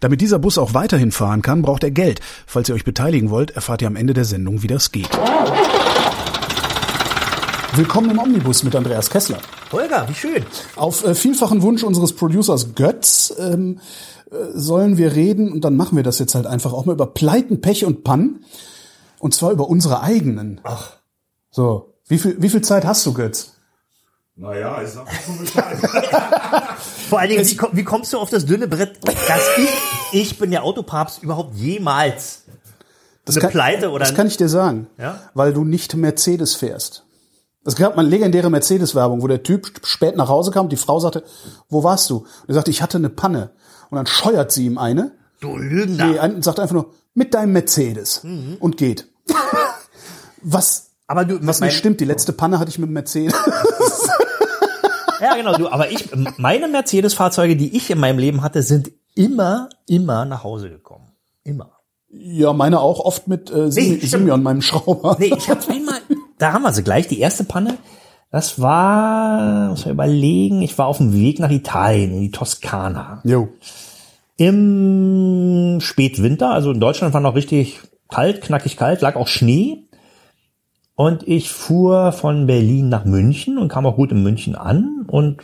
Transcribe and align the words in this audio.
Damit 0.00 0.20
dieser 0.20 0.38
Bus 0.38 0.58
auch 0.58 0.74
weiterhin 0.74 1.12
fahren 1.12 1.42
kann, 1.42 1.62
braucht 1.62 1.84
er 1.84 1.90
Geld. 1.90 2.20
Falls 2.46 2.68
ihr 2.68 2.74
euch 2.74 2.84
beteiligen 2.84 3.30
wollt, 3.30 3.52
erfahrt 3.52 3.82
ihr 3.82 3.88
am 3.88 3.96
Ende 3.96 4.14
der 4.14 4.24
Sendung, 4.24 4.62
wie 4.62 4.68
das 4.68 4.92
geht. 4.92 5.08
Willkommen 7.74 8.10
im 8.10 8.18
Omnibus 8.18 8.62
mit 8.62 8.74
Andreas 8.74 9.10
Kessler. 9.10 9.38
Holger, 9.70 10.08
wie 10.08 10.14
schön. 10.14 10.44
Auf 10.76 11.04
äh, 11.04 11.14
vielfachen 11.14 11.60
Wunsch 11.60 11.82
unseres 11.82 12.14
Producers 12.14 12.74
Götz 12.74 13.34
ähm, 13.38 13.80
äh, 14.30 14.36
sollen 14.54 14.96
wir 14.96 15.14
reden, 15.14 15.52
und 15.52 15.62
dann 15.62 15.76
machen 15.76 15.96
wir 15.96 16.02
das 16.02 16.18
jetzt 16.18 16.34
halt 16.34 16.46
einfach 16.46 16.72
auch 16.72 16.86
mal 16.86 16.94
über 16.94 17.06
Pleiten, 17.06 17.60
Pech 17.60 17.84
und 17.84 18.02
Pannen. 18.02 18.44
Und 19.18 19.34
zwar 19.34 19.50
über 19.50 19.68
unsere 19.68 20.02
eigenen. 20.02 20.60
Ach. 20.62 20.92
So, 21.50 21.94
wie 22.08 22.18
viel, 22.18 22.36
wie 22.40 22.48
viel 22.48 22.62
Zeit 22.62 22.84
hast 22.84 23.04
du, 23.04 23.12
Götz? 23.12 23.55
Naja, 24.38 24.82
ich 24.82 24.90
sag 24.90 25.06
schon 25.24 25.38
Bescheid. 25.38 25.78
Vor 27.08 27.18
allen 27.18 27.30
Dingen, 27.30 27.46
wie, 27.46 27.58
wie 27.72 27.84
kommst 27.84 28.12
du 28.12 28.18
auf 28.18 28.28
das 28.28 28.44
dünne 28.44 28.68
Brett, 28.68 28.98
dass 29.06 29.40
ich, 29.56 29.70
ich 30.20 30.38
bin 30.38 30.50
der 30.50 30.62
Autopapst, 30.62 31.22
überhaupt 31.22 31.54
jemals 31.56 32.42
Das 33.24 33.36
eine 33.36 33.42
kann, 33.42 33.50
Pleite 33.52 33.90
oder 33.90 34.00
Das 34.04 34.14
kann 34.14 34.26
ich 34.26 34.36
dir 34.36 34.48
sagen. 34.50 34.88
Ja? 34.98 35.20
Weil 35.32 35.54
du 35.54 35.64
nicht 35.64 35.94
Mercedes 35.96 36.54
fährst. 36.54 37.04
Es 37.64 37.76
gab 37.76 37.96
mal 37.96 38.02
eine 38.02 38.10
legendäre 38.10 38.50
Mercedes-Werbung, 38.50 39.22
wo 39.22 39.26
der 39.26 39.42
Typ 39.42 39.80
spät 39.86 40.16
nach 40.16 40.28
Hause 40.28 40.50
kam, 40.50 40.68
die 40.68 40.76
Frau 40.76 41.00
sagte, 41.00 41.24
wo 41.70 41.82
warst 41.82 42.10
du? 42.10 42.18
Und 42.18 42.48
er 42.48 42.54
sagte, 42.54 42.70
ich 42.70 42.82
hatte 42.82 42.98
eine 42.98 43.08
Panne. 43.08 43.50
Und 43.90 43.96
dann 43.96 44.06
scheuert 44.06 44.52
sie 44.52 44.66
ihm 44.66 44.76
eine. 44.78 45.12
du 45.40 45.56
Lügner. 45.56 46.06
Nee, 46.08 46.18
ein- 46.18 46.42
sagt 46.42 46.60
einfach 46.60 46.74
nur, 46.74 46.92
mit 47.14 47.32
deinem 47.34 47.52
Mercedes. 47.52 48.22
Mhm. 48.22 48.56
Und 48.60 48.76
geht. 48.76 49.08
Was, 50.42 50.90
Aber 51.08 51.24
du, 51.24 51.38
was 51.44 51.58
mein- 51.60 51.68
nicht 51.70 51.78
stimmt, 51.78 52.00
die 52.00 52.04
letzte 52.04 52.32
Panne 52.32 52.58
hatte 52.60 52.68
ich 52.68 52.78
mit 52.78 52.88
dem 52.88 52.92
Mercedes. 52.92 53.34
Ja, 55.26 55.34
genau, 55.34 55.56
du, 55.56 55.68
aber 55.68 55.90
ich, 55.90 56.08
meine 56.36 56.68
Mercedes-Fahrzeuge, 56.68 57.56
die 57.56 57.76
ich 57.76 57.90
in 57.90 57.98
meinem 57.98 58.18
Leben 58.18 58.42
hatte, 58.42 58.62
sind 58.62 58.92
immer, 59.16 59.68
immer 59.88 60.24
nach 60.24 60.44
Hause 60.44 60.70
gekommen. 60.70 61.08
Immer. 61.42 61.72
ja, 62.10 62.52
meine 62.52 62.80
auch 62.80 63.00
oft 63.00 63.26
mit 63.26 63.50
äh, 63.50 63.70
Sim 63.72 63.98
Nee. 63.98 64.06
Simeon, 64.06 64.42
meinem 64.42 64.62
Schrauber. 64.62 65.16
Nee, 65.18 65.32
ich 65.36 65.50
habe 65.50 65.60
einmal, 65.68 65.96
da 66.38 66.52
haben 66.52 66.62
wir 66.62 66.72
sie 66.72 66.84
gleich, 66.84 67.08
die 67.08 67.18
erste 67.18 67.44
Panne. 67.44 67.76
Das 68.30 68.60
war, 68.60 69.70
muss 69.70 69.84
man 69.84 69.94
überlegen, 69.94 70.62
ich 70.62 70.76
war 70.78 70.86
auf 70.86 70.98
dem 70.98 71.12
Weg 71.12 71.40
nach 71.40 71.50
Italien, 71.50 72.12
in 72.12 72.20
die 72.20 72.30
Toskana. 72.30 73.20
Jo. 73.24 73.48
Im 74.36 75.78
Spätwinter, 75.80 76.50
also 76.50 76.70
in 76.70 76.80
Deutschland 76.80 77.14
war 77.14 77.20
noch 77.20 77.34
richtig 77.34 77.80
kalt, 78.08 78.42
knackig 78.42 78.76
kalt, 78.76 79.00
lag 79.00 79.16
auch 79.16 79.28
Schnee. 79.28 79.84
Und 80.94 81.26
ich 81.26 81.50
fuhr 81.50 82.12
von 82.12 82.46
Berlin 82.46 82.88
nach 82.88 83.04
München 83.04 83.58
und 83.58 83.68
kam 83.68 83.86
auch 83.86 83.96
gut 83.96 84.12
in 84.12 84.22
München 84.22 84.54
an 84.54 84.95
und 85.08 85.42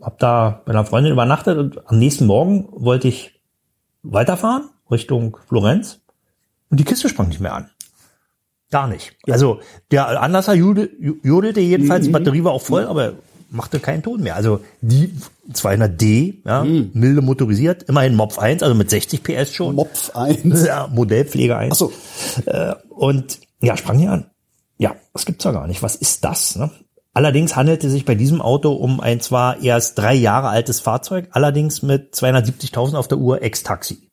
hab 0.00 0.18
da 0.18 0.62
bei 0.64 0.72
einer 0.72 0.84
Freundin 0.84 1.12
übernachtet 1.12 1.58
und 1.58 1.88
am 1.88 1.98
nächsten 1.98 2.26
Morgen 2.26 2.68
wollte 2.70 3.08
ich 3.08 3.40
weiterfahren 4.02 4.68
Richtung 4.90 5.36
Florenz 5.48 6.00
und 6.70 6.80
die 6.80 6.84
Kiste 6.84 7.08
sprang 7.08 7.28
nicht 7.28 7.40
mehr 7.40 7.54
an. 7.54 7.70
Gar 8.70 8.88
nicht. 8.88 9.16
Also 9.28 9.60
der 9.90 10.20
Anlasser 10.20 10.54
jodelte 10.54 11.60
jedenfalls, 11.60 12.04
die 12.04 12.12
Batterie 12.12 12.44
war 12.44 12.52
auch 12.52 12.62
voll, 12.62 12.84
aber 12.84 13.14
machte 13.50 13.80
keinen 13.80 14.02
Ton 14.02 14.20
mehr. 14.22 14.36
Also 14.36 14.60
die 14.82 15.14
200D, 15.50 16.34
ja, 16.44 16.64
milde 16.64 17.22
motorisiert, 17.22 17.84
immerhin 17.84 18.14
Mopf 18.14 18.38
1, 18.38 18.62
also 18.62 18.74
mit 18.74 18.90
60 18.90 19.22
PS 19.22 19.52
schon. 19.54 19.74
Mopf 19.74 20.14
1. 20.14 20.64
Ja, 20.66 20.86
Modellpflege 20.86 21.56
1. 21.56 21.72
Ach 21.72 21.76
so. 21.76 21.92
Äh, 22.44 22.74
und 22.90 23.40
ja, 23.60 23.76
sprang 23.76 23.98
hier 23.98 24.12
an. 24.12 24.26
Ja, 24.76 24.94
das 25.12 25.24
gibt's 25.24 25.44
ja 25.44 25.52
gar 25.52 25.66
nicht. 25.66 25.82
Was 25.82 25.96
ist 25.96 26.24
das? 26.24 26.56
Ne? 26.56 26.70
Allerdings 27.14 27.56
handelte 27.56 27.86
es 27.88 27.92
sich 27.92 28.04
bei 28.04 28.14
diesem 28.14 28.40
Auto 28.40 28.72
um 28.72 29.00
ein 29.00 29.20
zwar 29.20 29.60
erst 29.62 29.98
drei 29.98 30.14
Jahre 30.14 30.48
altes 30.48 30.80
Fahrzeug, 30.80 31.28
allerdings 31.32 31.82
mit 31.82 32.14
270.000 32.14 32.96
auf 32.96 33.08
der 33.08 33.18
Uhr 33.18 33.42
Ex-Taxi. 33.42 34.10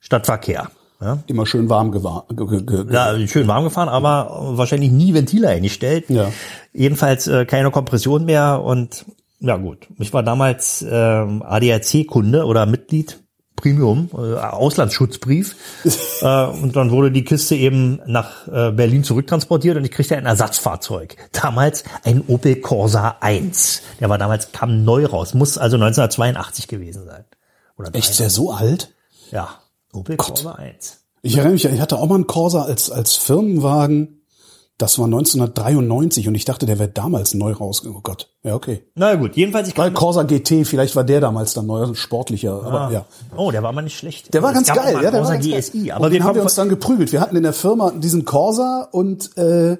Stadtverkehr. 0.00 0.70
Ja. 1.00 1.18
Immer 1.26 1.46
schön 1.46 1.68
warm 1.68 1.90
gewahr. 1.90 2.26
Ge 2.28 2.46
ge 2.46 2.62
ge 2.62 2.92
Ja, 2.92 3.18
schön 3.26 3.48
warm 3.48 3.64
gefahren, 3.64 3.88
aber 3.88 4.56
wahrscheinlich 4.56 4.90
nie 4.92 5.14
Ventile 5.14 5.48
eingestellt. 5.48 6.04
Ja. 6.08 6.30
Jedenfalls 6.72 7.26
äh, 7.26 7.44
keine 7.44 7.70
Kompression 7.70 8.24
mehr 8.24 8.62
und 8.62 9.04
ja 9.40 9.56
gut. 9.56 9.88
Ich 9.98 10.12
war 10.12 10.22
damals 10.22 10.86
ähm, 10.88 11.42
ADAC-Kunde 11.42 12.44
oder 12.44 12.64
Mitglied 12.66 13.21
Premium, 13.56 14.10
äh, 14.12 14.36
Auslandsschutzbrief. 14.36 15.56
äh, 16.22 16.46
und 16.46 16.76
dann 16.76 16.90
wurde 16.90 17.10
die 17.10 17.24
Kiste 17.24 17.54
eben 17.54 18.00
nach 18.06 18.48
äh, 18.48 18.72
Berlin 18.72 19.04
zurücktransportiert 19.04 19.76
und 19.76 19.84
ich 19.84 19.90
kriegte 19.90 20.16
ein 20.16 20.26
Ersatzfahrzeug. 20.26 21.16
Damals 21.32 21.84
ein 22.04 22.24
Opel 22.26 22.56
Corsa 22.56 23.16
1. 23.20 23.82
Der 24.00 24.08
war 24.08 24.18
damals, 24.18 24.52
kam 24.52 24.84
neu 24.84 25.06
raus, 25.06 25.34
muss 25.34 25.58
also 25.58 25.76
1982 25.76 26.68
gewesen 26.68 27.04
sein. 27.04 27.24
Oder 27.78 27.94
Echt, 27.94 28.10
ist 28.10 28.20
der 28.20 28.30
so 28.30 28.52
alt? 28.52 28.94
Ja, 29.30 29.60
Opel 29.92 30.16
Corsa 30.16 30.52
1. 30.52 30.98
Ich 31.22 31.36
erinnere 31.36 31.52
mich, 31.52 31.64
ich 31.64 31.80
hatte 31.80 31.98
auch 31.98 32.08
mal 32.08 32.16
einen 32.16 32.26
Corsa 32.26 32.62
als, 32.62 32.90
als 32.90 33.16
Firmenwagen. 33.16 34.21
Das 34.82 34.98
war 34.98 35.04
1993 35.04 36.26
und 36.26 36.34
ich 36.34 36.44
dachte, 36.44 36.66
der 36.66 36.80
wäre 36.80 36.88
damals 36.88 37.34
neu 37.34 37.52
rausgekommen. 37.52 37.98
Oh 37.98 38.02
Gott. 38.02 38.30
Ja, 38.42 38.56
okay. 38.56 38.82
Na 38.96 39.14
gut, 39.14 39.36
jedenfalls 39.36 39.68
ich 39.68 39.78
Weil 39.78 39.92
Corsa 39.92 40.24
GT, 40.24 40.66
vielleicht 40.66 40.96
war 40.96 41.04
der 41.04 41.20
damals 41.20 41.54
dann 41.54 41.66
neu, 41.66 41.84
ein 41.84 41.94
sportlicher, 41.94 42.60
aber 42.64 42.92
ja. 42.92 43.04
Oh, 43.36 43.52
der 43.52 43.62
war 43.62 43.68
aber 43.68 43.82
nicht 43.82 43.96
schlecht. 43.96 44.34
Der 44.34 44.42
war 44.42 44.50
Es 44.50 44.56
ganz 44.56 44.66
geil, 44.66 44.94
mal 44.94 45.04
ja, 45.04 45.12
der 45.12 45.20
Corsa 45.20 45.34
war 45.34 45.38
ganz 45.38 45.46
GSI, 45.46 45.78
geil. 45.84 45.92
aber 45.92 46.06
und 46.06 46.12
den 46.12 46.24
haben 46.24 46.34
wir 46.34 46.42
uns 46.42 46.56
dann 46.56 46.68
geprügelt. 46.68 47.12
Wir 47.12 47.20
hatten 47.20 47.36
in 47.36 47.44
der 47.44 47.52
Firma 47.52 47.92
diesen 47.92 48.24
Corsa 48.24 48.88
und 48.90 49.36
äh, 49.38 49.76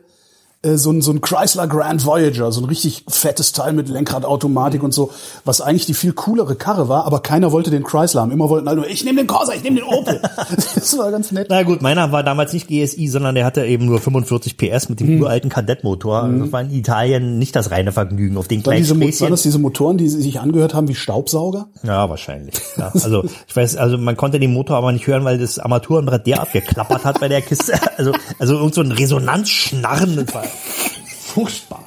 so 0.65 0.91
ein, 0.93 1.03
so 1.03 1.11
ein 1.11 1.21
Chrysler 1.21 1.67
Grand 1.67 2.05
Voyager, 2.07 2.53
so 2.53 2.61
ein 2.61 2.67
richtig 2.67 3.05
fettes 3.09 3.51
Teil 3.53 3.73
mit 3.73 3.89
Lenkradautomatik 3.89 4.83
und 4.83 4.95
so, 4.95 5.11
was 5.45 5.61
eigentlich 5.61 5.87
die 5.87 5.95
viel 5.95 6.13
coolere 6.13 6.55
Karre 6.55 6.89
war, 6.89 7.05
aber 7.05 7.19
keiner 7.21 7.51
wollte 7.51 7.71
den 7.71 7.83
Chrysler 7.83 8.21
haben. 8.23 8.31
Immer 8.31 8.49
wollten 8.49 8.69
alle 8.69 8.77
nur, 8.83 8.89
ich 8.89 9.05
nehme 9.05 9.19
den 9.19 9.27
Corsa, 9.27 9.55
ich 9.55 9.63
nehme 9.65 9.81
den 9.81 9.85
Opel. 9.89 10.21
das 10.75 10.97
war 10.97 11.11
ganz 11.11 11.33
nett. 11.33 11.49
Na 11.51 11.65
gut, 11.65 11.83
meiner 11.83 12.13
war 12.13 12.23
damals 12.23 12.53
nicht 12.53 12.69
GSI, 12.69 13.09
sondern 13.09 13.35
der 13.35 13.45
hatte 13.45 13.65
eben 13.67 13.87
nur 13.87 13.99
45 14.01 14.57
PS 14.57 14.89
mit 14.89 15.01
dem 15.01 15.17
Mhm. 15.17 15.23
uralten 15.23 15.51
Kadettmotor. 15.51 16.29
Das 16.29 16.53
war 16.53 16.61
in 16.63 16.73
Italien 16.73 17.39
nicht 17.41 17.57
das 17.57 17.73
reine 17.73 17.91
Vergnügen 17.91 18.37
auf 18.37 18.47
den 18.47 18.63
kleinen 18.63 18.79
diese, 18.79 18.95
Mo- 18.95 19.01
waren 19.01 19.09
Späßchen. 19.09 19.31
das 19.31 19.43
diese 19.43 19.59
Motoren, 19.59 19.99
die 19.99 20.09
sich 20.09 20.39
angehört 20.41 20.75
haben 20.75 20.87
wie 20.87 20.95
Staubsauger? 20.95 21.67
Ja, 21.83 22.09
wahrscheinlich. 22.09 22.55
Ja, 22.77 22.93
also 22.95 23.25
ich 23.49 23.57
weiß, 23.57 23.77
also 23.77 23.99
man 23.99 24.17
konnte 24.17 24.39
den 24.39 24.53
Motor 24.53 24.77
aber 24.77 24.93
nicht 24.93 25.07
hören, 25.09 25.25
weil 25.25 25.39
das 25.39 25.59
Armaturenbrett 25.59 26.25
derart 26.27 26.53
geklappert 26.53 27.05
hat 27.05 27.19
bei 27.21 27.29
der 27.29 27.43
Kiste. 27.43 27.73
Also 27.99 28.13
also 28.39 28.55
irgend 28.57 28.75
so 28.75 28.81
ein 28.81 28.91
Resonanzschnarren. 28.91 30.17
Das 30.17 30.35
war 30.35 30.43
furchtbar. 30.55 31.85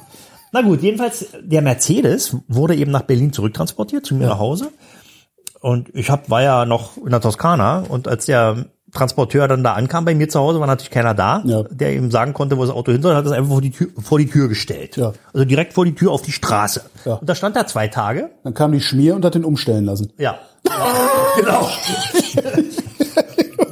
Na 0.52 0.62
gut, 0.62 0.82
jedenfalls 0.82 1.26
der 1.40 1.62
Mercedes 1.62 2.36
wurde 2.48 2.74
eben 2.76 2.90
nach 2.90 3.02
Berlin 3.02 3.32
zurücktransportiert 3.32 4.06
zu 4.06 4.14
mir 4.14 4.26
nach 4.28 4.38
Hause. 4.38 4.68
Und 5.60 5.90
ich 5.94 6.10
hab, 6.10 6.30
war 6.30 6.42
ja 6.42 6.64
noch 6.64 6.96
in 6.96 7.10
der 7.10 7.20
Toskana 7.20 7.80
und 7.88 8.08
als 8.08 8.26
der 8.26 8.66
Transporteur 8.92 9.48
dann 9.48 9.64
da 9.64 9.74
ankam 9.74 10.04
bei 10.04 10.14
mir 10.14 10.28
zu 10.28 10.38
Hause, 10.38 10.60
war 10.60 10.66
natürlich 10.66 10.90
keiner 10.92 11.12
da, 11.12 11.42
Ja. 11.44 11.64
der 11.64 11.92
ihm 11.94 12.10
sagen 12.10 12.32
konnte, 12.32 12.56
wo 12.56 12.62
das 12.62 12.70
Auto 12.70 12.92
hin 12.92 13.02
soll, 13.02 13.14
hat 13.14 13.26
es 13.26 13.32
einfach 13.32 13.50
vor 13.50 13.60
die 13.60 13.72
Tür, 13.72 13.88
vor 14.00 14.18
die 14.18 14.28
Tür 14.28 14.48
gestellt. 14.48 14.96
Ja. 14.96 15.12
Also 15.34 15.44
direkt 15.44 15.72
vor 15.74 15.84
die 15.84 15.94
Tür 15.94 16.12
auf 16.12 16.22
die 16.22 16.32
Straße. 16.32 16.82
Ja. 17.04 17.14
Und 17.14 17.28
da 17.28 17.34
stand 17.34 17.56
er 17.56 17.66
zwei 17.66 17.88
Tage. 17.88 18.30
Dann 18.44 18.54
kam 18.54 18.72
die 18.72 18.80
Schmier 18.80 19.16
und 19.16 19.24
hat 19.24 19.34
den 19.34 19.44
umstellen 19.44 19.84
lassen. 19.84 20.12
Ja. 20.18 20.38
genau. 21.36 21.68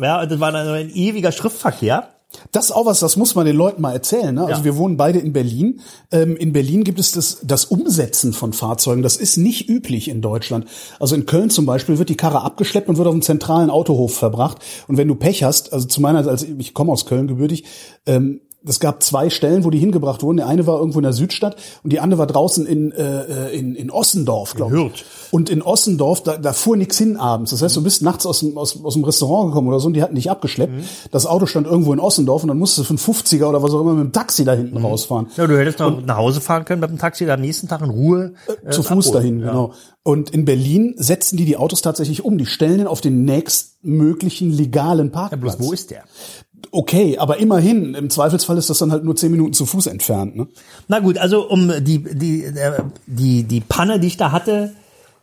ja, 0.00 0.20
und 0.22 0.30
das 0.30 0.40
war 0.40 0.52
dann 0.52 0.68
ein 0.68 0.90
ewiger 0.90 1.32
Schriftverkehr. 1.32 2.08
Das 2.52 2.66
ist 2.66 2.70
auch 2.72 2.86
was, 2.86 3.00
das 3.00 3.16
muss 3.16 3.34
man 3.34 3.46
den 3.46 3.56
Leuten 3.56 3.82
mal 3.82 3.92
erzählen. 3.92 4.34
Ne? 4.34 4.42
Also 4.46 4.60
Ja. 4.60 4.64
wir 4.64 4.76
wohnen 4.76 4.96
beide 4.96 5.18
in 5.18 5.32
Berlin. 5.32 5.80
Ähm, 6.10 6.36
in 6.36 6.52
Berlin 6.52 6.84
gibt 6.84 6.98
es 7.00 7.12
das, 7.12 7.38
das 7.42 7.64
Umsetzen 7.64 8.32
von 8.32 8.52
Fahrzeugen. 8.52 9.02
Das 9.02 9.16
ist 9.16 9.36
nicht 9.36 9.68
üblich 9.68 10.08
in 10.08 10.20
Deutschland. 10.22 10.66
Also 11.00 11.14
in 11.14 11.26
Köln 11.26 11.50
zum 11.50 11.66
Beispiel 11.66 11.98
wird 11.98 12.08
die 12.08 12.16
Karre 12.16 12.42
abgeschleppt 12.42 12.88
und 12.88 12.96
wird 12.98 13.08
auf 13.08 13.12
einen 13.14 13.22
zentralen 13.22 13.70
Autohof 13.70 14.14
verbracht. 14.14 14.58
Und 14.88 14.96
wenn 14.96 15.08
du 15.08 15.14
Pech 15.14 15.42
hast, 15.44 15.72
also 15.72 15.86
zu 15.86 16.00
meiner, 16.00 16.26
als 16.26 16.42
ich 16.42 16.74
komme 16.74 16.92
aus 16.92 17.06
Köln 17.06 17.26
gebürtig, 17.26 17.64
ähm, 18.06 18.40
es 18.66 18.80
gab 18.80 19.02
zwei 19.02 19.30
Stellen, 19.30 19.64
wo 19.64 19.70
die 19.70 19.78
hingebracht 19.78 20.22
wurden. 20.22 20.38
Der 20.38 20.46
eine 20.46 20.66
war 20.66 20.78
irgendwo 20.78 20.98
in 20.98 21.02
der 21.04 21.12
Südstadt 21.12 21.56
und 21.82 21.92
die 21.92 22.00
andere 22.00 22.18
war 22.18 22.26
draußen 22.26 22.64
in, 22.66 22.92
äh, 22.92 23.50
in, 23.50 23.74
in 23.74 23.90
Ossendorf, 23.90 24.54
glaube 24.54 24.74
ich. 24.76 24.82
Hürth. 24.82 25.04
Und 25.30 25.50
in 25.50 25.62
Ossendorf, 25.62 26.22
da, 26.22 26.36
da 26.38 26.52
fuhr 26.52 26.76
nix 26.76 26.96
hin 26.96 27.16
abends. 27.16 27.50
Das 27.50 27.60
heißt, 27.62 27.74
du 27.76 27.82
bist 27.82 28.02
nachts 28.02 28.24
aus 28.24 28.40
dem, 28.40 28.56
aus, 28.56 28.82
aus 28.84 28.94
dem 28.94 29.04
Restaurant 29.04 29.48
gekommen 29.50 29.68
oder 29.68 29.80
so 29.80 29.88
und 29.88 29.94
die 29.94 30.02
hatten 30.02 30.14
dich 30.14 30.30
abgeschleppt. 30.30 30.72
Mhm. 30.72 30.82
Das 31.10 31.26
Auto 31.26 31.46
stand 31.46 31.66
irgendwo 31.66 31.92
in 31.92 32.00
Ossendorf 32.00 32.42
und 32.42 32.48
dann 32.48 32.58
musstest 32.58 32.88
du 32.90 32.96
für 32.96 33.08
einen 33.10 33.16
50er 33.16 33.46
oder 33.48 33.62
was 33.62 33.72
auch 33.72 33.80
immer 33.80 33.94
mit 33.94 34.04
dem 34.04 34.12
Taxi 34.12 34.44
da 34.44 34.54
Mhm. 34.54 34.58
hinten 34.60 34.76
rausfahren. 34.78 35.26
Ja, 35.36 35.46
du 35.46 35.58
hättest 35.58 35.80
noch 35.80 36.00
nach 36.04 36.16
Hause 36.16 36.40
fahren 36.40 36.64
können 36.64 36.80
mit 36.80 36.90
dem 36.90 36.98
Taxi, 36.98 37.26
dann 37.26 37.34
am 37.34 37.40
nächsten 37.42 37.68
Tag 37.68 37.82
in 37.82 37.90
Ruhe. 37.90 38.34
Äh, 38.64 38.70
Zu 38.70 38.82
Fuß 38.82 39.08
abholen. 39.08 39.12
dahin, 39.12 39.40
Ja. 39.40 39.46
genau. 39.50 39.72
Und 40.04 40.30
in 40.30 40.44
Berlin 40.44 40.94
setzen 40.98 41.36
die 41.36 41.44
die 41.46 41.56
Autos 41.56 41.82
tatsächlich 41.82 42.24
um. 42.24 42.36
Die 42.38 42.46
stellen 42.46 42.78
den 42.78 42.86
auf 42.86 43.00
den 43.00 43.24
nächstmöglichen 43.24 44.50
legalen 44.52 45.06
Ja, 45.08 45.12
Parkplatz. 45.12 45.56
bloß 45.56 45.68
wo 45.68 45.72
ist 45.72 45.90
der? 45.90 46.04
Okay, 46.76 47.18
aber 47.18 47.36
immerhin, 47.36 47.94
im 47.94 48.10
Zweifelsfall 48.10 48.58
ist 48.58 48.68
das 48.68 48.78
dann 48.78 48.90
halt 48.90 49.04
nur 49.04 49.14
zehn 49.14 49.30
Minuten 49.30 49.52
zu 49.52 49.64
Fuß 49.64 49.86
entfernt. 49.86 50.34
Ne? 50.34 50.48
Na 50.88 50.98
gut, 50.98 51.18
also 51.18 51.48
um 51.48 51.72
die, 51.84 52.02
die, 52.02 52.42
äh, 52.46 52.82
die, 53.06 53.44
die 53.44 53.60
Panne, 53.60 54.00
die 54.00 54.08
ich 54.08 54.16
da 54.16 54.32
hatte, 54.32 54.72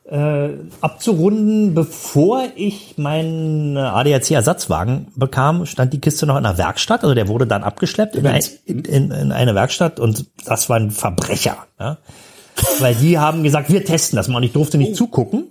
äh, 0.09 0.51
abzurunden, 0.80 1.74
bevor 1.74 2.45
ich 2.56 2.98
meinen 2.98 3.75
ADAC-Ersatzwagen 3.75 5.07
bekam, 5.18 5.65
stand 5.65 5.92
die 5.92 6.00
Kiste 6.00 6.25
noch 6.25 6.38
in 6.38 6.44
der 6.44 6.57
Werkstatt. 6.57 7.03
Also 7.03 7.15
der 7.15 7.27
wurde 7.27 7.48
dann 7.48 7.63
abgeschleppt 7.63 8.15
in, 8.15 8.27
ein, 8.27 8.42
in, 8.63 8.86
in, 8.86 9.12
in 9.12 9.31
eine 9.33 9.54
Werkstatt 9.54 10.00
und 10.00 10.27
das 10.45 10.69
waren 10.69 10.89
Verbrecher. 10.89 11.57
Ja? 11.77 11.97
Weil 12.80 12.95
die 12.95 13.19
haben 13.19 13.44
gesagt, 13.44 13.69
wir 13.69 13.83
testen 13.83 14.15
das 14.15 14.30
mal 14.30 14.38
und 14.38 14.44
ich 14.44 14.54
durfte 14.54 14.77
nicht 14.77 14.95
zugucken. 14.95 15.50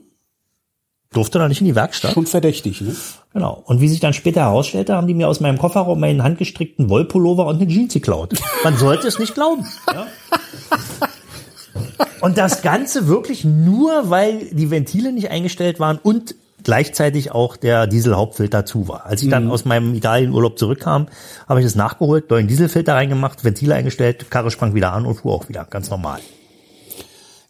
Durfte 1.12 1.40
noch 1.40 1.48
nicht 1.48 1.60
in 1.60 1.66
die 1.66 1.74
Werkstatt. 1.74 2.12
Schon 2.12 2.26
verdächtig. 2.26 2.80
Ne? 2.80 2.94
Genau. 3.32 3.64
Und 3.66 3.80
wie 3.80 3.88
sich 3.88 3.98
dann 3.98 4.12
später 4.12 4.42
herausstellte, 4.42 4.94
haben 4.94 5.08
die 5.08 5.14
mir 5.14 5.26
aus 5.26 5.40
meinem 5.40 5.58
Kofferraum 5.58 5.98
meinen 5.98 6.22
handgestrickten 6.22 6.88
Wollpullover 6.88 7.46
und 7.46 7.56
eine 7.56 7.66
Jeans 7.66 7.92
geklaut. 7.92 8.34
Man 8.62 8.76
sollte 8.76 9.08
es 9.08 9.18
nicht 9.18 9.34
glauben. 9.34 9.66
Ja? 9.92 10.06
Und 12.20 12.38
das 12.38 12.62
Ganze 12.62 13.08
wirklich 13.08 13.44
nur, 13.44 14.08
weil 14.10 14.50
die 14.52 14.70
Ventile 14.70 15.12
nicht 15.12 15.30
eingestellt 15.32 15.80
waren 15.80 15.98
und 16.00 16.36
gleichzeitig 16.62 17.32
auch 17.32 17.56
der 17.56 17.88
Dieselhauptfilter 17.88 18.64
zu 18.64 18.86
war. 18.86 19.06
Als 19.06 19.22
ich 19.22 19.30
dann 19.30 19.50
aus 19.50 19.64
meinem 19.64 19.94
Italienurlaub 19.94 20.58
zurückkam, 20.58 21.08
habe 21.48 21.58
ich 21.58 21.66
das 21.66 21.74
nachgeholt, 21.74 22.30
neuen 22.30 22.46
Dieselfilter 22.46 22.94
reingemacht, 22.94 23.42
Ventile 23.42 23.74
eingestellt, 23.74 24.30
Karre 24.30 24.52
sprang 24.52 24.74
wieder 24.74 24.92
an 24.92 25.06
und 25.06 25.16
fuhr 25.16 25.32
auch 25.32 25.48
wieder. 25.48 25.64
Ganz 25.64 25.90
normal. 25.90 26.20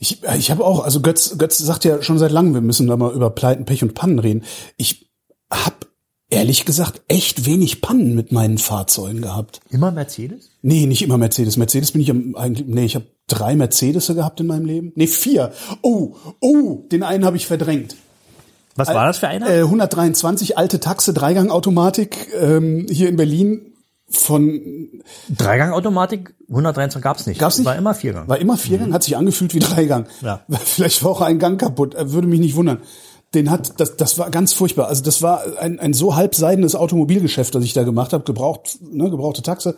Ich, 0.02 0.22
ich 0.22 0.50
habe 0.50 0.64
auch, 0.64 0.82
also 0.82 1.02
Götz, 1.02 1.36
Götz 1.36 1.58
sagt 1.58 1.84
ja 1.84 2.02
schon 2.02 2.18
seit 2.18 2.32
langem, 2.32 2.54
wir 2.54 2.62
müssen 2.62 2.86
da 2.86 2.96
mal 2.96 3.12
über 3.12 3.28
Pleiten, 3.28 3.66
Pech 3.66 3.82
und 3.82 3.94
Pannen 3.94 4.18
reden. 4.18 4.44
Ich 4.78 5.10
habe 5.52 5.76
ehrlich 6.30 6.64
gesagt 6.64 7.02
echt 7.06 7.44
wenig 7.44 7.82
Pannen 7.82 8.14
mit 8.14 8.32
meinen 8.32 8.56
Fahrzeugen 8.56 9.20
gehabt. 9.20 9.60
Immer 9.68 9.90
Mercedes? 9.90 10.52
Nee, 10.62 10.86
nicht 10.86 11.02
immer 11.02 11.18
Mercedes. 11.18 11.58
Mercedes 11.58 11.92
bin 11.92 12.00
ich 12.00 12.10
am, 12.10 12.34
eigentlich, 12.34 12.66
nee, 12.66 12.86
ich 12.86 12.94
habe 12.94 13.04
drei 13.26 13.54
Mercedes 13.54 14.06
gehabt 14.06 14.40
in 14.40 14.46
meinem 14.46 14.64
Leben. 14.64 14.92
Nee, 14.94 15.06
vier. 15.06 15.52
Oh, 15.82 16.16
oh, 16.40 16.86
den 16.90 17.02
einen 17.02 17.26
habe 17.26 17.36
ich 17.36 17.46
verdrängt. 17.46 17.94
Was 18.76 18.88
war 18.88 19.06
das 19.06 19.18
für 19.18 19.28
einer? 19.28 19.50
Äh, 19.50 19.62
123, 19.64 20.56
alte 20.56 20.80
Taxe, 20.80 21.12
Dreigangautomatik, 21.12 22.28
ähm, 22.40 22.86
hier 22.88 23.10
in 23.10 23.16
Berlin 23.16 23.69
von, 24.10 25.02
Dreigangautomatik, 25.28 26.34
123 26.48 27.02
gab's 27.02 27.26
nicht. 27.26 27.38
gab's 27.38 27.58
nicht? 27.58 27.66
War 27.66 27.76
immer 27.76 27.94
Viergang. 27.94 28.28
War 28.28 28.38
immer 28.38 28.56
Viergang, 28.56 28.92
hat 28.92 29.04
sich 29.04 29.16
angefühlt 29.16 29.54
wie 29.54 29.60
Dreigang. 29.60 30.06
Ja. 30.20 30.40
Vielleicht 30.64 31.04
war 31.04 31.12
auch 31.12 31.20
ein 31.20 31.38
Gang 31.38 31.60
kaputt, 31.60 31.94
äh, 31.94 32.10
würde 32.12 32.26
mich 32.26 32.40
nicht 32.40 32.56
wundern. 32.56 32.78
Den 33.34 33.48
hat, 33.48 33.78
das, 33.78 33.96
das 33.96 34.18
war 34.18 34.28
ganz 34.30 34.52
furchtbar. 34.52 34.88
Also 34.88 35.04
das 35.04 35.22
war 35.22 35.42
ein, 35.60 35.78
ein 35.78 35.92
so 35.92 36.16
halbseidenes 36.16 36.74
Automobilgeschäft, 36.74 37.54
das 37.54 37.62
ich 37.62 37.72
da 37.72 37.84
gemacht 37.84 38.12
habe, 38.12 38.24
gebraucht, 38.24 38.78
ne, 38.82 39.08
gebrauchte 39.08 39.42
Taxe. 39.42 39.76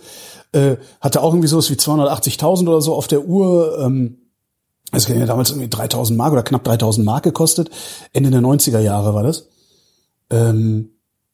Äh, 0.53 0.77
hatte 1.03 1.21
auch 1.21 1.33
irgendwie 1.35 1.49
sowas 1.49 1.69
wie 1.69 1.75
280.000 1.75 2.63
oder 2.63 2.81
so 2.81 2.95
auf 2.95 3.09
der 3.09 3.27
Uhr. 3.27 3.79
Ähm, 3.81 4.17
das 4.91 5.07
hat 5.09 5.17
ja 5.17 5.27
damals 5.27 5.51
irgendwie 5.51 5.69
3.000 5.69 6.15
Mark 6.15 6.33
oder 6.33 6.43
knapp 6.43 6.67
3.000 6.67 7.03
Mark 7.03 7.25
gekostet. 7.25 7.69
Ende 8.15 8.31
der 8.31 8.41
90er 8.41 8.79
Jahre 8.79 9.13
war 9.13 9.23
das. 9.23 9.49
Ähm, 10.31 10.92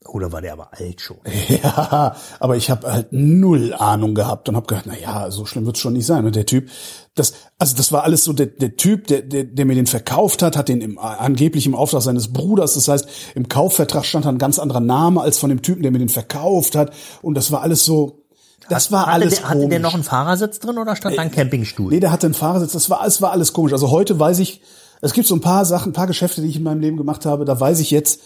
Oder 0.08 0.32
war 0.32 0.40
der 0.40 0.55
aber 0.55 0.70
alt 0.72 1.00
schon? 1.00 1.19
ja, 1.49 2.16
aber 2.40 2.56
ich 2.56 2.70
habe 2.70 2.90
halt 2.90 3.08
null 3.12 3.75
Ahnung 3.75 4.14
gehabt 4.14 4.49
und 4.49 4.56
habe 4.56 4.66
gedacht, 4.66 4.87
na 4.87 4.99
ja, 4.99 5.31
so 5.31 5.44
schlimm 5.44 5.66
wird's 5.66 5.81
schon 5.81 5.93
nicht 5.93 6.06
sein. 6.06 6.25
Und 6.25 6.34
der 6.34 6.46
Typ, 6.46 6.70
das, 7.14 7.34
also 7.58 7.76
das 7.76 7.93
war 7.93 8.05
alles 8.05 8.25
so 8.25 8.32
der, 8.32 8.46
der 8.46 8.76
Typ, 8.76 9.06
der, 9.08 9.22
der, 9.22 9.44
der 9.44 9.64
mir 9.66 9.75
den 9.75 9.87
verkauft 9.87 10.43
hat, 10.43 10.56
hat 10.56 10.69
den 10.69 10.81
im, 10.81 10.99
angeblich 10.99 11.66
im 11.66 11.75
Auftrag 11.75 12.02
seines 12.02 12.32
Bruders. 12.32 12.75
Das 12.75 12.88
heißt, 12.88 13.08
im 13.34 13.49
Kaufvertrag 13.49 14.05
stand 14.05 14.25
da 14.25 14.31
ein 14.31 14.38
ganz 14.38 14.58
anderer 14.58 14.81
Name 14.81 15.20
als 15.20 15.38
von 15.38 15.50
dem 15.50 15.62
Typen, 15.62 15.82
der 15.82 15.93
mir 15.93 15.99
den 15.99 16.08
verkauft 16.08 16.75
hat. 16.75 16.93
Und 17.22 17.34
das 17.34 17.52
war 17.52 17.62
alles 17.62 17.84
so, 17.84 18.25
das 18.69 18.90
war 18.93 19.02
hatte 19.02 19.12
alles 19.12 19.37
der, 19.37 19.49
hatte 19.49 19.58
der 19.58 19.69
komisch. 19.69 19.82
noch 19.82 19.94
einen 19.94 20.05
Fahrersitz 20.05 20.58
drin 20.58 20.78
oder 20.78 20.96
stand 20.96 21.16
da 21.16 21.22
ein 21.22 21.31
Campingstuhl? 21.31 21.90
Nee, 21.90 22.00
der 22.00 22.12
hatte 22.12 22.26
einen 22.26 22.34
Fahrersitz. 22.34 22.72
Das 22.72 22.90
war, 22.90 23.06
es 23.06 23.20
war 23.22 23.32
alles 23.32 23.52
komisch. 23.52 23.72
Also 23.72 23.90
heute 23.90 24.19
weiß 24.19 24.38
ich, 24.40 24.60
es 25.00 25.12
gibt 25.12 25.26
so 25.26 25.34
ein 25.34 25.40
paar 25.40 25.64
Sachen, 25.64 25.90
ein 25.90 25.94
paar 25.94 26.06
Geschäfte, 26.06 26.40
die 26.40 26.49
ich 26.49 26.56
in 26.56 26.62
meinem 26.62 26.81
Leben 26.81 26.96
gemacht 26.96 27.25
habe. 27.25 27.44
Da 27.44 27.58
weiß 27.58 27.78
ich 27.81 27.90
jetzt, 27.90 28.20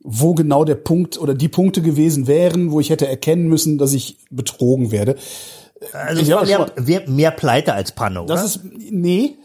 wo 0.00 0.34
genau 0.34 0.64
der 0.64 0.76
Punkt 0.76 1.20
oder 1.20 1.34
die 1.34 1.48
Punkte 1.48 1.82
gewesen 1.82 2.26
wären, 2.26 2.70
wo 2.70 2.80
ich 2.80 2.90
hätte 2.90 3.08
erkennen 3.08 3.48
müssen, 3.48 3.78
dass 3.78 3.92
ich 3.92 4.18
betrogen 4.30 4.90
werde. 4.90 5.16
Also 5.92 6.22
Ich 6.22 6.28
mehr, 6.28 6.72
mehr, 6.84 7.08
mehr 7.08 7.30
Pleite 7.30 7.72
als 7.72 7.92
Panne, 7.92 8.22
oder? 8.22 8.34
Das 8.34 8.44
ist 8.44 8.60
nee. 8.90 9.36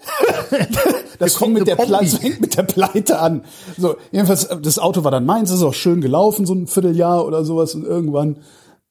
das 1.20 1.36
fängt 1.36 1.54
mit 1.54 1.68
der. 1.68 1.76
Pleite, 1.76 2.18
fängt 2.18 2.42
mit 2.42 2.58
der 2.58 2.64
Pleite 2.64 3.20
an. 3.20 3.44
So, 3.78 3.96
jedenfalls, 4.12 4.50
das 4.62 4.80
Auto 4.80 5.04
war 5.04 5.12
dann 5.12 5.26
meins, 5.26 5.52
ist 5.52 5.62
auch 5.62 5.74
schön 5.74 6.02
gelaufen, 6.02 6.46
so 6.46 6.54
ein 6.54 6.68
Vierteljahr 6.68 7.26
oder 7.26 7.46
sowas, 7.46 7.76
und 7.76 7.86
irgendwann 7.86 8.40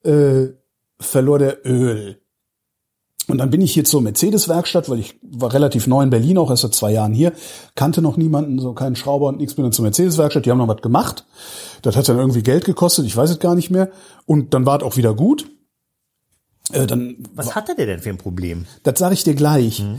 äh, 0.03 0.47
verlor 0.99 1.39
der 1.39 1.65
Öl. 1.65 2.22
Und 3.27 3.37
dann 3.37 3.49
bin 3.49 3.61
ich 3.61 3.73
hier 3.73 3.85
zur 3.85 4.01
Mercedes-Werkstatt, 4.01 4.89
weil 4.89 4.99
ich 4.99 5.15
war 5.21 5.53
relativ 5.53 5.87
neu 5.87 6.03
in 6.03 6.09
Berlin, 6.09 6.37
auch 6.37 6.49
erst 6.49 6.63
seit 6.63 6.73
zwei 6.73 6.91
Jahren 6.91 7.13
hier, 7.13 7.31
kannte 7.75 8.01
noch 8.01 8.17
niemanden, 8.17 8.59
so 8.59 8.73
keinen 8.73 8.95
Schrauber 8.95 9.27
und 9.27 9.37
nichts, 9.37 9.55
bin 9.55 9.63
dann 9.63 9.71
zur 9.71 9.83
Mercedes-Werkstatt, 9.83 10.45
die 10.45 10.51
haben 10.51 10.57
noch 10.57 10.67
was 10.67 10.81
gemacht. 10.81 11.25
Das 11.81 11.95
hat 11.95 12.07
dann 12.09 12.17
irgendwie 12.17 12.43
Geld 12.43 12.65
gekostet, 12.65 13.05
ich 13.05 13.15
weiß 13.15 13.29
es 13.29 13.39
gar 13.39 13.55
nicht 13.55 13.71
mehr. 13.71 13.89
Und 14.25 14.53
dann 14.53 14.65
war 14.65 14.77
es 14.77 14.83
auch 14.83 14.97
wieder 14.97 15.13
gut. 15.13 15.47
Äh, 16.71 16.87
dann 16.87 17.17
Was 17.35 17.55
hatte 17.55 17.75
der 17.75 17.85
denn 17.85 17.99
für 17.99 18.09
ein 18.09 18.17
Problem? 18.17 18.65
das 18.83 18.99
sage 18.99 19.13
ich 19.13 19.23
dir 19.23 19.35
gleich. 19.35 19.83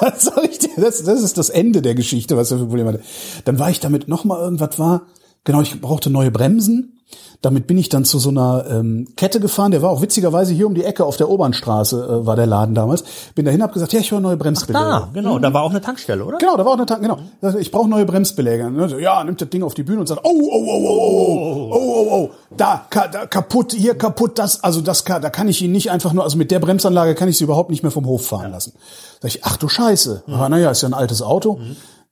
Das, 0.00 0.22
sag 0.22 0.44
ich 0.50 0.58
dir, 0.58 0.70
das, 0.76 1.02
das 1.02 1.22
ist 1.22 1.36
das 1.36 1.50
Ende 1.50 1.82
der 1.82 1.94
Geschichte, 1.94 2.36
was 2.36 2.50
er 2.50 2.58
für 2.58 2.66
Probleme 2.66 2.90
hatte. 2.90 3.02
Dann 3.44 3.58
war 3.58 3.70
ich 3.70 3.80
damit 3.80 4.08
noch 4.08 4.24
mal 4.24 4.40
irgendwas 4.40 4.78
war. 4.78 5.02
Genau, 5.44 5.60
ich 5.62 5.80
brauchte 5.80 6.10
neue 6.10 6.30
Bremsen. 6.30 6.96
Damit 7.42 7.66
bin 7.66 7.78
ich 7.78 7.88
dann 7.88 8.04
zu 8.04 8.18
so 8.18 8.28
einer 8.28 8.66
ähm, 8.68 9.08
Kette 9.16 9.40
gefahren. 9.40 9.70
Der 9.70 9.80
war 9.80 9.88
auch 9.90 10.02
witzigerweise 10.02 10.52
hier 10.52 10.66
um 10.66 10.74
die 10.74 10.84
Ecke 10.84 11.06
auf 11.06 11.16
der 11.16 11.30
Obernstraße, 11.30 12.20
äh, 12.22 12.26
war 12.26 12.36
der 12.36 12.46
Laden 12.46 12.74
damals. 12.74 13.02
Bin 13.34 13.46
dahin, 13.46 13.62
hab 13.62 13.72
gesagt, 13.72 13.94
ja, 13.94 14.00
ich 14.00 14.12
will 14.12 14.20
neue 14.20 14.36
Bremsbeläge. 14.36 14.84
Da, 14.84 15.08
genau, 15.14 15.38
da 15.38 15.52
war 15.54 15.62
auch 15.62 15.70
eine 15.70 15.80
Tankstelle, 15.80 16.22
oder? 16.24 16.36
Genau, 16.36 16.56
da 16.58 16.64
war 16.66 16.72
auch 16.72 16.76
eine 16.76 16.84
Tank, 16.86 17.00
genau. 17.02 17.18
Ich 17.58 17.70
brauche 17.72 17.88
neue 17.88 18.04
Bremsbeläge. 18.04 18.70
So, 18.88 18.98
Ja, 18.98 19.24
nimmt 19.24 19.40
das 19.40 19.48
Ding 19.48 19.62
auf 19.62 19.72
die 19.72 19.82
Bühne 19.82 20.00
und 20.00 20.06
sagt, 20.06 20.20
oh, 20.22 20.28
oh, 20.28 20.64
oh, 20.66 20.68
oh, 20.68 20.88
oh, 20.88 21.68
oh, 21.72 21.72
oh, 21.72 22.06
oh, 22.10 22.14
oh, 22.14 22.30
da, 22.56 22.84
ka, 22.90 23.08
da 23.08 23.24
kaputt, 23.26 23.72
hier 23.72 23.94
kaputt, 23.94 24.38
das, 24.38 24.62
also 24.62 24.82
das, 24.82 25.06
ka- 25.06 25.18
da 25.20 25.30
kann 25.30 25.48
ich 25.48 25.62
ihn 25.62 25.72
nicht 25.72 25.90
einfach 25.90 26.12
nur, 26.12 26.22
also 26.24 26.36
mit 26.36 26.50
der 26.50 26.60
Bremsanlage 26.60 27.14
kann 27.14 27.28
ich 27.28 27.38
sie 27.38 27.44
überhaupt 27.44 27.70
nicht 27.70 27.82
mehr 27.82 27.90
vom 27.92 28.04
Hof 28.04 28.26
fahren 28.26 28.50
lassen. 28.52 28.74
Sag 29.20 29.30
ich, 29.34 29.44
ach 29.44 29.56
du 29.56 29.68
Scheiße. 29.68 30.24
Aber 30.28 30.48
naja, 30.50 30.70
ist 30.70 30.82
ja 30.82 30.88
ein 30.90 30.94
altes 30.94 31.22
Auto. 31.22 31.58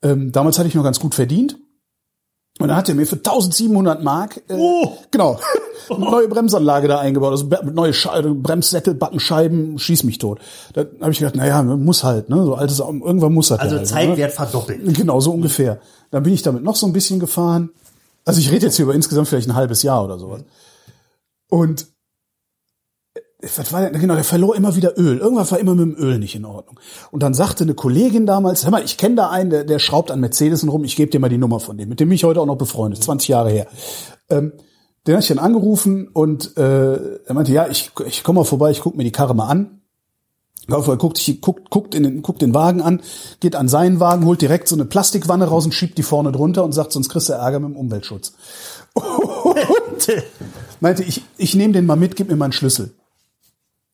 Ähm, 0.03 0.33
damals 0.33 0.59
hatte 0.59 0.69
ich 0.69 0.75
noch 0.75 0.85
ganz 0.85 0.99
gut 1.01 1.15
verdient. 1.15 1.59
Und 2.59 2.69
dann 2.69 2.77
hat 2.77 2.89
er 2.89 2.95
mir 2.97 3.07
für 3.07 3.17
1700 3.17 4.03
Mark, 4.03 4.43
äh, 4.49 4.87
genau, 5.11 5.39
eine 5.91 6.11
neue 6.11 6.29
Bremsanlage 6.29 6.89
da 6.89 6.99
eingebaut, 6.99 7.31
also 7.31 7.49
neue 7.73 7.93
Sche 7.93 8.35
Bremssättel, 8.35 8.95
Backenscheiben, 8.95 9.79
schieß 9.79 10.03
mich 10.05 10.19
tot. 10.19 10.41
Da 10.75 10.85
habe 11.01 11.13
ich 11.13 11.19
gedacht, 11.19 11.37
naja, 11.37 11.63
muss 11.63 12.03
halt, 12.03 12.29
ne, 12.29 12.43
so 12.45 12.55
altes, 12.55 12.81
irgendwann 12.81 13.33
muss 13.33 13.49
das 13.49 13.61
Also 13.61 13.77
halt, 13.77 13.83
ne? 13.83 13.89
Zeitwert 13.89 14.33
verdoppelt. 14.33 14.97
Genau, 14.97 15.21
so 15.21 15.33
ungefähr. 15.33 15.81
Dann 16.11 16.25
bin 16.25 16.33
ich 16.33 16.43
damit 16.43 16.65
noch 16.65 16.77
so 16.77 16.87
ein 16.87 16.93
bisschen 16.93 17.21
gefahren. 17.21 17.71
Also 18.25 18.41
ich 18.41 18.51
rede 18.51 18.67
jetzt 18.67 18.77
hier 18.77 18.85
über 18.85 18.95
insgesamt 18.95 19.29
vielleicht 19.29 19.49
ein 19.49 19.55
halbes 19.55 19.83
Jahr 19.83 20.05
oder 20.05 20.19
sowas. 20.19 20.43
Und 21.49 21.87
was 23.41 23.73
war 23.73 23.81
der? 23.81 23.91
Genau, 23.91 24.15
der 24.15 24.25
verlor 24.25 24.57
immer 24.57 24.75
wieder 24.75 24.99
Öl. 24.99 25.19
Irgendwas 25.19 25.53
war 25.53 25.59
immer 25.61 25.75
mit 25.75 25.97
dem 25.97 26.03
Öl 26.03 26.19
nicht 26.19 26.35
in 26.35 26.45
Ordnung. 26.45 26.79
Und 27.11 27.23
dann 27.23 27.35
sagte 27.35 27.65
eine 27.65 27.75
Kollegin 27.75 28.27
damals, 28.27 28.65
hör 28.65 28.73
mal, 28.73 28.85
ich 28.85 28.97
kenne 28.97 29.15
da 29.15 29.31
einen, 29.31 29.51
der, 29.51 29.65
der 29.65 29.79
schraubt 29.79 30.11
an 30.11 30.21
Mercedes 30.21 30.67
rum, 30.67 30.83
ich 30.85 30.97
gebe 30.97 31.11
dir 31.11 31.21
mal 31.21 31.29
die 31.29 31.39
Nummer 31.39 31.61
von 31.61 31.77
dem. 31.79 31.89
Mit 31.89 32.01
dem 32.01 32.09
bin 32.09 32.17
ich 32.17 32.25
heute 32.25 32.41
auch 32.41 32.47
noch 32.47 32.59
befreundet, 32.59 33.03
20 33.03 33.29
Jahre 33.29 33.51
her. 33.51 33.67
Ähm, 34.29 34.53
den 35.07 35.15
habe 35.15 35.23
ich 35.23 35.29
dann 35.29 35.39
angerufen 35.39 36.09
und 36.09 36.57
äh, 36.57 36.95
er 37.25 37.35
meinte, 37.35 37.53
ja, 37.53 37.69
ich, 37.69 37.93
ich 38.07 38.25
komme 38.25 38.41
mal 38.41 38.45
vorbei, 38.45 38.71
ich 38.73 38.81
guck 38.81 38.97
mir 38.97 39.05
die 39.05 39.13
Karre 39.13 39.35
mal 39.35 39.47
an. 39.47 39.81
Kaufer 40.69 40.99
guckt, 40.99 41.17
sich- 41.17 41.41
guckt, 41.41 41.71
guckt, 41.71 41.95
in 41.95 42.03
den, 42.03 42.21
guckt 42.21 42.43
den 42.43 42.53
Wagen 42.53 42.83
an, 42.83 43.01
geht 43.41 43.57
an 43.57 43.69
seinen 43.69 44.01
Wagen, 44.01 44.27
holt 44.27 44.43
direkt 44.43 44.69
so 44.69 44.77
eine 44.77 44.85
Plastikwanne 44.85 45.47
raus 45.47 45.65
und 45.65 45.73
schiebt 45.73 45.97
die 45.97 46.03
vorne 46.03 46.31
drunter 46.31 46.63
und 46.63 46.73
sagt, 46.73 46.93
sonst 46.93 47.09
kriegst 47.09 47.31
du 47.31 47.33
Ärger 47.35 47.59
mit 47.61 47.71
dem 47.71 47.77
Umweltschutz. 47.77 48.35
Und 49.45 50.09
meinte, 50.81 51.05
ich, 51.05 51.23
ich 51.39 51.55
nehme 51.55 51.73
den 51.73 51.87
mal 51.87 51.97
mit, 51.97 52.17
gib 52.17 52.29
mir 52.29 52.37
mal 52.37 52.47
einen 52.47 52.53
Schlüssel. 52.53 52.93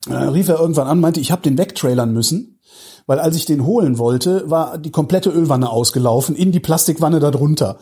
Dann 0.07 0.29
rief 0.29 0.49
er 0.49 0.59
irgendwann 0.59 0.87
an, 0.87 0.99
meinte, 0.99 1.19
ich 1.19 1.31
habe 1.31 1.41
den 1.41 1.57
wegtrailern 1.57 2.13
müssen, 2.13 2.59
weil 3.07 3.19
als 3.19 3.35
ich 3.35 3.45
den 3.45 3.65
holen 3.65 3.97
wollte, 3.97 4.49
war 4.49 4.77
die 4.77 4.91
komplette 4.91 5.29
Ölwanne 5.29 5.69
ausgelaufen 5.69 6.35
in 6.35 6.51
die 6.51 6.59
Plastikwanne 6.59 7.19
darunter. 7.19 7.79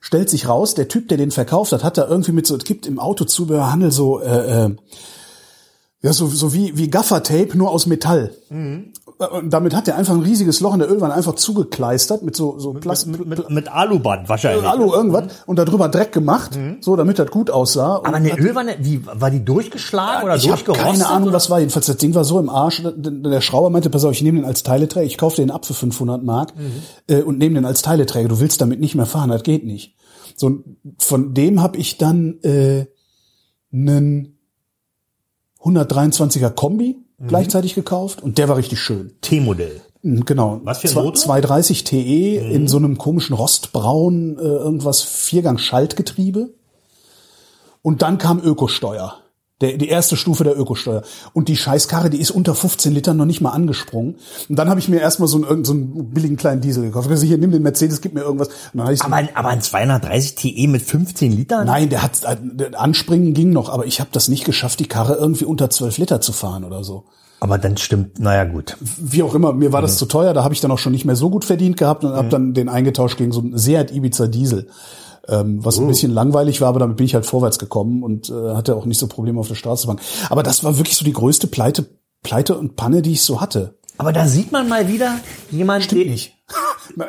Stellt 0.00 0.30
sich 0.30 0.48
raus, 0.48 0.74
der 0.74 0.88
Typ, 0.88 1.08
der 1.08 1.18
den 1.18 1.30
verkauft 1.30 1.72
hat, 1.72 1.82
hat 1.82 1.98
da 1.98 2.06
irgendwie 2.06 2.32
mit 2.32 2.46
so, 2.46 2.56
es 2.56 2.64
gibt 2.64 2.86
im 2.86 2.98
Autozubehörhandel 2.98 3.90
so, 3.90 4.20
äh, 4.20 4.64
äh, 4.66 4.76
ja, 6.02 6.12
so, 6.12 6.28
so 6.28 6.52
wie, 6.52 6.76
wie 6.76 6.88
Gaffertape, 6.88 7.56
nur 7.56 7.70
aus 7.70 7.86
Metall. 7.86 8.30
Und 9.18 9.50
damit 9.50 9.74
hat 9.74 9.88
er 9.88 9.96
einfach 9.96 10.12
ein 10.12 10.20
riesiges 10.20 10.60
Loch 10.60 10.74
in 10.74 10.80
der 10.80 10.90
Ölwanne 10.90 11.14
einfach 11.14 11.34
zugekleistert 11.36 12.22
mit 12.22 12.36
so, 12.36 12.58
so 12.58 12.74
Plastik. 12.74 13.18
Mit, 13.18 13.26
mit, 13.26 13.50
mit 13.50 13.68
Aluband 13.72 14.28
wahrscheinlich. 14.28 14.66
Alu 14.66 14.92
irgendwas 14.92 15.24
und 15.46 15.58
darüber 15.58 15.88
Dreck 15.88 16.12
gemacht, 16.12 16.58
so 16.80 16.96
damit 16.96 17.18
das 17.18 17.30
gut 17.30 17.50
aussah. 17.50 17.96
Aber 17.96 18.08
Und 18.08 18.14
eine 18.14 18.38
Ölwanne, 18.38 18.76
wie, 18.80 19.06
war 19.06 19.30
die 19.30 19.42
durchgeschlagen 19.42 20.24
oder 20.24 20.36
ich 20.36 20.46
durchgerostet? 20.46 20.86
keine 20.86 21.06
Ahnung, 21.08 21.28
oder? 21.28 21.36
was 21.36 21.48
war. 21.48 21.60
Jedenfalls, 21.60 21.86
das 21.86 21.96
Ding 21.96 22.14
war 22.14 22.24
so 22.24 22.38
im 22.38 22.50
Arsch. 22.50 22.82
Der- 22.84 23.40
Schrauber 23.40 23.70
meinte, 23.70 23.88
pass 23.88 24.04
auf, 24.04 24.12
ich 24.12 24.22
nehme 24.22 24.40
den 24.40 24.44
als 24.46 24.62
Teileträger. 24.62 25.06
Ich 25.06 25.16
kaufe 25.16 25.36
den 25.36 25.50
ab 25.50 25.64
für 25.64 25.74
500 25.74 26.22
Mark 26.22 26.52
äh, 27.06 27.22
und 27.22 27.38
nehme 27.38 27.54
den 27.54 27.64
als 27.64 27.80
Teileträger. 27.82 28.28
Du 28.28 28.40
willst 28.40 28.60
damit 28.60 28.80
nicht 28.80 28.94
mehr 28.96 29.06
fahren, 29.06 29.30
das 29.30 29.42
geht 29.44 29.64
nicht. 29.64 29.94
So, 30.36 30.58
von 30.98 31.32
dem 31.32 31.62
habe 31.62 31.78
ich 31.78 31.96
dann 31.96 32.38
äh, 32.42 32.84
einen 33.72 34.36
123er 35.62 36.50
Kombi 36.50 36.98
gleichzeitig 37.18 37.74
gekauft 37.74 38.22
und 38.22 38.38
der 38.38 38.48
war 38.48 38.56
richtig 38.56 38.80
schön. 38.80 39.12
T-Modell. 39.20 39.80
Genau. 40.02 40.60
Was 40.62 40.78
für 40.78 40.88
ein 40.88 40.94
Motor? 40.94 41.14
230 41.14 41.84
TE 41.84 42.36
in 42.36 42.68
so 42.68 42.76
einem 42.76 42.96
komischen 42.96 43.34
Rostbraun, 43.34 44.38
äh, 44.38 44.42
irgendwas 44.42 45.02
Viergang 45.02 45.58
Schaltgetriebe. 45.58 46.50
Und 47.82 48.02
dann 48.02 48.18
kam 48.18 48.40
Ökosteuer. 48.40 49.18
Der, 49.62 49.78
die 49.78 49.88
erste 49.88 50.16
Stufe 50.16 50.44
der 50.44 50.58
Ökosteuer. 50.58 51.02
Und 51.32 51.48
die 51.48 51.56
Scheißkarre, 51.56 52.10
die 52.10 52.20
ist 52.20 52.30
unter 52.30 52.54
15 52.54 52.92
Litern 52.92 53.16
noch 53.16 53.24
nicht 53.24 53.40
mal 53.40 53.52
angesprungen. 53.52 54.16
Und 54.50 54.56
dann 54.56 54.68
habe 54.68 54.80
ich 54.80 54.88
mir 54.90 55.00
erstmal 55.00 55.28
so 55.28 55.42
einen, 55.42 55.64
so 55.64 55.72
einen 55.72 56.10
billigen 56.12 56.36
kleinen 56.36 56.60
Diesel 56.60 56.82
gekauft. 56.82 57.06
Ich 57.06 57.08
hab 57.08 57.14
gesagt, 57.14 57.28
hier, 57.28 57.38
nimm 57.38 57.52
den 57.52 57.62
Mercedes, 57.62 58.02
gib 58.02 58.12
mir 58.12 58.20
irgendwas. 58.20 58.50
Aber, 59.02 59.16
ein- 59.16 59.34
aber 59.34 59.48
ein 59.48 59.62
230 59.62 60.34
TE 60.34 60.68
mit 60.68 60.82
15 60.82 61.32
Litern? 61.32 61.66
Nein, 61.66 61.88
der 61.88 62.02
hat 62.02 62.22
äh, 62.24 62.36
der 62.42 62.78
anspringen 62.78 63.32
ging 63.32 63.48
noch, 63.50 63.70
aber 63.70 63.86
ich 63.86 63.98
habe 64.00 64.10
das 64.12 64.28
nicht 64.28 64.44
geschafft, 64.44 64.78
die 64.78 64.88
Karre 64.88 65.14
irgendwie 65.14 65.46
unter 65.46 65.70
12 65.70 65.96
Liter 65.96 66.20
zu 66.20 66.32
fahren 66.32 66.62
oder 66.64 66.84
so. 66.84 67.04
Aber 67.40 67.56
dann 67.56 67.76
stimmt, 67.78 68.18
naja 68.18 68.44
gut. 68.44 68.76
wie 68.80 69.22
auch 69.22 69.34
immer, 69.34 69.52
mir 69.54 69.72
war 69.72 69.80
das 69.82 69.96
zu 69.98 70.04
teuer, 70.06 70.34
da 70.34 70.42
habe 70.44 70.52
ich 70.54 70.60
dann 70.60 70.70
auch 70.70 70.78
schon 70.78 70.92
nicht 70.92 71.04
mehr 71.06 71.16
so 71.16 71.28
gut 71.30 71.44
verdient 71.46 71.76
gehabt 71.78 72.02
und 72.04 72.12
habe 72.12 72.28
dann 72.28 72.52
den 72.54 72.68
eingetauscht 72.68 73.16
gegen 73.18 73.32
so 73.32 73.40
einen 73.40 73.56
Seat 73.58 73.90
Ibiza 73.90 74.26
Diesel. 74.26 74.68
Ähm, 75.28 75.64
was 75.64 75.78
ein 75.78 75.88
bisschen 75.88 76.12
langweilig 76.12 76.60
war, 76.60 76.68
aber 76.68 76.78
damit 76.78 76.96
bin 76.98 77.06
ich 77.06 77.14
halt 77.14 77.26
vorwärts 77.26 77.58
gekommen 77.58 78.02
und 78.04 78.30
äh, 78.30 78.54
hatte 78.54 78.76
auch 78.76 78.84
nicht 78.86 78.98
so 78.98 79.08
Probleme 79.08 79.40
auf 79.40 79.48
der 79.48 79.54
Straße 79.56 79.82
zu 79.82 79.86
fahren. 79.88 80.00
Aber 80.30 80.42
das 80.44 80.62
war 80.62 80.78
wirklich 80.78 80.96
so 80.96 81.04
die 81.04 81.12
größte 81.12 81.48
Pleite, 81.48 81.86
Pleite 82.22 82.56
und 82.56 82.76
Panne, 82.76 83.02
die 83.02 83.12
ich 83.12 83.22
so 83.22 83.40
hatte. 83.40 83.74
Aber 83.98 84.12
da 84.12 84.26
sieht 84.28 84.52
man 84.52 84.68
mal 84.68 84.86
wieder 84.88 85.14
jemand, 85.50 85.84
Stimmt 85.84 86.06
nicht. 86.06 86.32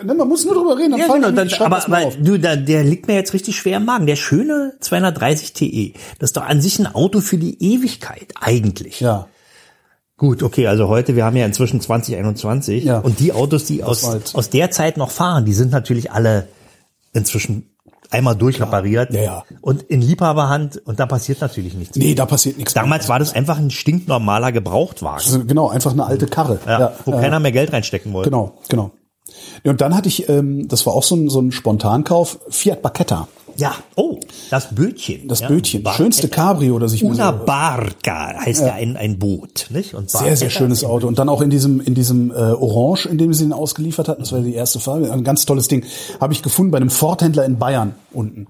Ne, 0.03 0.15
Man 0.15 0.27
muss 0.27 0.43
nur 0.43 0.55
drüber 0.55 0.75
reden, 0.77 0.91
dann 0.91 0.99
Ja, 1.01 1.07
genau, 1.13 1.29
dann, 1.31 1.47
aber, 1.59 1.75
das 1.75 1.87
mal 1.87 1.97
aber 1.97 2.07
auf. 2.07 2.15
du, 2.19 2.39
da, 2.39 2.55
der 2.55 2.83
liegt 2.83 3.07
mir 3.07 3.13
jetzt 3.13 3.33
richtig 3.35 3.55
schwer 3.55 3.77
im 3.77 3.85
Magen. 3.85 4.07
Der 4.07 4.15
schöne 4.15 4.73
230 4.79 5.53
TE, 5.53 5.93
das 6.17 6.29
ist 6.31 6.37
doch 6.37 6.43
an 6.43 6.59
sich 6.61 6.79
ein 6.79 6.87
Auto 6.87 7.21
für 7.21 7.37
die 7.37 7.61
Ewigkeit, 7.63 8.33
eigentlich. 8.41 8.99
Ja, 8.99 9.27
Gut, 10.17 10.41
okay, 10.41 10.65
also 10.65 10.87
heute, 10.87 11.15
wir 11.15 11.23
haben 11.25 11.37
ja 11.37 11.45
inzwischen 11.45 11.79
2021 11.79 12.85
Ja. 12.85 12.97
und 12.97 13.19
die 13.19 13.33
Autos, 13.33 13.65
die 13.65 13.83
aus, 13.83 14.03
halt- 14.07 14.33
aus 14.33 14.49
der 14.49 14.71
Zeit 14.71 14.97
noch 14.97 15.11
fahren, 15.11 15.45
die 15.45 15.53
sind 15.53 15.71
natürlich 15.71 16.11
alle 16.11 16.47
inzwischen 17.13 17.69
einmal 18.11 18.35
durchrepariert 18.35 19.13
Ja, 19.13 19.21
ja. 19.21 19.43
und 19.61 19.83
in 19.83 20.01
Liebhaberhand 20.01 20.77
und 20.85 20.99
da 20.99 21.05
passiert 21.05 21.41
natürlich 21.41 21.73
nichts. 21.73 21.97
nee, 21.97 22.15
da 22.15 22.25
passiert 22.25 22.57
nichts. 22.57 22.73
Damals 22.73 23.09
war 23.09 23.19
das 23.19 23.33
einfach 23.33 23.57
ein 23.57 23.69
stinknormaler 23.71 24.51
Gebrauchtwagen, 24.51 25.47
genau, 25.47 25.69
einfach 25.69 25.91
eine 25.93 26.05
alte 26.05 26.27
Karre. 26.27 26.59
ja, 26.67 26.93
wo 27.05 27.11
keiner 27.11 27.39
mehr 27.39 27.51
Geld 27.51 27.73
reinstecken 27.73 28.13
wollte. 28.13 28.29
Genau, 28.29 28.53
genau. 28.69 28.91
Und 29.63 29.81
dann 29.81 29.95
hatte 29.95 30.07
ich, 30.07 30.29
ähm, 30.29 30.67
das 30.67 30.85
war 30.85 30.93
auch 30.93 31.03
so 31.03 31.15
ein, 31.15 31.29
so 31.29 31.41
ein 31.41 31.51
Spontankauf, 31.51 32.39
Fiat 32.49 32.81
Barchetta. 32.81 33.27
Ja, 33.57 33.75
oh, 33.95 34.19
das 34.49 34.73
Bötchen. 34.73 35.27
Das 35.27 35.39
ja, 35.41 35.47
Bötchen. 35.47 35.83
Bar- 35.83 35.93
Schönste 35.95 36.27
Cabrio, 36.29 36.77
das 36.79 36.93
ich 36.93 37.03
mir 37.03 37.09
Una 37.09 37.31
Barca 37.31 38.35
heißt 38.45 38.61
ja, 38.61 38.73
ein, 38.73 38.95
ein 38.97 39.19
Boot, 39.19 39.67
nicht? 39.69 39.93
Und 39.93 40.09
Sehr, 40.09 40.19
sehr 40.21 40.29
Barchetta 40.47 40.49
schönes 40.49 40.83
Auto. 40.83 41.07
Und 41.07 41.19
dann 41.19 41.29
auch 41.29 41.41
in 41.41 41.49
diesem, 41.49 41.79
in 41.81 41.93
diesem 41.95 42.31
äh, 42.31 42.33
Orange, 42.35 43.07
in 43.09 43.17
dem 43.17 43.33
sie 43.33 43.43
ihn 43.45 43.53
ausgeliefert 43.53 44.07
hatten. 44.07 44.21
Das 44.21 44.31
war 44.31 44.39
die 44.41 44.53
erste 44.53 44.79
Farbe. 44.79 45.11
Ein 45.11 45.23
ganz 45.23 45.45
tolles 45.45 45.67
Ding. 45.67 45.83
Habe 46.21 46.33
ich 46.33 46.41
gefunden 46.43 46.71
bei 46.71 46.77
einem 46.77 46.89
Ford-Händler 46.89 47.45
in 47.45 47.57
Bayern 47.57 47.95
unten. 48.13 48.47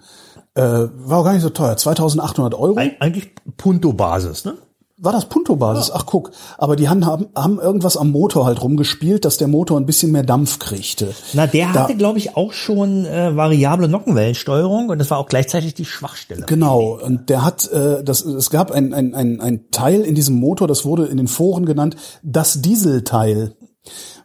Äh, 0.56 0.62
war 0.62 1.20
auch 1.20 1.24
gar 1.24 1.34
nicht 1.34 1.44
so 1.44 1.50
teuer. 1.52 1.78
2800 1.78 2.54
Euro. 2.56 2.76
Eig- 2.78 2.96
Eigentlich 3.00 3.30
Punto-Basis, 3.58 4.46
ne? 4.46 4.56
War 5.00 5.12
das 5.12 5.26
Punto-Basis? 5.30 5.92
Ach, 5.94 6.08
guck. 6.08 6.32
Aber 6.58 6.76
die 6.76 6.90
haben, 6.90 7.06
haben, 7.06 7.60
irgendwas 7.60 7.98
am 7.98 8.10
Motor 8.10 8.48
halt 8.48 8.64
rumgespielt, 8.64 9.26
dass 9.26 9.38
der 9.38 9.48
Motor 9.48 9.80
ein 9.80 9.86
bisschen 9.86 10.12
mehr 10.12 10.24
Dampf 10.24 10.58
kriegte. 10.58 11.14
Na, 11.34 11.46
der 11.46 11.72
Da- 11.72 11.84
hatte, 11.84 11.96
glaube 11.96 12.18
ich, 12.18 12.36
auch 12.36 12.52
schon 12.52 13.06
äh, 13.06 13.36
variable 13.36 13.88
Nockenwellensteuerung 13.88 14.90
und 14.90 14.98
das 14.98 15.12
war 15.12 15.20
auch 15.20 15.28
gleichzeitig 15.28 15.76
die 15.76 15.86
Schwachstelle. 15.86 16.48
Genau, 16.48 16.98
und 17.00 17.30
der 17.30 17.44
hat, 17.44 17.72
äh, 17.72 18.04
das, 18.04 18.26
es 18.26 18.50
gab 18.50 18.72
ein, 18.72 18.92
ein, 18.96 19.14
ein, 19.14 19.40
ein 19.40 19.70
Teil 19.70 20.02
in 20.02 20.16
diesem 20.16 20.36
Motor, 20.40 20.68
das 20.68 20.84
wurde 20.84 21.06
in 21.06 21.18
den 21.18 21.28
Foren 21.28 21.68
genannt, 21.68 21.96
das 22.24 22.62
Dieselteil. 22.62 23.54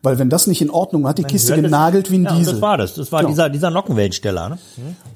Weil 0.02 0.18
wenn 0.18 0.30
das 0.30 0.46
nicht 0.46 0.62
in 0.62 0.70
Ordnung 0.70 1.02
war, 1.04 1.10
hat 1.10 1.18
die 1.18 1.22
Kiste 1.24 1.54
genagelt 1.54 2.10
wie 2.10 2.16
ein 2.16 2.24
ja, 2.24 2.34
Diesel. 2.34 2.54
Das 2.54 2.62
war 2.62 2.78
das. 2.78 2.94
Das 2.94 3.12
war 3.12 3.20
Genau. 3.20 3.30
dieser, 3.30 3.50
dieser 3.50 3.70
Nockenwellensteller. 3.70 4.48
Ne? 4.48 4.58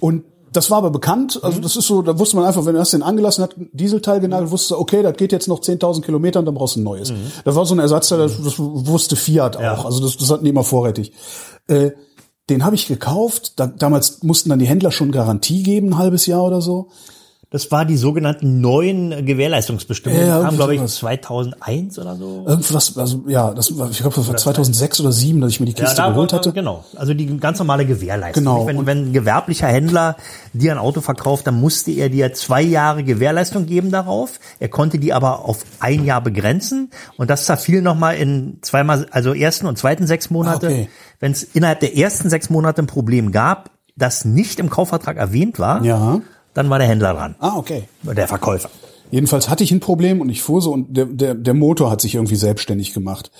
Und 0.00 0.24
das 0.52 0.70
war 0.70 0.78
aber 0.78 0.90
bekannt. 0.90 1.40
Also 1.42 1.60
das 1.60 1.76
ist 1.76 1.86
so, 1.86 2.02
da 2.02 2.18
wusste 2.18 2.36
man 2.36 2.44
einfach, 2.44 2.64
wenn 2.64 2.74
er 2.74 2.80
das 2.80 2.90
den 2.90 3.02
angelassen 3.02 3.42
hat, 3.42 3.54
Dieselteil 3.72 4.20
genagelt, 4.20 4.50
wusste 4.50 4.78
okay, 4.78 5.02
das 5.02 5.16
geht 5.16 5.32
jetzt 5.32 5.48
noch 5.48 5.60
10.000 5.60 6.02
Kilometer 6.02 6.40
und 6.40 6.46
dann 6.46 6.54
brauchst 6.54 6.76
du 6.76 6.80
ein 6.80 6.84
neues. 6.84 7.12
Das 7.44 7.54
war 7.54 7.66
so 7.66 7.74
ein 7.74 7.78
Ersatzteil, 7.78 8.18
das, 8.18 8.42
das 8.42 8.58
wusste 8.58 9.16
Fiat 9.16 9.56
auch. 9.56 9.60
Ja. 9.60 9.84
Also 9.84 10.00
das, 10.00 10.16
das 10.16 10.30
hatten 10.30 10.44
die 10.44 10.50
immer 10.50 10.64
vorrätig. 10.64 11.12
Äh, 11.66 11.90
den 12.48 12.64
habe 12.64 12.76
ich 12.76 12.86
gekauft. 12.86 13.54
Da, 13.56 13.66
damals 13.66 14.22
mussten 14.22 14.50
dann 14.50 14.58
die 14.58 14.66
Händler 14.66 14.92
schon 14.92 15.10
Garantie 15.10 15.62
geben, 15.62 15.88
ein 15.88 15.98
halbes 15.98 16.26
Jahr 16.26 16.44
oder 16.44 16.60
so. 16.60 16.88
Das 17.48 17.70
war 17.70 17.84
die 17.84 17.96
sogenannten 17.96 18.60
neuen 18.60 19.24
Gewährleistungsbestimmungen. 19.24 20.20
Ja, 20.26 20.32
kamen, 20.34 20.44
irgendwie 20.46 20.56
glaube 20.56 20.74
ich, 20.74 20.80
sowas. 20.80 20.96
2001 20.96 21.98
oder 22.00 22.16
so. 22.16 22.44
Irgendwas, 22.46 22.98
also 22.98 23.22
ja, 23.28 23.52
das 23.52 23.78
war, 23.78 23.88
ich 23.88 23.98
glaube, 23.98 24.16
das 24.16 24.26
war 24.26 24.36
2006 24.36 25.00
oder 25.00 25.10
2007, 25.10 25.40
dass 25.40 25.50
ich 25.52 25.60
mir 25.60 25.66
die 25.66 25.72
Kiste 25.72 25.94
da 25.96 26.08
geholt 26.10 26.32
war- 26.32 26.40
hatte. 26.40 26.52
Genau. 26.52 26.84
Also 26.96 27.14
die 27.14 27.38
ganz 27.38 27.58
normale 27.60 27.86
Gewährleistung. 27.86 28.42
Genau. 28.44 28.66
Wenn, 28.66 28.84
wenn 28.84 28.98
ein 29.06 29.12
gewerblicher 29.12 29.68
Händler 29.68 30.16
dir 30.54 30.72
ein 30.72 30.78
Auto 30.78 31.00
verkauft, 31.00 31.46
dann 31.46 31.60
musste 31.60 31.92
er 31.92 32.08
dir 32.08 32.32
zwei 32.32 32.62
Jahre 32.62 33.04
Gewährleistung 33.04 33.66
geben 33.66 33.92
darauf. 33.92 34.40
Er 34.58 34.68
konnte 34.68 34.98
die 34.98 35.12
aber 35.12 35.44
auf 35.44 35.64
ein 35.78 36.04
Jahr 36.04 36.20
begrenzen. 36.22 36.90
Und 37.16 37.30
das 37.30 37.44
zerfiel 37.44 37.80
nochmal 37.80 38.16
in 38.16 38.58
zweimal, 38.62 39.06
also 39.12 39.32
ersten 39.34 39.66
und 39.66 39.78
zweiten 39.78 40.08
sechs 40.08 40.30
Monate. 40.30 40.66
Ah, 40.66 40.70
okay. 40.70 40.88
Wenn 41.20 41.30
es 41.32 41.44
innerhalb 41.44 41.78
der 41.78 41.96
ersten 41.96 42.28
sechs 42.28 42.50
Monate 42.50 42.82
ein 42.82 42.86
Problem 42.88 43.30
gab, 43.30 43.70
das 43.96 44.24
nicht 44.24 44.58
im 44.58 44.68
Kaufvertrag 44.68 45.16
erwähnt 45.16 45.58
war, 45.60 45.82
Ja. 45.84 46.20
Dann 46.56 46.70
war 46.70 46.78
der 46.78 46.88
Händler 46.88 47.12
dran. 47.12 47.36
Ah, 47.38 47.58
okay. 47.58 47.86
Der 48.02 48.26
Verkäufer. 48.26 48.70
Jedenfalls 49.10 49.50
hatte 49.50 49.62
ich 49.62 49.72
ein 49.72 49.80
Problem 49.80 50.22
und 50.22 50.30
ich 50.30 50.42
fuhr 50.42 50.62
so 50.62 50.72
und 50.72 50.96
der, 50.96 51.04
der, 51.04 51.34
der 51.34 51.52
Motor 51.52 51.90
hat 51.90 52.00
sich 52.00 52.14
irgendwie 52.14 52.36
selbstständig 52.36 52.94
gemacht. 52.94 53.30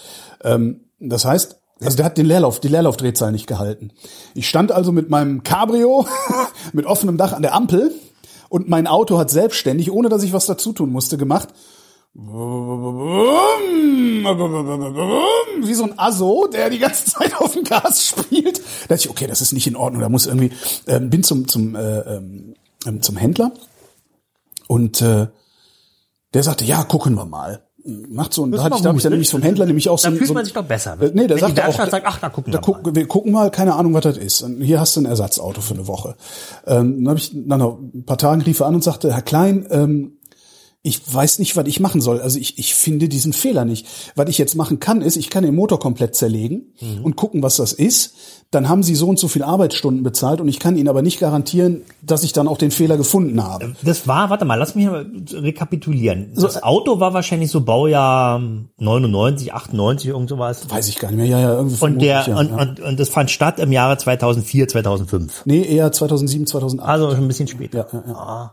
Ähm, 0.44 0.82
das 1.00 1.24
heißt, 1.24 1.56
also 1.80 1.96
der 1.96 2.04
hat 2.04 2.18
den 2.18 2.26
Leerlauf, 2.26 2.60
die 2.60 2.68
Leerlaufdrehzahl 2.68 3.32
nicht 3.32 3.46
gehalten. 3.46 3.92
Ich 4.34 4.46
stand 4.46 4.70
also 4.70 4.92
mit 4.92 5.08
meinem 5.08 5.44
Cabrio 5.44 6.06
mit 6.74 6.84
offenem 6.84 7.16
Dach 7.16 7.32
an 7.32 7.40
der 7.40 7.54
Ampel 7.54 7.90
und 8.50 8.68
mein 8.68 8.86
Auto 8.86 9.16
hat 9.16 9.30
selbstständig, 9.30 9.90
ohne 9.90 10.10
dass 10.10 10.22
ich 10.22 10.34
was 10.34 10.44
dazu 10.44 10.74
tun 10.74 10.92
musste, 10.92 11.16
gemacht. 11.16 11.48
Wie 15.62 15.74
so 15.74 15.84
ein 15.84 15.98
Asso, 15.98 16.48
der 16.52 16.68
die 16.68 16.80
ganze 16.80 17.06
Zeit 17.06 17.34
auf 17.40 17.54
dem 17.54 17.64
Gas 17.64 18.08
spielt. 18.08 18.58
Da 18.58 18.88
dachte 18.88 19.00
ich, 19.00 19.10
okay, 19.10 19.26
das 19.26 19.40
ist 19.40 19.54
nicht 19.54 19.66
in 19.66 19.76
Ordnung. 19.76 20.02
Da 20.02 20.10
muss 20.10 20.26
irgendwie, 20.26 20.50
ähm, 20.86 21.08
bin 21.08 21.22
zum, 21.22 21.48
zum, 21.48 21.74
äh, 21.74 22.00
ähm, 22.00 22.54
ähm, 22.86 23.02
zum 23.02 23.16
Händler 23.16 23.52
und 24.68 25.00
äh, 25.02 25.26
der 26.34 26.42
sagte, 26.42 26.64
ja, 26.64 26.82
gucken 26.84 27.14
wir 27.14 27.24
mal. 27.24 27.62
Macht 28.08 28.34
so, 28.34 28.42
und 28.42 28.50
da 28.50 28.64
hatte 28.64 28.76
ich, 28.76 28.82
da 28.82 28.88
habe 28.88 28.98
ich 28.98 29.04
dann 29.04 29.10
ne? 29.10 29.16
nämlich 29.16 29.30
vom 29.30 29.42
Händler 29.42 29.64
nämlich 29.64 29.88
auch 29.88 29.98
so, 29.98 30.10
Da 30.10 30.16
fühlt 30.16 30.26
so 30.26 30.34
man 30.34 30.44
sich 30.44 30.52
doch 30.52 30.64
besser. 30.64 31.00
Äh, 31.00 31.12
Nee, 31.14 31.28
der 31.28 31.38
sagte 31.38 31.66
auch, 31.68 31.72
sagt, 31.72 32.04
ach, 32.04 32.18
da 32.18 32.30
gucken 32.30 32.52
da 32.52 32.58
wir 32.58 32.62
guck, 32.62 32.94
wir 32.96 33.06
gucken 33.06 33.30
mal, 33.30 33.50
keine 33.52 33.74
Ahnung, 33.76 33.94
was 33.94 34.02
das 34.02 34.16
ist. 34.16 34.42
Und 34.42 34.60
hier 34.60 34.80
hast 34.80 34.96
du 34.96 35.02
ein 35.02 35.06
Ersatzauto 35.06 35.60
für 35.60 35.74
eine 35.74 35.86
Woche. 35.86 36.16
Ähm, 36.66 37.04
dann 37.04 37.08
habe 37.10 37.18
ich 37.20 37.32
nach 37.32 37.60
ein 37.60 38.04
paar 38.04 38.18
Tagen 38.18 38.42
rief 38.42 38.58
er 38.58 38.66
an 38.66 38.74
und 38.74 38.82
sagte, 38.82 39.14
Herr 39.14 39.22
Klein, 39.22 39.68
ähm, 39.70 40.15
ich 40.86 41.00
weiß 41.12 41.38
nicht, 41.40 41.56
was 41.56 41.66
ich 41.66 41.80
machen 41.80 42.00
soll. 42.00 42.20
Also 42.20 42.38
ich, 42.38 42.58
ich 42.58 42.74
finde 42.74 43.08
diesen 43.08 43.32
Fehler 43.32 43.64
nicht. 43.64 43.86
Was 44.14 44.28
ich 44.30 44.38
jetzt 44.38 44.54
machen 44.54 44.78
kann, 44.80 45.02
ist, 45.02 45.16
ich 45.16 45.28
kann 45.30 45.42
den 45.44 45.54
Motor 45.54 45.78
komplett 45.80 46.14
zerlegen 46.14 46.72
Mhm. 46.80 47.04
und 47.04 47.16
gucken, 47.16 47.42
was 47.42 47.56
das 47.56 47.72
ist. 47.72 48.14
Dann 48.52 48.68
haben 48.68 48.84
Sie 48.84 48.94
so 48.94 49.08
und 49.08 49.18
so 49.18 49.26
viel 49.26 49.42
Arbeitsstunden 49.42 50.04
bezahlt 50.04 50.40
und 50.40 50.46
ich 50.48 50.60
kann 50.60 50.76
Ihnen 50.76 50.88
aber 50.88 51.02
nicht 51.02 51.18
garantieren, 51.18 51.82
dass 52.02 52.22
ich 52.22 52.32
dann 52.32 52.46
auch 52.46 52.58
den 52.58 52.70
Fehler 52.70 52.96
gefunden 52.96 53.42
habe. 53.42 53.74
Das 53.82 54.06
war, 54.06 54.30
warte 54.30 54.44
mal, 54.44 54.54
lass 54.54 54.76
mich 54.76 54.86
mal 54.86 55.04
rekapitulieren. 55.32 56.32
Das 56.36 56.62
Auto 56.62 57.00
war 57.00 57.12
wahrscheinlich 57.12 57.50
so 57.50 57.62
Baujahr 57.62 58.40
99, 58.78 59.52
98, 59.52 60.08
irgend 60.10 60.28
sowas. 60.28 60.70
Weiß 60.70 60.88
ich 60.88 60.98
gar 60.98 61.08
nicht 61.10 61.16
mehr. 61.18 61.26
Ja, 61.26 61.40
ja, 61.40 61.54
irgendwie 61.54 61.84
Und 61.84 61.98
der, 62.00 62.24
ja, 62.28 62.38
und, 62.38 62.50
ja. 62.50 62.56
und, 62.62 62.80
und 62.80 63.00
das 63.00 63.08
fand 63.08 63.30
statt 63.30 63.58
im 63.58 63.72
Jahre 63.72 63.98
2004, 63.98 64.68
2005. 64.68 65.42
Nee, 65.44 65.62
eher 65.62 65.90
2007, 65.90 66.46
2008. 66.46 66.88
Also 66.88 67.10
schon 67.10 67.24
ein 67.24 67.28
bisschen 67.28 67.48
später. 67.48 67.88
ja, 67.92 67.98
ja, 68.00 68.04
ja. 68.06 68.12
Mal 68.12 68.50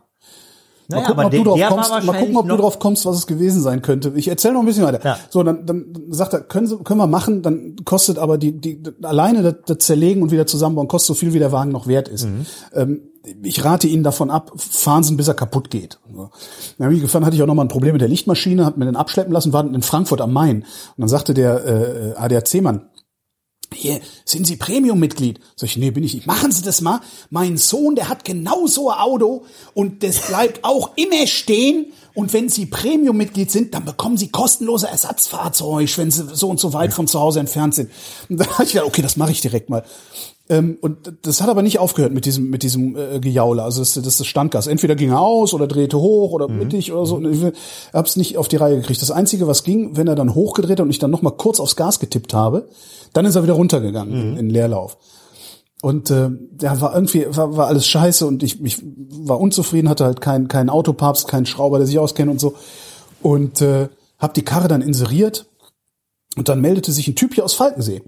Naja, 0.93 1.07
gucken, 1.07 1.19
aber 1.19 1.25
ob 1.27 1.31
du 1.31 1.43
drauf 1.43 1.59
kommst, 1.69 2.05
mal 2.05 2.19
gucken, 2.19 2.37
ob 2.37 2.47
du 2.47 2.57
drauf 2.57 2.79
kommst, 2.79 3.05
was 3.05 3.17
es 3.17 3.27
gewesen 3.27 3.61
sein 3.61 3.81
könnte. 3.81 4.13
Ich 4.15 4.27
erzähle 4.27 4.55
noch 4.55 4.61
ein 4.61 4.65
bisschen 4.65 4.85
weiter. 4.85 5.03
Ja. 5.03 5.17
So, 5.29 5.43
dann, 5.43 5.65
dann 5.65 5.85
sagt 6.09 6.33
er, 6.33 6.41
können, 6.41 6.67
Sie, 6.67 6.77
können 6.77 6.99
wir 6.99 7.07
machen, 7.07 7.41
dann 7.41 7.75
kostet 7.85 8.17
aber 8.17 8.37
die, 8.37 8.59
die 8.59 8.81
alleine 9.01 9.43
das, 9.43 9.55
das 9.65 9.77
Zerlegen 9.79 10.21
und 10.23 10.31
wieder 10.31 10.45
zusammenbauen 10.45 10.87
kostet 10.87 11.07
so 11.07 11.13
viel, 11.19 11.33
wie 11.33 11.39
der 11.39 11.51
Wagen 11.51 11.71
noch 11.71 11.87
wert 11.87 12.07
ist. 12.07 12.25
Mhm. 12.25 12.45
Ähm, 12.73 13.01
ich 13.41 13.63
rate 13.63 13.87
Ihnen 13.87 14.03
davon 14.03 14.29
ab, 14.29 14.51
fahren 14.57 15.03
Sie 15.03 15.15
bis 15.15 15.27
er 15.27 15.33
kaputt 15.33 15.69
geht. 15.69 15.99
So. 16.13 16.29
Dann 16.77 16.99
gefahren, 16.99 17.25
hatte 17.25 17.35
ich 17.35 17.41
auch 17.41 17.47
noch 17.47 17.55
mal 17.55 17.63
ein 17.63 17.69
Problem 17.69 17.93
mit 17.93 18.01
der 18.01 18.09
Lichtmaschine, 18.09 18.65
hat 18.65 18.77
mir 18.77 18.85
den 18.85 18.95
abschleppen 18.95 19.31
lassen, 19.33 19.53
war 19.53 19.63
in 19.63 19.81
Frankfurt 19.81 20.19
am 20.21 20.33
Main. 20.33 20.57
Und 20.57 20.65
dann 20.97 21.07
sagte 21.07 21.33
der 21.33 21.65
äh, 21.65 22.13
ADAC-Mann, 22.17 22.81
hier, 23.73 23.99
sind 24.25 24.47
Sie 24.47 24.55
Premium-Mitglied? 24.55 25.39
Sag 25.55 25.69
ich, 25.69 25.77
nee, 25.77 25.91
bin 25.91 26.03
ich 26.03 26.13
nicht. 26.13 26.27
Machen 26.27 26.51
Sie 26.51 26.63
das 26.63 26.81
mal. 26.81 27.01
Mein 27.29 27.57
Sohn, 27.57 27.95
der 27.95 28.09
hat 28.09 28.25
genau 28.25 28.67
so 28.67 28.89
ein 28.89 28.99
Auto 28.99 29.45
und 29.73 30.03
das 30.03 30.27
bleibt 30.27 30.63
auch 30.63 30.91
immer 30.95 31.27
stehen. 31.27 31.87
Und 32.15 32.31
wenn 32.31 32.47
Sie 32.47 32.67
Premium-Mitglied 32.67 33.49
sind, 33.49 33.73
dann 33.73 33.85
bekommen 33.85 34.17
Sie 34.17 34.29
kostenlose 34.29 34.87
Ersatzfahrzeug, 34.87 35.97
wenn 35.97 36.11
Sie 36.11 36.35
so 36.35 36.49
und 36.49 36.59
so 36.59 36.73
weit 36.73 36.93
von 36.93 37.07
zu 37.07 37.19
Hause 37.19 37.39
entfernt 37.39 37.73
sind. 37.73 37.89
Und 38.29 38.39
dann 38.39 38.49
habe 38.49 38.63
ich 38.65 38.73
gedacht, 38.73 38.87
okay, 38.87 39.01
das 39.01 39.17
mache 39.17 39.31
ich 39.31 39.41
direkt 39.41 39.69
mal. 39.69 39.83
Ähm, 40.49 40.77
und 40.81 41.13
das 41.21 41.41
hat 41.41 41.49
aber 41.49 41.61
nicht 41.61 41.79
aufgehört 41.79 42.13
mit 42.13 42.25
diesem 42.25 42.49
mit 42.49 42.63
diesem 42.63 42.97
äh, 42.97 43.19
Gejaule. 43.19 43.63
Also 43.63 43.79
das, 43.79 43.93
das 43.93 44.05
ist 44.05 44.19
das 44.19 44.27
Standgas. 44.27 44.67
Entweder 44.67 44.95
ging 44.95 45.11
er 45.11 45.21
aus 45.21 45.53
oder 45.53 45.67
drehte 45.67 45.97
hoch 45.97 46.31
oder 46.31 46.49
mittig 46.49 46.91
oder 46.91 47.05
so. 47.05 47.15
Und 47.15 47.31
ich 47.31 47.41
habe 47.93 48.07
es 48.07 48.17
nicht 48.17 48.37
auf 48.37 48.49
die 48.49 48.57
Reihe 48.57 48.75
gekriegt. 48.75 49.01
Das 49.01 49.11
Einzige, 49.11 49.47
was 49.47 49.63
ging, 49.63 49.95
wenn 49.95 50.07
er 50.07 50.15
dann 50.15 50.35
hochgedreht 50.35 50.79
hat 50.79 50.85
und 50.85 50.89
ich 50.89 50.99
dann 50.99 51.11
noch 51.11 51.21
mal 51.21 51.31
kurz 51.31 51.61
aufs 51.61 51.77
Gas 51.77 51.99
getippt 51.99 52.33
habe, 52.33 52.67
dann 53.13 53.25
ist 53.25 53.35
er 53.35 53.43
wieder 53.43 53.53
runtergegangen 53.53 54.13
in, 54.13 54.37
in 54.37 54.49
Leerlauf. 54.49 54.97
Und 55.81 56.11
äh, 56.11 56.29
ja, 56.61 56.79
war 56.81 56.93
irgendwie 56.93 57.25
war, 57.29 57.55
war 57.55 57.67
alles 57.67 57.87
scheiße 57.87 58.25
und 58.25 58.43
ich, 58.43 58.61
ich 58.63 58.81
war 58.83 59.39
unzufrieden, 59.39 59.89
hatte 59.89 60.05
halt 60.05 60.19
keinen 60.19 60.49
keinen 60.49 60.69
Autopapst, 60.69 61.27
keinen 61.27 61.45
Schrauber, 61.45 61.77
der 61.77 61.87
sich 61.87 61.99
auskennt 61.99 62.31
und 62.31 62.39
so. 62.39 62.55
Und 63.21 63.61
äh, 63.61 63.87
habe 64.19 64.33
die 64.33 64.43
Karre 64.43 64.67
dann 64.67 64.81
inseriert 64.81 65.45
und 66.35 66.49
dann 66.49 66.61
meldete 66.61 66.91
sich 66.91 67.07
ein 67.07 67.15
Typ 67.15 67.33
hier 67.35 67.45
aus 67.45 67.53
Falkensee. 67.53 68.01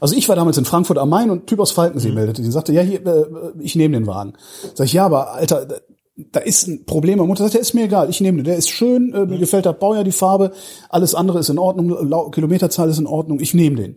Also 0.00 0.14
ich 0.16 0.28
war 0.28 0.36
damals 0.36 0.58
in 0.58 0.64
Frankfurt 0.64 0.98
am 0.98 1.08
Main 1.08 1.30
und 1.30 1.42
ein 1.44 1.46
Typ 1.46 1.60
aus 1.60 1.70
Falkensee 1.72 2.10
meldete 2.10 2.38
sich 2.42 2.46
und 2.46 2.52
sagte, 2.52 2.72
ja, 2.72 2.82
hier, 2.82 3.04
äh, 3.06 3.24
ich 3.60 3.76
nehme 3.76 3.96
den 3.96 4.06
Wagen. 4.06 4.32
Sag 4.74 4.86
ich, 4.86 4.92
ja, 4.92 5.06
aber 5.06 5.32
Alter, 5.34 5.66
da- 5.66 6.40
ist 6.40 6.66
ein 6.68 6.84
Problem. 6.84 7.18
Meine 7.18 7.28
Mutter 7.28 7.44
sagt, 7.44 7.54
der 7.54 7.60
ist 7.62 7.72
mir 7.74 7.84
egal, 7.84 8.10
ich 8.10 8.20
nehme 8.20 8.38
den. 8.38 8.44
Der 8.44 8.56
ist 8.56 8.68
schön, 8.68 9.12
äh, 9.14 9.24
mir 9.24 9.38
gefällt 9.38 9.64
das 9.66 9.78
Baujahr, 9.78 10.04
die 10.04 10.12
Farbe, 10.12 10.50
alles 10.88 11.14
andere 11.14 11.38
ist 11.38 11.48
in 11.48 11.58
Ordnung, 11.58 12.30
Kilometerzahl 12.32 12.90
ist 12.90 12.98
in 12.98 13.06
Ordnung, 13.06 13.40
ich 13.40 13.54
nehme 13.54 13.76
den. 13.76 13.96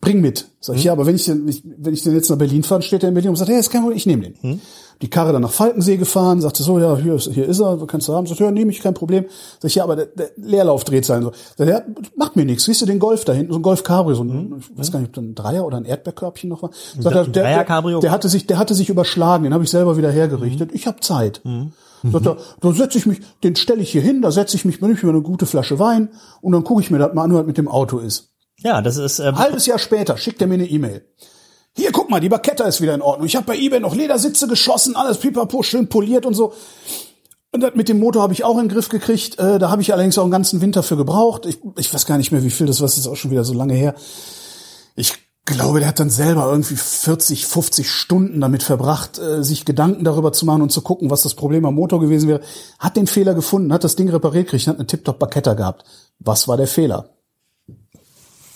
Bring 0.00 0.20
mit. 0.20 0.48
Sag 0.60 0.76
ich, 0.76 0.84
ja, 0.84 0.92
aber 0.92 1.06
wenn 1.06 1.14
ich, 1.16 1.24
den, 1.26 1.46
wenn 1.78 1.94
ich 1.94 2.02
den 2.02 2.14
jetzt 2.14 2.30
nach 2.30 2.38
Berlin 2.38 2.62
fahre, 2.62 2.82
steht 2.82 3.02
der 3.02 3.08
in 3.10 3.14
Berlin 3.14 3.30
und 3.30 3.36
sagt, 3.36 3.50
ja, 3.50 3.58
ist 3.58 3.70
kein 3.70 3.82
Problem, 3.82 3.96
ich 3.98 4.06
nehme 4.06 4.30
den. 4.30 4.60
Die 5.00 5.08
Karre 5.08 5.32
dann 5.32 5.42
nach 5.42 5.52
Falkensee 5.52 5.96
gefahren, 5.96 6.40
sagte 6.40 6.62
so, 6.62 6.78
ja, 6.78 6.96
hier 6.96 7.14
ist, 7.14 7.32
hier 7.32 7.46
ist 7.46 7.60
er, 7.60 7.78
kannst 7.86 8.08
du 8.08 8.14
haben. 8.14 8.26
Sagt, 8.26 8.40
ja, 8.40 8.50
nehme 8.50 8.72
ich, 8.72 8.80
kein 8.80 8.94
Problem. 8.94 9.26
Sag 9.60 9.68
ich, 9.68 9.76
ja, 9.76 9.84
aber 9.84 9.94
der, 9.94 10.06
der 10.06 10.30
Leerlauf 10.36 10.82
dreht 10.82 11.04
sein. 11.04 11.22
So. 11.22 11.32
Sagt 11.56 11.70
er, 11.70 11.86
macht 12.16 12.34
mir 12.34 12.44
nichts. 12.44 12.64
Siehst 12.64 12.82
du 12.82 12.86
den 12.86 12.98
Golf 12.98 13.24
da 13.24 13.32
hinten, 13.32 13.52
so 13.52 13.58
ein 13.58 13.62
Golf 13.62 13.84
Cabrio, 13.84 14.16
so 14.16 14.24
ein, 14.24 14.56
ich 14.58 14.78
weiß 14.78 14.90
gar 14.90 14.98
nicht, 14.98 15.10
ob 15.10 15.14
da 15.14 15.20
ein 15.20 15.34
Dreier 15.34 15.64
oder 15.64 15.76
ein 15.76 15.84
Erdbeerkörbchen 15.84 16.50
noch 16.50 16.62
war. 16.62 16.70
Sagt 16.98 17.14
er, 17.14 17.24
der, 17.24 17.42
der, 17.44 17.64
Cabrio? 17.64 18.00
der 18.00 18.10
hatte 18.10 18.28
sich, 18.28 18.46
der 18.46 18.58
hatte 18.58 18.74
sich 18.74 18.88
überschlagen, 18.88 19.44
den 19.44 19.54
habe 19.54 19.62
ich 19.62 19.70
selber 19.70 19.96
wieder 19.96 20.10
hergerichtet. 20.10 20.70
Ich 20.72 20.86
habe 20.86 21.00
Zeit. 21.00 21.42
Sagt 22.02 22.26
er, 22.26 22.36
da 22.60 22.72
setze 22.72 22.98
ich 22.98 23.06
mich, 23.06 23.20
den 23.42 23.56
stelle 23.56 23.82
ich 23.82 23.90
hier 23.90 24.02
hin, 24.02 24.22
da 24.22 24.30
setze 24.30 24.56
ich 24.56 24.64
mich, 24.64 24.80
nehme 24.80 24.94
ich 24.94 25.02
mir 25.02 25.10
eine 25.10 25.22
gute 25.22 25.46
Flasche 25.46 25.78
Wein 25.78 26.10
und 26.40 26.52
dann 26.52 26.64
gucke 26.64 26.80
ich 26.80 26.90
mir 26.90 26.98
das 26.98 27.14
mal 27.14 27.24
an, 27.24 27.34
was 27.34 27.46
mit 27.46 27.58
dem 27.58 27.68
Auto 27.68 27.98
ist. 27.98 28.32
Ja, 28.60 28.82
das 28.82 28.96
ist 28.96 29.20
ähm, 29.20 29.38
Halbes 29.38 29.66
Jahr 29.66 29.78
später 29.78 30.16
schickt 30.16 30.40
er 30.40 30.48
mir 30.48 30.54
eine 30.54 30.66
E-Mail. 30.66 31.04
Hier, 31.78 31.92
guck 31.92 32.10
mal, 32.10 32.18
die 32.18 32.28
Baketta 32.28 32.64
ist 32.64 32.80
wieder 32.80 32.92
in 32.92 33.02
Ordnung. 33.02 33.24
Ich 33.28 33.36
habe 33.36 33.46
bei 33.46 33.56
eBay 33.56 33.78
noch 33.78 33.94
Ledersitze 33.94 34.48
geschossen, 34.48 34.96
alles 34.96 35.18
pipapo, 35.18 35.62
schön 35.62 35.88
poliert 35.88 36.26
und 36.26 36.34
so. 36.34 36.52
Und 37.52 37.60
das 37.60 37.76
mit 37.76 37.88
dem 37.88 38.00
Motor 38.00 38.22
habe 38.22 38.32
ich 38.32 38.42
auch 38.42 38.58
in 38.58 38.64
den 38.64 38.68
Griff 38.68 38.88
gekriegt. 38.88 39.38
Äh, 39.38 39.60
da 39.60 39.70
habe 39.70 39.80
ich 39.80 39.92
allerdings 39.92 40.18
auch 40.18 40.24
einen 40.24 40.32
ganzen 40.32 40.60
Winter 40.60 40.82
für 40.82 40.96
gebraucht. 40.96 41.46
Ich, 41.46 41.60
ich 41.76 41.94
weiß 41.94 42.04
gar 42.04 42.18
nicht 42.18 42.32
mehr, 42.32 42.42
wie 42.42 42.50
viel 42.50 42.66
das 42.66 42.80
war. 42.80 42.88
Das 42.88 42.98
ist 42.98 43.06
auch 43.06 43.14
schon 43.14 43.30
wieder 43.30 43.44
so 43.44 43.54
lange 43.54 43.74
her. 43.74 43.94
Ich 44.96 45.12
glaube, 45.44 45.78
der 45.78 45.88
hat 45.88 46.00
dann 46.00 46.10
selber 46.10 46.50
irgendwie 46.50 46.74
40, 46.74 47.46
50 47.46 47.88
Stunden 47.88 48.40
damit 48.40 48.64
verbracht, 48.64 49.20
äh, 49.20 49.44
sich 49.44 49.64
Gedanken 49.64 50.02
darüber 50.02 50.32
zu 50.32 50.46
machen 50.46 50.62
und 50.62 50.72
zu 50.72 50.82
gucken, 50.82 51.10
was 51.10 51.22
das 51.22 51.34
Problem 51.34 51.64
am 51.64 51.76
Motor 51.76 52.00
gewesen 52.00 52.28
wäre. 52.28 52.40
Hat 52.80 52.96
den 52.96 53.06
Fehler 53.06 53.34
gefunden, 53.34 53.72
hat 53.72 53.84
das 53.84 53.94
Ding 53.94 54.08
repariert 54.08 54.46
gekriegt, 54.46 54.66
hat 54.66 54.78
eine 54.78 54.86
Tip-Top 54.88 55.20
Baketta 55.20 55.54
gehabt. 55.54 55.84
Was 56.18 56.48
war 56.48 56.56
der 56.56 56.66
Fehler? 56.66 57.10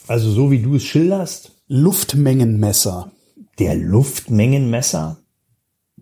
also 0.09 0.31
so 0.31 0.51
wie 0.51 0.61
du 0.61 0.77
es 0.77 0.83
schilderst, 0.83 1.53
Luftmengenmesser, 1.69 3.12
der 3.59 3.77
Luftmengenmesser. 3.77 5.19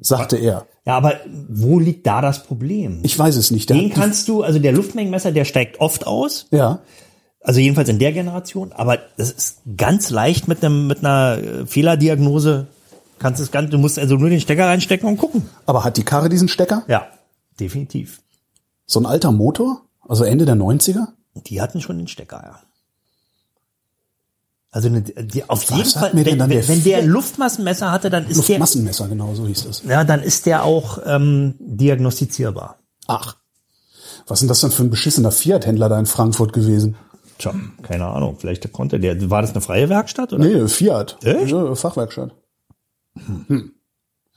sagte 0.01 0.37
er. 0.37 0.67
Ja, 0.87 0.97
aber 0.97 1.21
wo 1.49 1.79
liegt 1.79 2.07
da 2.07 2.21
das 2.21 2.43
Problem? 2.45 3.01
Ich 3.03 3.19
weiß 3.19 3.37
es 3.37 3.51
nicht. 3.51 3.69
Der 3.71 3.77
Den 3.77 3.91
kannst 3.91 4.29
du, 4.29 4.43
also 4.43 4.59
der 4.59 4.73
Luftmengenmesser, 4.73 5.33
der 5.33 5.45
steigt 5.45 5.81
oft 5.81 6.07
aus, 6.07 6.47
ja. 6.51 6.81
also 7.41 7.61
jedenfalls 7.61 7.89
in 7.89 7.99
der 7.99 8.13
Generation, 8.13 8.73
aber 8.73 8.99
das 9.17 9.31
ist 9.31 9.59
ganz 9.77 10.11
leicht 10.11 10.49
mit 10.49 10.65
einem 10.65 10.87
mit 10.87 11.01
einer 11.01 11.39
äh, 11.39 11.67
Fehlerdiagnose 11.67 12.69
kannst 13.21 13.41
es 13.41 13.53
ganz, 13.53 13.71
du 13.71 13.79
musst 13.79 13.99
also 13.99 14.17
nur 14.17 14.31
den 14.31 14.41
Stecker 14.41 14.67
reinstecken 14.67 15.09
und 15.09 15.19
gucken. 15.19 15.49
Aber 15.67 15.85
hat 15.85 15.97
die 15.97 16.03
Karre 16.03 16.29
diesen 16.29 16.49
Stecker? 16.49 16.83
Ja, 16.89 17.07
definitiv. 17.61 18.23
So 18.87 18.99
ein 18.99 19.07
alter 19.07 19.31
Motor? 19.31 19.83
Also 20.09 20.25
Ende 20.25 20.47
der 20.47 20.57
90er? 20.57 21.07
Die 21.47 21.61
hatten 21.61 21.81
schon 21.81 21.99
den 21.99 22.09
Stecker, 22.09 22.43
ja. 22.45 22.61
Also 24.73 24.89
die, 24.89 25.49
auf 25.49 25.69
Was 25.69 25.77
jeden 25.77 25.91
Fall, 25.91 26.11
wenn, 26.13 26.39
der 26.39 26.69
wenn 26.69 26.85
der 26.85 27.03
Luftmassenmesser 27.03 27.91
hatte, 27.91 28.09
dann 28.09 28.25
ist 28.29 28.49
der, 28.49 28.59
Luftmassenmesser, 28.59 29.09
genau 29.09 29.35
so 29.35 29.47
hieß 29.47 29.65
das. 29.65 29.83
ja, 29.89 30.05
dann 30.05 30.23
ist 30.23 30.47
der 30.47 30.63
auch 30.63 30.99
ähm, 31.05 31.55
diagnostizierbar. 31.59 32.79
Ach. 33.09 33.37
Was 34.29 34.39
denn 34.39 34.49
das 34.49 34.61
denn 34.61 34.71
für 34.71 34.85
ein 34.85 34.91
beschissener 34.91 35.33
Fiat-Händler 35.33 35.89
da 35.89 35.99
in 35.99 36.07
Frankfurt 36.07 36.53
gewesen? 36.53 36.97
Tja, 37.39 37.53
keine 37.83 38.07
Ahnung, 38.07 38.37
vielleicht 38.39 38.71
konnte 38.73 39.01
der, 39.01 39.29
war 39.29 39.43
das 39.43 39.51
eine 39.53 39.61
freie 39.61 39.89
Werkstatt 39.89 40.33
oder? 40.33 40.45
Nee, 40.45 40.69
Fiat. 40.69 41.19
Echt? 41.25 41.53
Fachwerkstatt. 41.75 42.33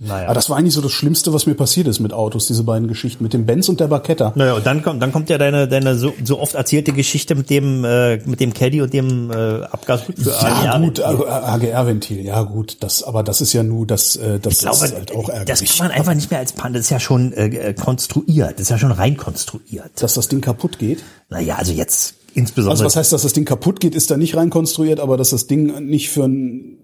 Naja. 0.05 0.25
Aber 0.25 0.33
das 0.33 0.49
war 0.49 0.57
eigentlich 0.57 0.73
so 0.73 0.81
das 0.81 0.91
Schlimmste, 0.91 1.33
was 1.33 1.45
mir 1.45 1.53
passiert 1.55 1.87
ist 1.87 1.99
mit 1.99 2.11
Autos, 2.11 2.47
diese 2.47 2.63
beiden 2.63 2.87
Geschichten, 2.89 3.23
mit 3.23 3.33
dem 3.33 3.45
Benz 3.45 3.69
und 3.69 3.79
der 3.79 3.87
Baketta. 3.87 4.33
Naja, 4.35 4.53
und 4.55 4.65
dann 4.65 4.83
kommt, 4.83 5.01
dann 5.01 5.13
kommt 5.13 5.29
ja 5.29 5.37
deine, 5.37 5.67
deine 5.67 5.95
so, 5.95 6.13
so 6.23 6.39
oft 6.39 6.55
erzählte 6.55 6.91
Geschichte 6.91 7.35
mit 7.35 7.49
dem, 7.49 7.85
äh, 7.85 8.17
mit 8.25 8.41
dem 8.41 8.53
Caddy 8.53 8.81
und 8.81 8.93
dem 8.93 9.31
äh, 9.31 9.63
Abgasrückführer. 9.63 10.63
Ja, 10.65 10.77
gut, 10.77 10.99
AGR-Ventil, 10.99 12.19
ja 12.19 12.41
gut, 12.43 12.77
das, 12.81 13.01
aber 13.03 13.23
das 13.23 13.39
ist 13.39 13.53
ja 13.53 13.63
nur, 13.63 13.87
das, 13.87 14.17
äh, 14.17 14.39
das 14.39 14.59
glaube, 14.59 14.85
ist 14.85 14.93
halt 14.93 15.15
auch 15.15 15.27
das 15.27 15.35
ärgerlich. 15.35 15.77
kann 15.77 15.87
man 15.87 15.97
einfach 15.97 16.13
nicht 16.15 16.29
mehr 16.29 16.39
als 16.39 16.51
Pan, 16.51 16.73
das 16.73 16.81
ist 16.83 16.89
ja 16.89 16.99
schon 16.99 17.31
äh, 17.31 17.45
äh, 17.45 17.73
konstruiert, 17.73 18.53
das 18.53 18.61
ist 18.61 18.69
ja 18.69 18.77
schon 18.77 18.91
rein 18.91 19.15
konstruiert. 19.15 19.91
dass 20.01 20.15
das 20.15 20.27
Ding 20.27 20.41
kaputt 20.41 20.79
geht. 20.79 21.01
Naja, 21.29 21.55
also 21.55 21.71
jetzt 21.71 22.15
insbesondere. 22.33 22.71
Also 22.71 22.85
was 22.85 22.95
heißt, 22.97 23.13
dass 23.13 23.21
das 23.21 23.33
Ding 23.33 23.45
kaputt 23.45 23.79
geht, 23.79 23.95
ist 23.95 24.11
da 24.11 24.17
nicht 24.17 24.35
rein 24.35 24.49
konstruiert, 24.49 24.99
aber 24.99 25.15
dass 25.15 25.29
das 25.29 25.47
Ding 25.47 25.85
nicht 25.85 26.09
für, 26.09 26.25
ein, 26.25 26.77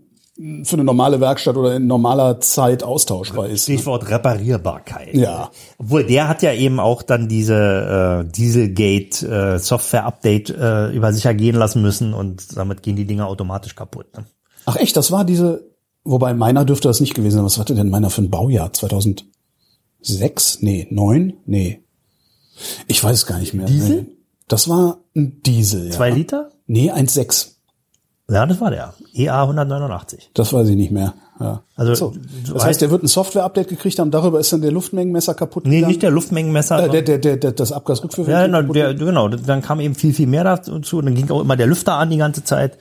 für 0.63 0.73
eine 0.73 0.85
normale 0.85 1.19
Werkstatt 1.19 1.57
oder 1.57 1.75
in 1.75 1.87
normaler 1.87 2.39
Zeit 2.39 2.81
austauschbar 2.81 3.47
ist. 3.47 3.67
ne? 3.67 3.75
Stichwort 3.75 4.09
Reparierbarkeit. 4.09 5.13
Ja. 5.13 5.51
Obwohl 5.77 6.05
der 6.05 6.29
hat 6.29 6.41
ja 6.43 6.53
eben 6.53 6.79
auch 6.79 7.01
dann 7.01 7.27
diese 7.27 8.23
äh, 8.25 8.31
Dieselgate 8.31 9.27
äh, 9.27 9.59
Software 9.59 10.05
Update 10.05 10.49
äh, 10.49 10.91
über 10.91 11.11
sich 11.11 11.25
ergehen 11.25 11.57
lassen 11.57 11.81
müssen 11.81 12.13
und 12.13 12.55
damit 12.55 12.83
gehen 12.83 12.95
die 12.95 13.03
Dinger 13.05 13.27
automatisch 13.27 13.75
kaputt. 13.75 14.15
Ne? 14.15 14.25
Ach 14.65 14.77
echt, 14.77 14.95
das 14.95 15.11
war 15.11 15.25
diese, 15.25 15.69
wobei 16.05 16.33
meiner 16.33 16.63
dürfte 16.63 16.87
das 16.87 17.01
nicht 17.01 17.15
gewesen 17.15 17.35
sein. 17.37 17.45
Was 17.45 17.57
hatte 17.57 17.75
denn 17.75 17.89
meiner 17.89 18.09
für 18.09 18.21
ein 18.21 18.29
Baujahr? 18.29 18.71
2006? 18.71 20.61
Nee, 20.61 20.87
9? 20.89 21.33
Nee. 21.47 21.83
Ich 22.87 23.03
weiß 23.03 23.25
gar 23.25 23.39
nicht 23.39 23.53
mehr. 23.53 23.65
Diesel? 23.65 24.03
Nee. 24.03 24.15
Das 24.47 24.69
war 24.69 25.01
ein 25.15 25.41
Diesel, 25.43 25.87
ja. 25.87 25.91
Zwei 25.91 26.11
Liter? 26.11 26.51
Nee, 26.65 26.91
1,6. 26.91 27.55
Ja, 28.29 28.45
das 28.45 28.61
war 28.61 28.69
der. 28.71 28.93
EA 29.13 29.41
189. 29.43 30.31
Das 30.33 30.53
weiß 30.53 30.69
ich 30.69 30.75
nicht 30.75 30.91
mehr. 30.91 31.13
Ja. 31.39 31.61
Also, 31.75 31.95
so. 31.95 32.13
Das 32.53 32.65
heißt, 32.65 32.81
der 32.81 32.91
wird 32.91 33.01
ein 33.03 33.07
Software-Update 33.07 33.69
gekriegt 33.69 33.97
haben, 33.99 34.11
darüber 34.11 34.39
ist 34.39 34.51
dann 34.51 34.61
der 34.61 34.71
Luftmengenmesser 34.71 35.33
kaputt 35.33 35.65
Nee, 35.65 35.77
gegangen. 35.77 35.87
nicht 35.91 36.03
der 36.03 36.11
Luftmengenmesser. 36.11 36.83
äh, 36.85 36.89
der, 36.89 37.01
der, 37.01 37.17
der, 37.17 37.37
der, 37.37 37.51
das 37.53 37.71
Abgasrückführventil. 37.71 38.39
ja, 38.39 38.45
genau, 38.61 38.73
der, 38.73 38.93
genau, 38.93 39.27
dann 39.29 39.61
kam 39.61 39.79
eben 39.79 39.95
viel, 39.95 40.13
viel 40.13 40.27
mehr 40.27 40.43
dazu 40.43 40.97
und 40.97 41.05
dann 41.05 41.15
ging 41.15 41.29
auch 41.31 41.39
immer 41.41 41.55
der 41.55 41.67
Lüfter 41.67 41.93
an 41.93 42.09
die 42.09 42.17
ganze 42.17 42.43
Zeit 42.43 42.77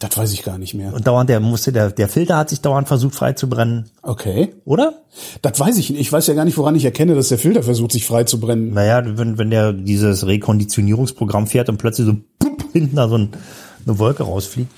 Das 0.00 0.16
weiß 0.16 0.32
ich 0.32 0.42
gar 0.42 0.58
nicht 0.58 0.74
mehr. 0.74 0.92
und 0.92 1.06
dauernd 1.06 1.30
der 1.30 1.38
musste, 1.38 1.70
der, 1.72 1.90
der 1.92 2.08
Filter 2.08 2.36
hat 2.38 2.50
sich 2.50 2.60
dauernd 2.60 2.88
versucht 2.88 3.14
frei 3.14 3.34
zu 3.34 3.48
brennen, 3.48 3.88
Okay. 4.02 4.52
oder? 4.64 4.94
Das 5.42 5.60
weiß 5.60 5.78
ich 5.78 5.90
nicht. 5.90 6.00
Ich 6.00 6.12
weiß 6.12 6.26
ja 6.26 6.34
gar 6.34 6.44
nicht, 6.44 6.58
woran 6.58 6.74
ich 6.74 6.84
erkenne, 6.84 7.14
dass 7.14 7.28
der 7.28 7.38
Filter 7.38 7.62
versucht, 7.62 7.92
sich 7.92 8.04
frei 8.04 8.24
zu 8.24 8.40
brennen. 8.40 8.72
Naja, 8.74 9.00
wenn, 9.16 9.38
wenn 9.38 9.50
der 9.50 9.72
dieses 9.72 10.26
Rekonditionierungsprogramm 10.26 11.46
fährt 11.46 11.68
und 11.68 11.78
plötzlich 11.78 12.06
so 12.08 12.16
pup, 12.40 12.64
hinten 12.72 12.96
da 12.96 13.08
so 13.08 13.16
ein, 13.18 13.30
eine 13.86 13.98
Wolke 13.98 14.22
rausfliegt. 14.22 14.72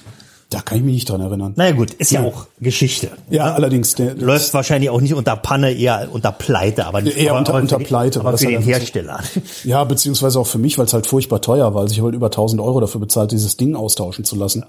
Da 0.52 0.60
kann 0.60 0.78
ich 0.78 0.84
mich 0.84 0.94
nicht 0.94 1.08
dran 1.10 1.20
erinnern. 1.20 1.52
Naja 1.56 1.72
gut, 1.72 1.94
ist 1.94 2.10
ja 2.12 2.22
auch 2.22 2.46
Geschichte. 2.60 3.10
Ja, 3.30 3.54
allerdings, 3.54 3.94
der, 3.94 4.14
Läuft 4.14 4.52
wahrscheinlich 4.54 4.90
auch 4.90 5.00
nicht 5.00 5.14
unter 5.14 5.34
Panne, 5.36 5.72
eher 5.72 6.08
unter 6.12 6.32
Pleite, 6.32 6.86
aber 6.86 7.00
nicht 7.02 7.16
Eher 7.16 7.30
aber, 7.30 7.38
unter- 7.40 7.52
aber 7.54 7.62
unter 7.62 7.78
Pleite, 7.78 8.20
Aber 8.20 8.32
das 8.32 8.40
für 8.40 8.46
halt 8.48 8.56
den 8.58 8.62
Hersteller. 8.64 9.20
Ja, 9.64 9.84
beziehungsweise 9.84 10.38
auch 10.40 10.46
für 10.46 10.58
mich, 10.58 10.78
weil 10.78 10.86
es 10.86 10.92
halt 10.92 11.06
furchtbar 11.06 11.40
teuer 11.40 11.74
war. 11.74 11.82
Also 11.82 11.92
ich 11.92 11.98
habe 11.98 12.06
halt 12.08 12.14
über 12.16 12.26
1000 12.26 12.60
Euro 12.60 12.80
dafür 12.80 13.00
bezahlt, 13.00 13.32
dieses 13.32 13.56
Ding 13.56 13.74
austauschen 13.76 14.24
zu 14.24 14.36
lassen. 14.36 14.64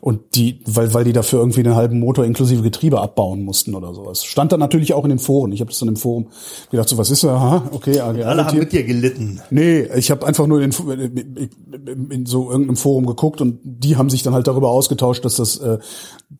Und 0.00 0.20
die, 0.34 0.60
weil, 0.66 0.92
weil 0.94 1.04
die 1.04 1.12
dafür 1.12 1.38
irgendwie 1.40 1.60
einen 1.60 1.74
halben 1.76 1.98
Motor 2.00 2.24
inklusive 2.24 2.62
Getriebe 2.62 3.00
abbauen 3.00 3.44
mussten 3.44 3.74
oder 3.74 3.94
sowas. 3.94 4.24
Stand 4.24 4.52
dann 4.52 4.60
natürlich 4.60 4.94
auch 4.94 5.04
in 5.04 5.10
den 5.10 5.18
Foren. 5.18 5.52
Ich 5.52 5.60
habe 5.60 5.70
das 5.70 5.78
dann 5.78 5.88
im 5.88 5.96
Forum 5.96 6.28
gedacht, 6.70 6.88
so 6.88 6.98
was 6.98 7.10
ist 7.10 7.22
da? 7.24 7.34
Aha, 7.36 7.62
okay. 7.72 8.00
Alle 8.00 8.24
haben 8.26 8.50
hier. 8.50 8.60
mit 8.60 8.72
dir 8.72 8.82
gelitten. 8.84 9.40
Nee, 9.50 9.82
ich 9.96 10.10
habe 10.10 10.26
einfach 10.26 10.46
nur 10.46 10.60
in, 10.60 10.72
in, 10.72 12.10
in 12.10 12.26
so 12.26 12.50
irgendeinem 12.50 12.76
Forum 12.76 13.06
geguckt 13.06 13.40
und 13.40 13.60
die 13.64 13.96
haben 13.96 14.10
sich 14.10 14.22
dann 14.22 14.34
halt 14.34 14.46
darüber 14.46 14.70
ausgetauscht, 14.70 15.21
dass 15.24 15.36
das 15.36 15.58
äh, 15.58 15.78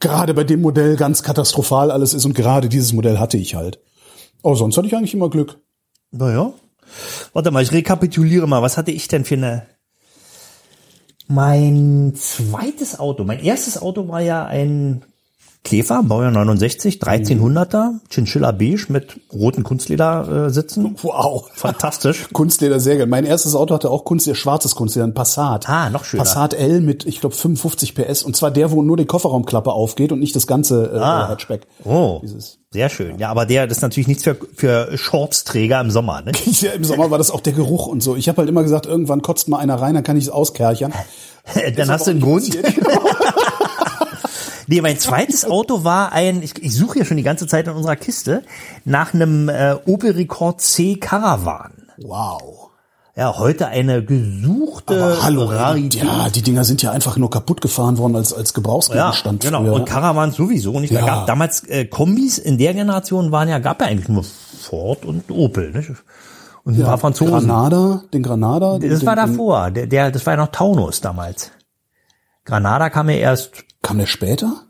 gerade 0.01 0.35
bei 0.35 0.45
dem 0.45 0.61
Modell 0.61 0.97
ganz 0.97 1.23
katastrophal 1.23 1.90
alles 1.90 2.14
ist 2.14 2.25
und 2.25 2.35
gerade 2.35 2.68
dieses 2.68 2.92
Modell 2.92 3.18
hatte 3.18 3.38
ich 3.38 3.55
halt. 3.55 3.81
Oh, 4.42 4.55
sonst 4.55 4.77
hatte 4.77 4.87
ich 4.87 4.97
eigentlich 4.97 5.14
immer 5.14 5.31
Glück. 5.31 5.59
Naja. 6.11 6.53
Warte 7.33 7.51
mal, 7.51 7.62
ich 7.62 7.73
rekapituliere 7.73 8.47
mal. 8.47 8.62
Was 8.62 8.77
hatte 8.77 8.90
ich 8.90 9.09
denn 9.09 9.25
für 9.25 9.35
eine... 9.35 9.66
Mein 11.29 12.14
zweites 12.16 12.99
Auto, 12.99 13.25
mein 13.25 13.40
erstes 13.40 13.81
Auto 13.81 14.09
war 14.09 14.21
ja 14.21 14.45
ein 14.45 15.05
Käfer, 15.64 16.03
Baujahr 16.03 16.33
69, 16.33 17.01
1300er, 17.01 17.92
Chinchilla 18.11 18.51
Beige 18.51 18.87
mit 18.88 19.20
roten 19.33 19.62
Kunstleder 19.62 20.46
äh, 20.46 20.51
sitzen. 20.51 20.96
Wow. 21.03 21.48
Fantastisch. 21.55 22.29
Kunstleder 22.33 22.81
sehr 22.81 22.96
geil. 22.96 23.07
Mein 23.07 23.25
erstes 23.25 23.55
Auto 23.55 23.72
hatte 23.72 23.88
auch 23.88 24.05
Kunstleder, 24.05 24.35
schwarzes 24.37 24.75
Kunstleder, 24.75 25.07
ein 25.07 25.14
Passat. 25.14 25.68
Ah, 25.68 25.88
noch 25.88 26.05
schöner. 26.05 26.25
Passat 26.25 26.55
L 26.55 26.81
mit, 26.81 27.07
ich 27.07 27.20
glaube, 27.20 27.37
55 27.37 27.94
PS. 27.94 28.25
Und 28.25 28.35
zwar 28.37 28.51
der, 28.51 28.72
wo 28.72 28.83
nur 28.83 28.96
die 28.96 29.07
Kofferraumklappe 29.07 29.70
aufgeht 29.72 30.11
und 30.11 30.18
nicht 30.18 30.35
das 30.35 30.48
ganze 30.48 30.92
äh, 30.94 30.98
Ah. 30.98 31.29
Hatchback. 31.29 31.68
Oh, 31.85 32.18
Dieses. 32.25 32.59
sehr 32.72 32.88
schön. 32.88 33.20
Ja, 33.20 33.29
aber 33.31 33.46
der 33.46 33.68
das 33.68 33.79
ist 33.79 33.83
natürlich 33.83 34.09
nichts 34.09 34.25
für, 34.25 34.37
für 34.57 34.98
Shortsträger 34.98 35.81
im 35.81 35.92
Sommer. 35.92 36.22
Ne? 36.22 36.33
Ja, 36.61 36.72
Im 36.72 36.83
Sommer 36.83 37.11
war 37.12 37.18
das 37.18 37.31
auch 37.31 37.40
der 37.40 37.53
Geruch 37.53 37.87
und 37.87 38.03
so. 38.03 38.16
Ich 38.16 38.29
habe 38.29 38.38
halt 38.38 38.48
immer 38.48 38.64
gesagt, 38.64 38.87
irgendwann 38.87 39.22
kotzt 39.22 39.48
mal 39.48 39.59
einer 39.59 39.77
rein, 39.77 39.94
dann 39.94 40.03
kann 40.03 40.16
ich 40.16 40.25
es 40.25 40.31
auskerchern. 40.31 40.92
Dann 41.77 41.90
hast 41.90 42.07
du 42.07 42.12
einen 42.12 42.20
Grund. 42.20 42.57
Nee, 44.73 44.81
mein 44.81 44.99
zweites 44.99 45.45
Auto 45.45 45.85
war 45.85 46.13
ein, 46.13 46.43
ich, 46.43 46.55
ich 46.63 46.75
suche 46.75 47.01
ja 47.01 47.05
schon 47.05 47.19
die 47.19 47.23
ganze 47.23 47.47
Zeit 47.47 47.67
in 47.67 47.75
unserer 47.75 47.95
Kiste, 47.97 48.43
nach 48.87 49.13
einem 49.13 49.51
äh, 49.51 49.77
Opel 49.85 50.13
Rekord 50.13 50.63
C 50.63 50.95
Caravan. 50.97 51.73
Wow. 51.99 52.71
Ja, 53.15 53.37
heute 53.37 53.67
eine 53.67 54.03
gesuchte 54.03 54.95
Aber 55.05 55.23
hallo, 55.23 55.45
Rarität. 55.45 56.03
ja, 56.05 56.31
die 56.31 56.41
Dinger 56.41 56.65
sind 56.65 56.81
ja 56.81 56.91
einfach 56.91 57.19
nur 57.19 57.29
kaputt 57.29 57.61
gefahren 57.61 57.99
worden 57.99 58.17
als, 58.17 58.33
als 58.33 58.49
Ja, 58.49 58.55
Gebrauchsgegenstand. 58.55 59.43
genau. 59.43 59.61
früher. 59.61 59.75
Und 59.75 59.85
Caravans 59.85 60.37
sowieso. 60.37 60.73
Und 60.73 60.85
ich 60.85 60.91
Ja. 60.91 61.05
gab 61.05 61.27
damals 61.27 61.69
äh, 61.69 61.85
Kombis 61.85 62.39
in 62.39 62.57
der 62.57 62.73
Generation 62.73 63.31
waren 63.31 63.51
ja, 63.51 63.59
gab 63.59 63.83
ja 63.83 63.89
eigentlich 63.89 64.09
nur 64.09 64.25
Ford 64.25 65.05
und 65.05 65.31
Opel, 65.31 65.71
nicht? 65.73 65.91
Und 66.65 66.77
ein 66.77 66.81
ja, 66.81 66.87
paar 66.87 66.97
Franzosen. 66.97 67.47
Granada, 67.47 68.05
den 68.15 68.23
Granada. 68.23 68.79
Das 68.79 69.01
den, 69.01 69.07
war 69.07 69.17
davor. 69.17 69.71
Der, 69.71 69.87
der, 69.87 70.11
das 70.11 70.25
war 70.25 70.33
ja 70.33 70.39
noch 70.39 70.51
Taunus 70.51 71.03
damals. 71.03 71.51
Granada 72.47 72.89
kam 72.89 73.11
ja 73.11 73.17
erst, 73.17 73.65
Kam 73.83 73.99
der 73.99 74.07
später? 74.07 74.62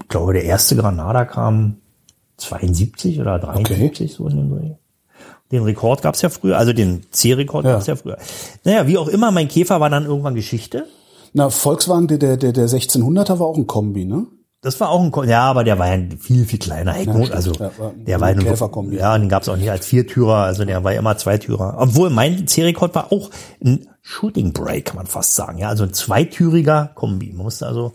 ich 0.00 0.08
glaube, 0.08 0.32
der 0.32 0.44
erste 0.44 0.74
Granada 0.76 1.24
kam 1.24 1.76
72 2.38 3.20
oder 3.20 3.38
73 3.38 4.12
so 4.12 4.26
in 4.28 4.36
dem 4.36 4.50
Dreh. 4.50 4.70
Den 5.52 5.62
Rekord 5.64 6.02
gab's 6.02 6.22
ja 6.22 6.30
früher, 6.30 6.56
also 6.56 6.72
den 6.72 7.02
C-Rekord 7.10 7.64
Ja. 7.64 7.72
gab's 7.72 7.86
ja 7.86 7.96
früher. 7.96 8.18
Naja, 8.64 8.86
wie 8.86 8.98
auch 8.98 9.08
immer, 9.08 9.30
mein 9.30 9.48
Käfer 9.48 9.80
war 9.80 9.90
dann 9.90 10.04
irgendwann 10.06 10.34
Geschichte. 10.34 10.86
Na, 11.32 11.50
Volkswagen, 11.50 12.08
der, 12.08 12.18
der, 12.18 12.36
der, 12.36 12.52
der 12.52 12.68
1600er 12.68 13.38
war 13.38 13.46
auch 13.46 13.56
ein 13.56 13.66
Kombi, 13.66 14.04
ne? 14.04 14.26
Das 14.62 14.78
war 14.78 14.90
auch 14.90 15.02
ein, 15.02 15.10
Ko- 15.10 15.24
ja, 15.24 15.42
aber 15.44 15.64
der 15.64 15.78
war 15.78 15.94
ja 15.94 15.98
viel, 16.18 16.44
viel 16.44 16.58
kleiner. 16.58 16.94
Stimmt. 16.94 17.32
also, 17.32 17.52
Ja, 17.52 17.70
war 17.78 17.92
der 17.94 18.16
ein 18.16 18.20
war 18.20 18.28
ja 18.30 18.34
nur, 18.36 18.44
Käferkombi. 18.44 18.96
ja, 18.96 19.16
den 19.16 19.28
gab's 19.30 19.48
auch 19.48 19.56
nicht 19.56 19.70
als 19.70 19.86
Viertürer, 19.86 20.36
also 20.44 20.64
der 20.66 20.84
war 20.84 20.92
immer 20.92 21.16
Zweitürer. 21.16 21.76
Obwohl 21.78 22.10
mein 22.10 22.46
C-Rekord 22.46 22.94
war 22.94 23.10
auch 23.12 23.30
ein 23.64 23.86
Shooting 24.02 24.52
Brake, 24.52 24.82
kann 24.82 24.96
man 24.96 25.06
fast 25.06 25.34
sagen, 25.34 25.58
ja, 25.58 25.68
also 25.68 25.84
ein 25.84 25.94
zweitüriger 25.94 26.90
Kombi. 26.94 27.32
Man 27.32 27.44
musste 27.44 27.66
also, 27.66 27.92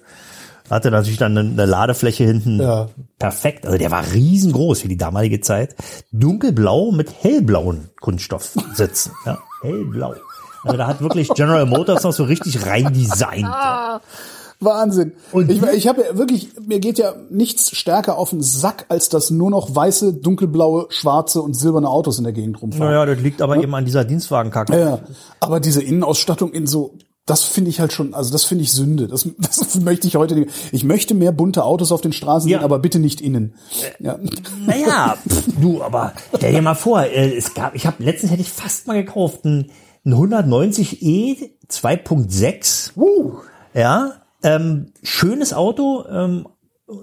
hatte 0.70 0.90
natürlich 0.90 1.20
dann 1.20 1.38
eine, 1.38 1.48
eine 1.52 1.66
Ladefläche 1.68 2.24
hinten. 2.24 2.60
Ja. 2.60 2.88
Perfekt. 3.20 3.68
Also 3.68 3.78
der 3.78 3.92
war 3.92 4.04
riesengroß 4.14 4.82
für 4.82 4.88
die 4.88 4.98
damalige 4.98 5.42
Zeit. 5.42 5.76
Dunkelblau 6.12 6.92
mit 6.92 7.12
hellblauen 7.22 7.90
Kunststoff 8.02 8.56
sitzen, 8.74 9.12
ja, 9.28 9.38
hellblau. 9.62 10.16
Also 10.64 10.78
da 10.78 10.88
hat 10.88 11.00
wirklich 11.02 11.30
General 11.36 11.68
Motors 11.68 12.02
noch 12.02 12.14
so 12.14 12.24
richtig 12.24 12.66
rein 12.66 12.92
designt. 12.92 13.44
Ja. 13.44 14.02
Wahnsinn. 14.60 15.14
Und 15.32 15.52
ich 15.52 15.62
ich 15.62 15.88
habe 15.88 16.04
ja 16.10 16.18
wirklich, 16.18 16.50
mir 16.66 16.80
geht 16.80 16.98
ja 16.98 17.14
nichts 17.30 17.76
stärker 17.76 18.18
auf 18.18 18.30
den 18.32 18.42
Sack, 18.42 18.86
als 18.90 19.10
dass 19.10 19.30
nur 19.30 19.50
noch 19.50 19.76
weiße, 19.76 20.14
dunkelblaue, 20.14 20.88
schwarze 20.90 21.42
und 21.42 21.54
silberne 21.56 21.90
Autos 21.90 22.18
in 22.18 22.24
der 22.24 22.34
Gegend 22.34 22.62
rumfahren. 22.62 22.88
Naja, 22.94 23.06
das 23.06 23.20
liegt 23.20 23.42
aber 23.42 23.58
eben 23.62 23.74
an 23.76 23.86
dieser 23.86 24.06
Dienstwagenkacke. 24.06 24.80
Ja, 24.80 25.00
aber 25.40 25.60
diese 25.60 25.82
Innenausstattung 25.82 26.52
in 26.54 26.68
so, 26.68 26.96
das 27.26 27.44
finde 27.44 27.70
ich 27.72 27.80
halt 27.80 27.92
schon, 27.92 28.14
also 28.14 28.32
das 28.32 28.44
finde 28.44 28.64
ich 28.64 28.72
Sünde. 28.72 29.08
Das, 29.08 29.28
das 29.40 29.76
möchte 29.80 30.08
ich 30.08 30.16
heute 30.16 30.36
nicht. 30.36 30.52
Ich 30.72 30.84
möchte 30.84 31.14
mehr 31.16 31.32
bunte 31.32 31.64
Autos 31.64 31.92
auf 31.92 32.02
den 32.02 32.14
Straßen 32.14 32.50
Ja. 32.50 32.60
sehen, 32.60 32.64
aber 32.66 32.80
bitte 32.80 33.00
nicht 33.00 33.20
innen. 33.22 33.56
Ja. 34.00 34.18
Naja, 34.66 35.18
du, 35.62 35.82
aber 35.82 36.14
stell 36.38 36.54
dir 36.54 36.62
mal 36.62 36.76
vor, 36.76 37.02
äh, 37.04 37.36
es 37.36 37.54
gab, 37.54 37.76
ich 37.76 37.86
habe 37.86 38.04
letztens 38.04 38.32
hätte 38.32 38.42
ich 38.42 38.52
fast 38.52 38.88
mal 38.88 38.94
gekauft, 39.04 39.44
ein 39.46 39.70
190e 40.06 41.50
2.6. 41.70 42.92
Uh, 42.96 43.34
Ja, 43.74 44.14
ähm, 44.46 44.92
schönes 45.04 45.54
Auto, 45.54 46.06
ähm, 46.10 46.48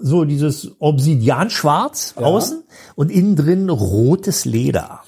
so 0.01 0.23
dieses 0.25 0.71
Obsidian-Schwarz 0.79 2.13
außen 2.17 2.63
und 2.95 3.11
innen 3.11 3.35
drin 3.35 3.69
rotes 3.69 4.45
Leder. 4.45 5.01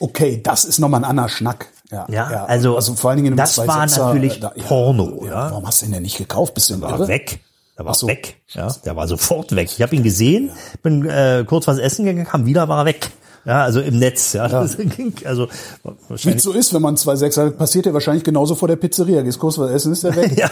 okay, 0.00 0.40
das 0.42 0.64
ist 0.64 0.78
nochmal 0.78 1.00
ein 1.00 1.04
anderer 1.10 1.28
Schnack. 1.28 1.68
Ja, 1.90 2.06
Ja, 2.08 2.44
also, 2.44 2.76
also 2.76 2.94
vor 2.94 3.10
allen 3.10 3.22
Dingen 3.22 3.36
das 3.36 3.58
war 3.58 3.66
2.6er, 3.66 3.98
natürlich 3.98 4.36
äh, 4.36 4.40
da- 4.40 4.52
ja, 4.54 4.62
Porno, 4.64 5.24
Ja, 5.24 5.30
ja. 5.30 5.50
Warum 5.50 5.66
hast 5.66 5.82
du 5.82 5.86
den 5.86 5.92
denn 5.94 6.02
nicht 6.02 6.18
gekauft? 6.18 6.54
Bist 6.54 6.70
du 6.70 6.74
denn 6.74 6.82
war 6.82 7.08
weg. 7.08 7.40
Der 7.76 7.84
war 7.86 7.94
so. 7.94 8.06
weg. 8.06 8.40
Ja, 8.48 8.68
der 8.84 8.94
war 8.96 9.08
sofort 9.08 9.54
weg. 9.56 9.70
Ich 9.72 9.82
habe 9.82 9.96
ihn 9.96 10.02
gesehen, 10.02 10.50
bin 10.82 11.04
äh, 11.08 11.44
kurz 11.48 11.66
was 11.66 11.78
essen 11.78 12.04
gegangen, 12.04 12.26
kam 12.26 12.46
wieder, 12.46 12.68
war 12.68 12.78
er 12.78 12.84
weg. 12.84 13.10
Ja, 13.44 13.64
also 13.64 13.80
im 13.80 13.98
Netz. 13.98 14.32
Ja, 14.34 14.66
ging, 14.76 15.14
also 15.24 15.48
Wie 16.08 16.30
es 16.30 16.42
so 16.42 16.52
ist, 16.52 16.74
wenn 16.74 16.82
man 16.82 16.96
2.6 16.96 17.40
hat, 17.40 17.58
passiert 17.58 17.86
ja 17.86 17.94
wahrscheinlich 17.94 18.24
genauso 18.24 18.54
vor 18.54 18.68
der 18.68 18.76
Pizzeria. 18.76 19.22
Gehst 19.22 19.38
kurz 19.38 19.58
was 19.58 19.70
essen, 19.70 19.92
ist 19.92 20.04
der 20.04 20.16
weg. 20.16 20.30
Ja. 20.40 20.50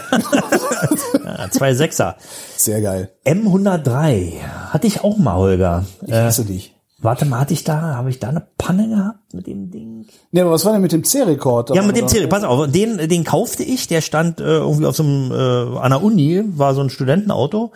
ja, 1.25 1.51
zwei 1.51 1.73
Sechser. 1.73 2.15
Sehr 2.57 2.81
geil. 2.81 3.11
M103 3.25 4.39
hatte 4.69 4.87
ich 4.87 5.03
auch 5.03 5.17
mal, 5.17 5.35
Holger. 5.35 5.85
Ich 6.05 6.13
hasse 6.13 6.45
dich. 6.45 6.75
Warte 7.01 7.25
mal, 7.25 7.39
hatte 7.39 7.53
ich 7.53 7.63
da, 7.63 7.95
habe 7.95 8.09
ich 8.09 8.19
da 8.19 8.27
eine 8.27 8.45
Panne 8.57 8.89
gehabt 8.89 9.33
mit 9.33 9.47
dem 9.47 9.71
Ding? 9.71 10.05
Nee, 10.31 10.41
aber 10.41 10.51
was 10.51 10.65
war 10.65 10.73
denn 10.73 10.81
mit 10.81 10.91
dem 10.91 11.05
C-Rekord? 11.05 11.73
Ja, 11.73 11.81
mit 11.81 11.95
dem 11.95 12.09
Serie, 12.09 12.27
pass 12.27 12.43
auf, 12.43 12.69
den, 12.69 12.97
den 12.97 13.23
kaufte 13.23 13.63
ich, 13.63 13.87
der 13.87 14.01
stand 14.01 14.41
äh, 14.41 14.57
irgendwie 14.57 14.85
auf 14.85 14.97
so 14.97 15.03
einem, 15.03 15.31
äh, 15.31 15.77
an 15.79 15.91
der 15.91 16.03
Uni, 16.03 16.43
war 16.45 16.75
so 16.75 16.81
ein 16.81 16.89
Studentenauto, 16.89 17.71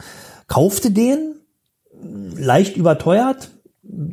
kaufte 0.48 0.92
den, 0.92 1.36
leicht 2.36 2.76
überteuert, 2.76 3.50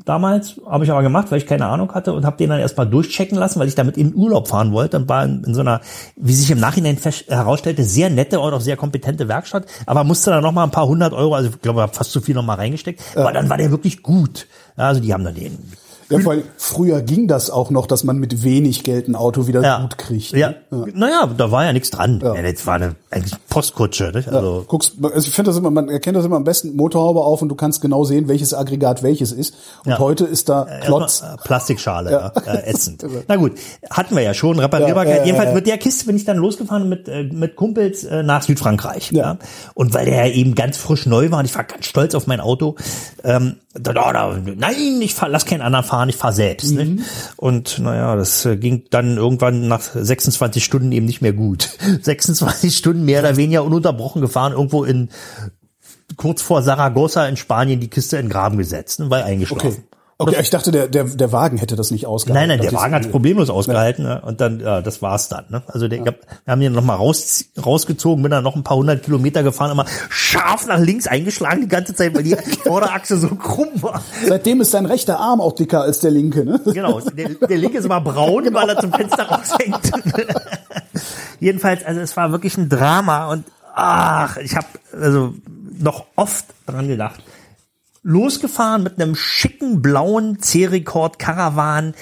damals, 0.05 0.61
habe 0.66 0.85
ich 0.85 0.90
aber 0.90 1.03
gemacht, 1.03 1.31
weil 1.31 1.38
ich 1.38 1.47
keine 1.47 1.66
Ahnung 1.66 1.93
hatte 1.93 2.12
und 2.12 2.25
habe 2.25 2.37
den 2.37 2.51
dann 2.51 2.61
erstmal 2.61 2.87
durchchecken 2.87 3.38
lassen, 3.38 3.61
weil 3.61 3.69
ich 3.69 3.75
damit 3.75 3.97
in 3.97 4.14
Urlaub 4.14 4.49
fahren 4.49 4.73
wollte 4.73 4.97
und 4.97 5.09
war 5.09 5.25
in, 5.25 5.45
in 5.45 5.55
so 5.55 5.61
einer, 5.61 5.81
wie 6.16 6.35
sich 6.35 6.51
im 6.51 6.61
Nachhinein 6.61 6.97
fest, 6.97 7.27
herausstellte, 7.29 7.85
sehr 7.85 8.11
nette 8.11 8.40
und 8.40 8.53
auch 8.53 8.61
sehr 8.61 8.77
kompetente 8.77 9.29
Werkstatt, 9.29 9.66
aber 9.87 10.05
musste 10.05 10.31
dann 10.31 10.43
noch 10.43 10.53
mal 10.53 10.64
ein 10.64 10.71
paar 10.71 10.87
hundert 10.87 11.12
Euro, 11.12 11.35
also 11.35 11.51
ich 11.51 11.61
glaube, 11.61 11.81
ich 11.81 11.83
habe 11.83 11.95
fast 11.95 12.12
zu 12.12 12.21
viel 12.21 12.35
noch 12.35 12.45
mal 12.45 12.55
reingesteckt, 12.55 13.01
aber 13.16 13.33
dann 13.33 13.49
war 13.49 13.57
der 13.57 13.71
wirklich 13.71 14.03
gut. 14.03 14.47
Also 14.77 15.01
die 15.01 15.12
haben 15.12 15.25
dann 15.25 15.35
den 15.35 15.59
Ja, 16.11 16.18
vor 16.18 16.33
allem, 16.33 16.42
früher 16.57 17.01
ging 17.03 17.29
das 17.29 17.51
auch 17.51 17.70
noch, 17.70 17.87
dass 17.87 18.05
man 18.05 18.18
mit 18.18 18.42
wenig 18.42 18.83
Geld 18.83 19.09
ein 19.09 19.14
Auto 19.14 19.46
wieder 19.46 19.62
ja. 19.62 19.81
gut 19.81 19.96
kriegt. 19.96 20.33
Ja. 20.33 20.55
ne? 20.70 20.87
Naja, 20.94 21.29
da 21.37 21.51
war 21.51 21.64
ja 21.64 21.73
nichts 21.73 21.90
dran. 21.90 22.20
Ja. 22.23 22.35
das 22.40 22.66
war 22.66 22.75
eine 22.75 22.96
eigentlich 23.11 23.35
Postkutsche. 23.49 24.12
Nicht? 24.14 24.29
Also, 24.29 24.64
Guckst, 24.66 24.94
also 25.03 25.27
ich 25.27 25.35
finde 25.35 25.51
das 25.51 25.59
immer, 25.59 25.70
man 25.70 25.88
erkennt 25.88 26.16
das 26.16 26.25
immer 26.25 26.37
am 26.37 26.44
besten 26.44 26.77
Motorhaube 26.77 27.20
auf 27.20 27.42
und 27.42 27.49
du 27.49 27.55
kannst 27.55 27.81
genau 27.81 28.05
sehen, 28.05 28.29
welches 28.29 28.55
Aggregat 28.55 29.03
welches 29.03 29.33
ist. 29.33 29.55
Und 29.85 29.92
Ja. 29.92 29.99
heute 29.99 30.25
ist 30.25 30.49
da 30.49 30.66
Klotz. 30.83 31.23
Äh, 31.23 31.37
Plastikschale, 31.44 32.11
ja. 32.11 32.33
Äh, 32.46 32.70
ätzend. 32.70 33.05
Na 33.29 33.37
gut, 33.37 33.53
hatten 33.88 34.16
wir 34.16 34.23
ja 34.23 34.35
schon, 34.35 34.59
Reparierbarkeit. 34.59 35.07
Ja, 35.07 35.14
ja, 35.14 35.20
ja, 35.20 35.27
Jedenfalls 35.27 35.51
ja. 35.51 35.55
mit 35.55 35.66
der 35.66 35.79
Kiste 35.79 36.07
bin 36.07 36.16
ich 36.16 36.25
dann 36.25 36.37
losgefahren 36.37 36.88
mit, 36.88 37.09
äh, 37.09 37.25
mit 37.25 37.57
Kumpels 37.57 38.05
äh, 38.05 38.23
nach 38.23 38.42
Südfrankreich. 38.42 39.12
Ja. 39.12 39.20
Ja. 39.20 39.38
Und 39.75 39.94
weil 39.94 40.07
der 40.07 40.27
ja 40.27 40.33
eben 40.33 40.55
ganz 40.55 40.77
frisch 40.77 41.07
neu 41.07 41.31
war 41.31 41.40
und 41.40 41.44
ich 41.44 41.55
war 41.55 41.64
ganz 41.64 41.87
stolz 41.87 42.14
auf 42.14 42.27
mein 42.27 42.40
Auto, 42.40 42.77
ähm, 43.23 43.57
da, 43.75 43.92
da, 43.92 44.12
da, 44.12 44.37
nein, 44.57 45.01
ich 45.01 45.14
fahr, 45.14 45.29
lass 45.29 45.46
keinen 45.46 45.62
anderen 45.62 45.85
fahren, 45.85 45.99
ich 46.08 46.16
fahr 46.16 46.32
selbst. 46.32 46.72
Mhm. 46.72 46.94
Nicht? 46.94 47.04
Und 47.36 47.78
naja, 47.78 48.16
das 48.16 48.44
äh, 48.46 48.56
ging 48.56 48.84
dann 48.90 49.16
irgendwann 49.16 49.68
nach 49.68 49.82
26 49.82 50.64
Stunden 50.64 50.92
eben 50.92 51.06
nicht 51.06 51.20
mehr 51.20 51.32
gut. 51.32 51.70
26 52.02 52.76
Stunden 52.76 53.04
mehr 53.04 53.20
oder 53.20 53.36
weniger 53.36 53.64
ununterbrochen 53.64 54.20
gefahren, 54.20 54.52
irgendwo 54.52 54.84
in 54.84 55.10
kurz 56.16 56.42
vor 56.42 56.62
Saragossa 56.62 57.26
in 57.26 57.36
Spanien 57.36 57.80
die 57.80 57.88
Kiste 57.88 58.16
in 58.16 58.26
den 58.26 58.30
Graben 58.30 58.58
gesetzt 58.58 59.00
und 59.00 59.10
war 59.10 59.24
eingeschlafen. 59.24 59.68
Okay. 59.68 59.99
Okay, 60.20 60.37
ich 60.38 60.50
dachte, 60.50 60.70
der, 60.70 60.87
der, 60.87 61.04
der 61.04 61.33
Wagen 61.33 61.56
hätte 61.56 61.76
das 61.76 61.90
nicht 61.90 62.06
ausgehalten. 62.06 62.48
Nein, 62.48 62.59
nein, 62.59 62.61
der 62.61 62.70
Das 62.70 62.78
Wagen 62.78 62.94
hat 62.94 63.11
problemlos 63.11 63.48
ausgehalten 63.48 64.04
ne? 64.04 64.20
und 64.20 64.42
dann, 64.42 64.61
ja, 64.61 64.83
das 64.83 65.00
war's 65.00 65.30
dann. 65.30 65.46
Ne? 65.48 65.62
Also 65.68 65.88
der, 65.88 66.04
wir 66.04 66.14
haben 66.46 66.61
den 66.61 66.74
noch 66.74 66.85
mal 66.85 66.96
raus, 66.96 67.46
rausgezogen, 67.64 68.22
bin 68.22 68.30
dann 68.30 68.44
noch 68.44 68.54
ein 68.54 68.62
paar 68.62 68.76
hundert 68.76 69.02
Kilometer 69.02 69.42
gefahren, 69.42 69.70
immer 69.70 69.87
scharf 70.11 70.66
nach 70.66 70.78
links 70.78 71.06
eingeschlagen 71.06 71.62
die 71.62 71.68
ganze 71.68 71.94
Zeit, 71.94 72.14
weil 72.14 72.22
die 72.22 72.37
Vorderachse 72.64 73.16
so 73.16 73.28
krumm 73.28 73.70
war. 73.83 74.02
Seitdem 74.26 74.61
ist 74.61 74.74
dein 74.74 74.85
rechter 74.85 75.18
Arm 75.18 75.40
auch 75.40 75.54
dicker 75.54 75.80
als 75.80 76.00
der 76.00 76.11
linke, 76.11 76.44
ne? 76.44 76.61
Genau, 76.66 77.00
der, 77.00 77.30
der 77.30 77.56
linke 77.56 77.78
ist 77.78 77.87
immer 77.87 78.02
braun, 78.02 78.46
weil 78.52 78.68
er 78.68 78.78
zum 78.78 78.92
Fenster 78.92 79.22
raushängt. 79.22 79.90
Jedenfalls, 81.40 81.83
also 81.83 81.98
es 81.98 82.14
war 82.18 82.30
wirklich 82.30 82.59
ein 82.59 82.68
Drama 82.68 83.28
und 83.33 83.44
ach, 83.74 84.37
ich 84.37 84.54
habe 84.54 84.66
also 84.92 85.33
noch 85.78 86.04
oft 86.16 86.44
dran 86.66 86.88
gedacht. 86.88 87.22
Losgefahren 88.02 88.82
mit 88.82 89.00
einem 89.00 89.14
schicken 89.14 89.82
blauen 89.82 90.38
C-Record 90.40 91.18
Caravan 91.18 91.94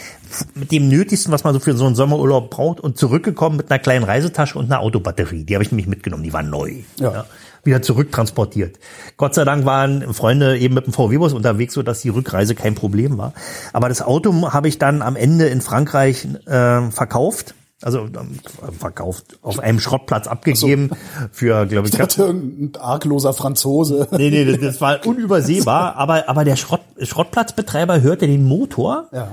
mit 0.55 0.71
dem 0.71 0.89
nötigsten, 0.89 1.33
was 1.33 1.43
man 1.43 1.55
so 1.55 1.61
für 1.61 1.77
so 1.77 1.87
einen 1.87 1.97
Sommerurlaub 1.97 2.51
braucht 2.51 2.79
und 2.79 2.97
zurückgekommen 2.97 3.57
mit 3.57 3.71
einer 3.71 3.81
kleinen 3.81 4.05
Reisetasche 4.05 4.59
und 4.59 4.67
einer 4.67 4.81
Autobatterie. 4.81 5.45
Die 5.45 5.55
habe 5.55 5.65
ich 5.65 5.73
nämlich 5.73 5.89
mitgenommen, 5.89 6.23
die 6.23 6.33
war 6.33 6.45
neu. 6.45 6.75
Ja. 6.99 7.27
wieder 7.65 7.83
zurücktransportiert. 7.83 8.79
Gott 9.17 9.35
sei 9.35 9.45
Dank 9.45 9.65
waren 9.65 10.15
Freunde 10.15 10.57
eben 10.59 10.75
mit 10.75 10.87
dem 10.87 10.93
VW-Bus 10.93 11.33
unterwegs, 11.33 11.75
so 11.75 11.83
dass 11.83 12.01
die 12.01 12.11
Rückreise 12.11 12.55
kein 12.55 12.77
Problem 12.77 13.19
war. 13.19 13.33
Aber 13.73 13.89
das 13.89 14.01
Auto 14.01 14.53
habe 14.53 14.69
ich 14.69 14.79
dann 14.79 15.03
am 15.03 15.17
Ende 15.17 15.49
in 15.49 15.61
Frankreich 15.61 16.29
äh, 16.47 16.91
verkauft. 16.93 17.55
Also 17.81 18.01
ähm, 18.01 18.41
verkauft, 18.77 19.39
auf 19.43 19.61
einem 19.61 19.79
Schrottplatz 19.79 20.27
abgegeben 20.27 20.91
für, 21.31 21.65
glaube 21.67 21.87
ich, 21.87 21.95
Ich 21.95 21.99
dachte, 21.99 22.23
irgendein 22.23 22.83
argloser 22.83 23.33
Franzose. 23.33 24.09
Nee, 24.11 24.31
nee, 24.31 24.45
das- 24.45 24.61
das 24.61 24.81
war 24.81 24.99
unübersehbar, 25.07 25.95
aber, 25.97 26.29
aber 26.29 26.45
der 26.45 26.57
Schrott, 26.57 26.81
Schrottplatzbetreiber 27.01 28.01
hörte 28.01 28.27
den 28.27 28.45
Motor. 28.47 29.07
Ja. 29.13 29.29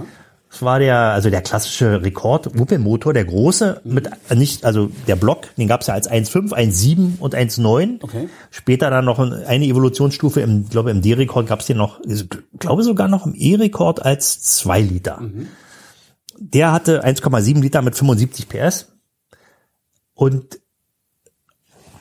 Das 0.51 0.61
war 0.61 0.79
der, 0.79 0.95
also 0.97 1.29
der 1.29 1.41
klassische 1.41 2.01
Rekord-Wuppelmotor, 2.01 3.11
der 3.13 3.25
große, 3.25 3.81
mit 3.83 4.09
äh, 4.29 4.35
nicht, 4.35 4.63
also 4.63 4.89
der 5.07 5.15
Block, 5.17 5.47
den 5.57 5.67
gab's 5.67 5.87
ja 5.87 5.95
als 5.95 6.09
1.5, 6.09 6.53
1.7 6.53 7.19
und 7.19 7.35
1.9. 7.35 8.01
Okay. 8.01 8.29
Später 8.51 8.89
dann 8.89 9.03
noch 9.05 9.19
eine 9.19 9.65
Evolutionsstufe, 9.65 10.39
im, 10.41 10.69
glaube 10.69 10.91
im 10.91 11.01
D-Rekord 11.01 11.47
gab's 11.47 11.65
den 11.65 11.75
noch, 11.77 11.99
ich 12.07 12.25
glaube 12.59 12.83
sogar 12.83 13.07
noch 13.09 13.25
im 13.25 13.33
E-Rekord 13.35 14.05
als 14.05 14.41
2 14.43 14.81
Liter. 14.81 15.19
Der 16.37 16.71
hatte 16.71 17.03
1,7 17.05 17.61
Liter 17.61 17.81
mit 17.81 17.95
75 17.95 18.49
PS 18.49 18.87
und 20.13 20.59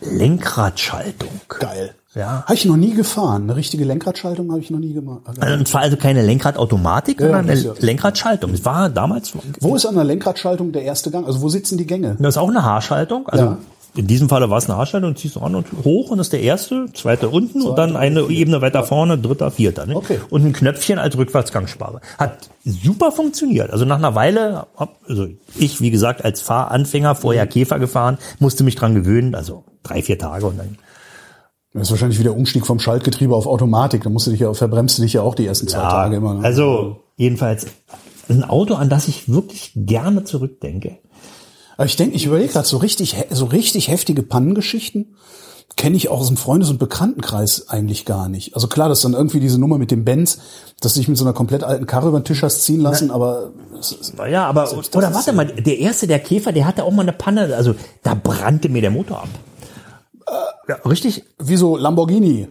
Lenkradschaltung. 0.01 1.31
Geil. 1.49 1.95
Ja. 2.15 2.43
Habe 2.45 2.55
ich 2.55 2.65
noch 2.65 2.77
nie 2.77 2.95
gefahren. 2.95 3.45
Eine 3.45 3.57
richtige 3.57 3.85
Lenkradschaltung 3.85 4.51
habe 4.53 4.61
ich 4.61 4.71
noch 4.71 4.79
nie 4.79 4.93
gemacht. 4.93 5.23
Also, 5.27 5.55
und 5.55 5.67
zwar 5.67 5.81
also 5.81 5.97
keine 5.97 6.23
Lenkradautomatik, 6.23 7.19
Ja, 7.21 7.27
sondern 7.27 7.51
eine 7.51 7.59
ja- 7.61 7.73
Lenkradschaltung. 7.81 8.53
Das 8.53 8.65
war 8.65 8.89
damals, 8.89 9.33
Wo 9.61 9.75
ist 9.75 9.85
an 9.87 9.97
der 9.97 10.05
Lenkradschaltung 10.05 10.71
der 10.73 10.83
erste 10.83 11.11
Gang? 11.11 11.27
Also 11.27 11.41
wo 11.43 11.49
sitzen 11.49 11.77
die 11.77 11.87
Gänge? 11.87 12.17
das 12.21 12.35
ist 12.35 12.39
auch 12.39 12.49
eine 12.49 12.63
Haarschaltung. 12.63 13.29
Also 13.29 13.45
Ja. 13.45 13.59
In 13.97 14.07
diesem 14.07 14.29
Falle 14.29 14.51
war 14.51 14.59
es 14.59 14.69
eine 14.69 14.77
Haarschaltung, 14.77 15.15
ziehst 15.15 15.37
du 15.37 15.41
an 15.41 15.55
und 15.55 15.67
hoch 15.85 16.11
und 16.11 16.19
das 16.19 16.27
ist 16.27 16.33
der 16.33 16.43
erste, 16.43 16.87
zweite 16.95 17.29
unten 17.29 17.63
und 17.63 17.77
dann 17.77 17.97
eine 17.97 18.23
Ebene 18.29 18.61
weiter 18.61 18.83
vorne, 18.83 19.19
dritter, 19.19 19.51
vierter. 19.51 19.87
Ne? 19.87 19.97
Okay. 19.97 20.19
Und 20.31 20.45
ein 20.45 20.53
Knöpfchen 20.53 20.99
als 20.99 21.17
Rückwärtsgangssparre. 21.17 22.01
Hat 22.19 22.51
super 22.65 23.13
funktioniert. 23.13 23.71
Also 23.71 23.85
nach 23.85 23.99
einer 23.99 24.15
Weile, 24.15 24.67
also 25.07 25.29
ich, 25.57 25.81
wie 25.81 25.91
gesagt, 25.91 26.25
als 26.25 26.43
Fahranfänger 26.43 27.15
vorher 27.15 27.47
Käfer 27.47 27.79
gefahren, 27.79 28.19
musste 28.41 28.65
mich 28.65 28.75
dran 28.75 28.95
gewöhnen, 28.95 29.35
also 29.35 29.65
drei, 29.85 30.03
vier 30.03 30.19
Tage 30.19 30.47
und 30.47 30.59
dann 30.59 30.77
Das 31.73 31.83
ist 31.83 31.91
wahrscheinlich 31.93 32.19
wieder 32.19 32.35
Umstieg 32.35 32.67
vom 32.67 32.81
Schaltgetriebe 32.81 33.35
auf 33.35 33.47
Automatik. 33.47 34.03
Da 34.03 34.11
musst 34.11 34.27
du 34.27 34.33
dich 34.33 34.41
ja, 34.41 34.53
verbremst 34.55 34.99
du 34.99 35.03
dich 35.03 35.13
ja 35.13 35.23
auch 35.23 35.37
die 35.37 35.47
ersten 35.47 35.69
zwei 35.69 35.83
Tage 35.83 36.17
immer. 36.17 36.35
Ne? 36.35 36.45
Also 36.45 37.01
jedenfalls 37.17 37.67
ein 38.29 38.43
Auto, 38.43 38.75
an 38.75 38.89
das 38.89 39.07
ich 39.09 39.29
wirklich 39.29 39.73
gerne 39.77 40.25
zurückdenke. 40.25 40.99
Aber 41.77 41.87
ich 41.87 41.97
denke, 41.97 42.17
ich 42.17 42.27
überlege 42.27 42.53
gerade, 42.53 42.67
so 42.67 42.77
richtig, 42.77 43.17
so 43.31 43.47
richtig 43.47 43.89
heftige 43.89 44.23
Pannengeschichten 44.23 45.17
kenne 45.77 45.97
ich 45.97 46.09
auch 46.09 46.21
aus 46.21 46.29
dem 46.29 46.37
Freundes- 46.37 46.71
und 46.71 46.79
Bekanntenkreis 46.79 47.69
eigentlich 47.69 48.05
gar 48.05 48.29
nicht. 48.29 48.55
Also 48.55 48.69
klar, 48.69 48.89
das 48.89 48.99
ist 48.99 49.05
dann 49.05 49.15
irgendwie 49.15 49.41
diese 49.41 49.59
Nummer 49.59 49.77
mit 49.79 49.91
dem 49.91 50.05
Benz, 50.05 50.39
dass 50.81 50.95
du 50.95 51.01
dich 51.01 51.09
mit 51.09 51.19
so 51.19 51.25
einer 51.25 51.33
komplett 51.33 51.65
alten 51.65 51.87
Karre 51.87 52.09
über 52.09 52.21
den 52.21 52.25
Tisch 52.25 52.43
hast 52.43 52.63
ziehen 52.63 52.81
lassen, 52.81 53.11
aber 53.11 53.51
Ja, 54.31 54.47
aber 54.47 54.67
Selbst 54.67 54.95
das 54.95 54.99
oder 55.03 55.15
warte 55.15 55.33
mal, 55.33 55.47
der 55.47 55.79
erste, 55.79 56.07
der 56.07 56.21
Käfer, 56.21 56.53
der 56.53 56.67
hatte 56.67 56.85
auch 56.85 56.93
mal 56.93 57.03
eine 57.03 57.13
Panne, 57.13 57.55
also 57.57 57.75
da 58.03 58.15
brannte 58.15 58.69
mir 58.69 58.83
der 58.83 58.91
Motor 58.91 59.23
ab. 59.23 59.29
Ja, 60.69 60.77
richtig. 60.87 61.25
wie 61.39 61.57
so 61.57 61.77
Lamborghini. 61.77 62.49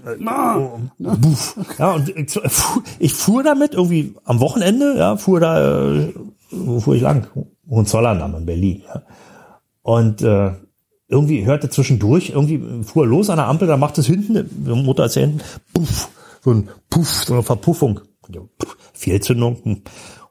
Ja, 1.79 1.93
und 1.93 2.09
ich 2.09 2.31
fuhr, 2.31 2.83
ich 2.99 3.13
fuhr 3.13 3.43
damit 3.43 3.73
irgendwie 3.73 4.13
am 4.25 4.39
Wochenende, 4.39 4.95
ja, 4.97 5.17
fuhr 5.17 5.39
da, 5.39 5.95
äh, 5.95 6.13
wo 6.51 6.79
fuhr 6.79 6.95
ich 6.95 7.01
lang? 7.01 7.27
Hohenzollern 7.69 8.35
in 8.35 8.45
Berlin. 8.45 8.83
Und 9.81 10.21
äh, 10.21 10.51
irgendwie 11.07 11.45
hörte 11.45 11.69
zwischendurch, 11.69 12.31
irgendwie 12.31 12.83
fuhr 12.83 13.05
er 13.05 13.09
los 13.09 13.29
an 13.29 13.37
der 13.37 13.47
Ampel, 13.47 13.67
da 13.67 13.77
macht 13.77 13.97
es 13.97 14.07
hinten, 14.07 14.49
Motor 14.83 15.05
ist 15.05 15.15
ja 15.15 15.21
hinten, 15.21 15.41
puff, 15.73 16.09
so 16.41 16.51
ein 16.51 16.69
Puff, 16.89 17.23
so 17.25 17.33
eine 17.33 17.43
Verpuffung, 17.43 17.99
puff, 18.57 18.77
Fehlzündung 18.93 19.57
hm. 19.63 19.81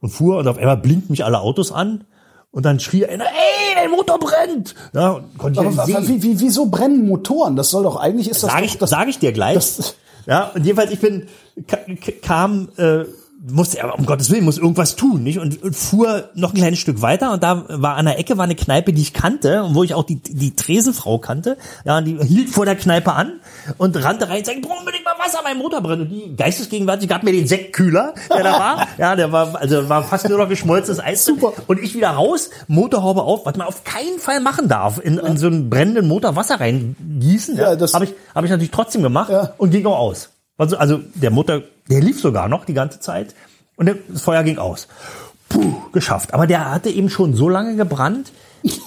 und 0.00 0.10
fuhr 0.10 0.38
und 0.38 0.48
auf 0.48 0.58
einmal 0.58 0.78
blinken 0.78 1.10
mich 1.10 1.24
alle 1.24 1.40
Autos 1.40 1.72
an 1.72 2.04
und 2.50 2.64
dann 2.64 2.80
schrie 2.80 3.06
einer, 3.06 3.24
ey, 3.24 3.74
dein 3.76 3.90
Motor 3.90 4.18
brennt! 4.18 4.74
Ja, 4.92 5.10
und 5.12 5.38
konnte 5.38 5.60
ich 5.60 5.66
Aber 5.66 5.86
nicht 5.86 6.06
sehen. 6.06 6.22
wie, 6.22 6.22
wie, 6.22 6.40
wieso 6.40 6.66
brennen 6.66 7.06
Motoren? 7.06 7.56
Das 7.56 7.70
soll 7.70 7.84
doch 7.84 7.96
eigentlich 7.96 8.28
ist 8.28 8.42
das 8.42 8.50
Sag 8.50 8.60
doch, 8.60 8.66
ich, 8.66 8.78
das, 8.78 8.90
sag 8.90 9.08
ich 9.08 9.18
dir 9.18 9.32
gleich. 9.32 9.54
das- 9.54 9.96
ja, 10.26 10.52
und 10.54 10.64
jedenfalls, 10.64 10.92
ich 10.92 11.00
bin, 11.00 11.26
kam, 12.22 12.68
äh, 12.76 13.04
musste, 13.44 13.82
aber 13.82 13.98
um 13.98 14.06
Gottes 14.06 14.30
Willen, 14.30 14.44
muss 14.44 14.58
irgendwas 14.58 14.94
tun, 14.94 15.22
nicht? 15.24 15.38
Und, 15.40 15.62
und 15.62 15.74
fuhr 15.74 16.30
noch 16.34 16.52
ein 16.52 16.56
kleines 16.56 16.78
Stück 16.78 17.02
weiter 17.02 17.32
und 17.32 17.42
da 17.42 17.64
war 17.68 17.96
an 17.96 18.04
der 18.04 18.18
Ecke 18.18 18.36
war 18.38 18.44
eine 18.44 18.54
Kneipe, 18.54 18.92
die 18.92 19.02
ich 19.02 19.12
kannte 19.12 19.64
und 19.64 19.74
wo 19.74 19.82
ich 19.82 19.94
auch 19.94 20.04
die, 20.04 20.16
die 20.22 20.54
Tresenfrau 20.54 21.18
kannte. 21.18 21.56
Ja, 21.84 21.98
und 21.98 22.04
die 22.04 22.18
hielt 22.24 22.50
vor 22.50 22.64
der 22.66 22.76
Kneipe 22.76 23.12
an 23.14 23.40
und 23.78 23.96
rannte 24.02 24.28
rein 24.28 24.38
und 24.38 24.46
sagte, 24.46 24.60
ich 24.60 24.66
brauche 24.66 24.78
unbedingt 24.78 25.04
mal 25.04 25.14
Wasser, 25.18 25.40
mein 25.42 25.58
Motor 25.58 25.80
brennt. 25.80 26.02
Und 26.02 26.08
die 26.10 26.36
geistesgegenwärtig 26.36 27.08
gab 27.08 27.22
mir 27.24 27.32
den 27.32 27.46
Sektkühler, 27.48 28.14
der 28.32 28.42
da 28.44 28.52
war. 28.52 28.86
Ja, 28.98 29.16
der 29.16 29.32
war, 29.32 29.56
also 29.60 29.88
war 29.88 30.04
fast 30.04 30.28
nur 30.28 30.38
noch 30.38 30.48
geschmolzenes 30.48 31.00
Eis. 31.00 31.24
Super. 31.24 31.52
Und 31.66 31.80
ich 31.80 31.94
wieder 31.94 32.10
raus, 32.10 32.50
Motorhaube 32.68 33.22
auf, 33.22 33.44
was 33.44 33.56
man 33.56 33.66
auf 33.66 33.82
keinen 33.84 34.18
Fall 34.20 34.40
machen 34.40 34.68
darf, 34.68 35.00
in, 35.02 35.18
in 35.18 35.36
so 35.36 35.48
einen 35.48 35.68
brennenden 35.68 36.06
Motor 36.06 36.36
Wasser 36.36 36.60
reingießen. 36.60 37.56
Ja, 37.56 37.74
das- 37.76 37.94
habe 37.94 38.04
ich, 38.04 38.14
habe 38.34 38.46
ich 38.46 38.50
natürlich 38.50 38.70
trotzdem 38.70 39.02
gemacht 39.02 39.30
Ja. 39.30 39.54
und 39.58 39.70
ging 39.70 39.84
auch 39.86 39.98
aus. 39.98 40.28
Also, 40.62 40.76
also 40.76 41.00
der 41.14 41.30
Motor, 41.30 41.62
der 41.90 42.00
lief 42.00 42.20
sogar 42.20 42.48
noch 42.48 42.64
die 42.64 42.74
ganze 42.74 43.00
Zeit 43.00 43.34
und 43.76 43.90
das 44.08 44.22
Feuer 44.22 44.42
ging 44.42 44.58
aus. 44.58 44.88
Puh, 45.48 45.74
geschafft. 45.92 46.32
Aber 46.34 46.46
der 46.46 46.70
hatte 46.70 46.88
eben 46.88 47.10
schon 47.10 47.34
so 47.34 47.48
lange 47.48 47.76
gebrannt, 47.76 48.32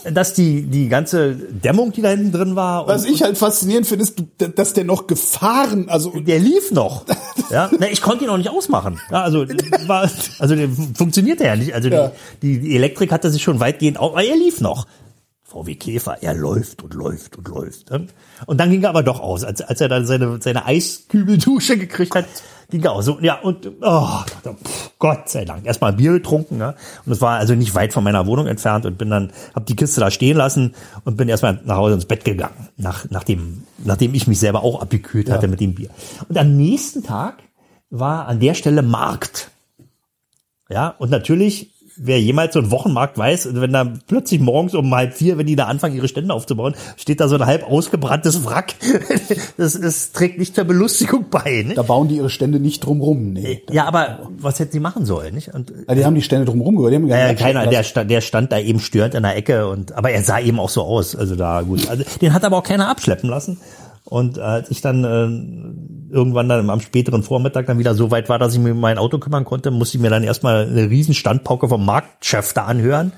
dass 0.10 0.34
die, 0.34 0.64
die 0.64 0.88
ganze 0.88 1.36
Dämmung, 1.36 1.92
die 1.92 2.02
da 2.02 2.10
hinten 2.10 2.32
drin 2.32 2.56
war, 2.56 2.88
was 2.88 3.04
ich 3.06 3.22
halt 3.24 3.38
faszinierend 3.38 3.86
finde, 3.86 4.04
ist, 4.06 4.16
dass 4.56 4.72
der 4.74 4.86
noch 4.86 5.06
gefahren, 5.06 5.90
also 5.90 6.12
der 6.20 6.40
lief 6.40 6.72
noch. 6.72 7.06
Ja, 7.52 7.70
na, 7.78 7.88
ich 7.92 8.02
konnte 8.02 8.24
ihn 8.24 8.30
auch 8.32 8.38
nicht 8.38 8.50
ausmachen. 8.50 9.00
Ja, 9.12 9.22
also 9.22 9.46
war, 9.86 10.10
also 10.40 10.56
der 10.56 10.68
funktionierte 10.96 11.44
ja 11.44 11.56
nicht. 11.56 11.76
Also 11.76 11.90
Ja. 11.90 12.12
die, 12.42 12.58
die 12.60 12.76
Elektrik 12.76 13.12
hatte 13.12 13.30
sich 13.30 13.44
schon 13.44 13.60
weitgehend 13.60 14.00
auf, 14.00 14.14
aber 14.14 14.24
er 14.24 14.36
lief 14.36 14.62
noch. 14.62 14.88
VW 15.56 15.76
Käfer, 15.76 16.18
er 16.22 16.34
läuft 16.34 16.84
und 16.84 16.94
läuft 16.94 17.38
und 17.38 17.48
läuft. 17.48 17.90
ne? 17.90 18.08
Und 18.46 18.60
dann 18.60 18.70
ging 18.72 18.84
er 18.84 18.90
aber 18.90 19.04
doch 19.04 19.22
aus, 19.22 19.46
als, 19.46 19.62
als 19.62 19.80
er 19.80 19.88
dann 19.88 20.06
seine, 20.06 20.42
seine 20.42 20.66
Eiskübeldusche 20.66 21.78
gekriegt 21.80 22.14
hat, 22.14 22.26
ging 22.70 22.84
er 22.84 22.92
aus. 22.92 23.06
So, 23.06 23.20
ja, 23.22 23.40
und 23.40 23.72
oh, 23.82 24.20
Gott 25.00 25.30
sei 25.30 25.46
Dank. 25.46 25.66
Erstmal 25.66 25.94
Bier 25.94 26.12
getrunken, 26.12 26.58
ne? 26.58 26.76
Und 27.06 27.14
es 27.14 27.22
war 27.22 27.38
also 27.38 27.56
nicht 27.56 27.74
weit 27.74 27.94
von 27.94 28.04
meiner 28.04 28.28
Wohnung 28.28 28.48
entfernt 28.48 28.86
und 28.86 28.98
bin 28.98 29.10
dann, 29.10 29.32
hab 29.54 29.66
die 29.66 29.78
Kiste 29.78 30.02
da 30.02 30.12
stehen 30.12 30.36
lassen 30.36 30.76
und 31.06 31.16
bin 31.16 31.30
erstmal 31.30 31.62
nach 31.64 31.78
Hause 31.78 31.96
ins 31.96 32.06
Bett 32.06 32.26
gegangen, 32.26 32.68
nach, 32.76 33.06
nachdem, 33.10 33.64
nachdem 33.78 34.14
ich 34.14 34.28
mich 34.28 34.40
selber 34.40 34.62
auch 34.62 34.82
abgekühlt 34.82 35.32
hatte 35.32 35.48
mit 35.48 35.62
dem 35.62 35.74
Bier. 35.74 35.90
Und 36.28 36.38
am 36.38 36.58
nächsten 36.58 37.02
Tag 37.02 37.44
war 37.90 38.28
an 38.28 38.42
der 38.42 38.56
Stelle 38.56 38.82
Markt. 38.82 39.52
Ja, 40.70 40.90
und 40.98 41.12
natürlich, 41.12 41.75
wer 41.98 42.20
jemals 42.20 42.54
so 42.54 42.60
einen 42.60 42.72
Wochenmarkt 42.72 43.18
weiß, 43.18 43.50
wenn 43.54 43.74
da 43.74 43.94
plötzlich 44.08 44.40
morgens 44.40 44.74
um 44.74 44.94
halb 44.94 45.14
vier, 45.14 45.38
wenn 45.38 45.46
die 45.46 45.56
da 45.56 45.66
anfangen, 45.66 45.96
ihre 45.96 46.08
Stände 46.08 46.34
aufzubauen, 46.34 46.76
steht 46.98 47.20
da 47.20 47.28
so 47.28 47.36
ein 47.36 47.46
halb 47.46 47.70
ausgebranntes 47.70 48.46
Wrack. 48.46 48.76
Das, 49.58 49.80
das 49.80 50.12
trägt 50.12 50.38
nicht 50.40 50.56
zur 50.56 50.66
Belustigung 50.66 51.26
bei. 51.30 51.64
Nicht? 51.64 51.78
da 51.78 51.84
bauen 51.84 52.08
die 52.08 52.18
ihre 52.18 52.30
Stände 52.30 52.60
nicht 52.60 52.84
drumrum. 52.84 53.34
Nee. 53.34 53.64
Ja, 53.70 53.86
aber 53.86 54.30
was 54.38 54.60
hätten 54.60 54.72
sie 54.74 54.80
machen 54.80 55.06
sollen? 55.06 55.34
Nicht? 55.34 55.54
Und, 55.54 55.72
Ja, 55.88 55.96
die 55.96 56.06
haben 56.06 56.16
die 56.16 56.22
Stände 56.22 56.46
drumrum 56.46 56.76
gehört. 56.76 56.92
Die 56.92 56.96
haben 56.98 57.08
ja, 57.08 57.32
gesagt, 57.32 57.40
keiner, 57.40 57.68
der 57.68 57.84
stand, 57.84 58.12
der 58.12 58.22
stand 58.22 58.52
da 58.52 58.60
eben 58.60 58.80
störend 58.80 59.16
in 59.16 59.24
der 59.24 59.36
Ecke 59.36 59.68
und, 59.68 59.94
aber 59.94 60.12
er 60.12 60.24
sah 60.24 60.40
eben 60.40 60.60
auch 60.60 60.70
so 60.70 60.84
aus. 60.84 61.16
Also 61.16 61.36
da, 61.36 61.62
gut. 61.62 61.90
Also, 61.90 62.04
den 62.22 62.34
hat 62.34 62.44
aber 62.44 62.58
auch 62.58 62.64
keiner 62.64 62.90
abschleppen 62.90 63.30
lassen. 63.30 63.58
Und 64.06 64.38
als 64.38 64.70
ich 64.70 64.82
dann 64.82 65.04
äh, 65.04 66.14
irgendwann 66.14 66.48
dann 66.48 66.70
am 66.70 66.80
späteren 66.80 67.24
Vormittag 67.24 67.66
dann 67.66 67.80
wieder 67.80 67.96
so 67.96 68.12
weit 68.12 68.30
war, 68.30 68.38
dass 68.38 68.54
ich 68.54 68.60
mir 68.60 68.72
um 68.72 68.80
mein 68.80 69.00
Auto 69.00 69.18
kümmern 69.18 69.46
konnte, 69.46 69.72
musste 69.72 69.98
ich 69.98 70.02
mir 70.02 70.12
dann 70.12 70.24
erstmal 70.24 70.68
eine 70.68 70.90
riesen 70.90 71.16
Standpauke 71.16 71.68
vom 71.68 71.86
Marktchef 71.86 72.54
da 72.54 72.66
anhören. 72.66 73.12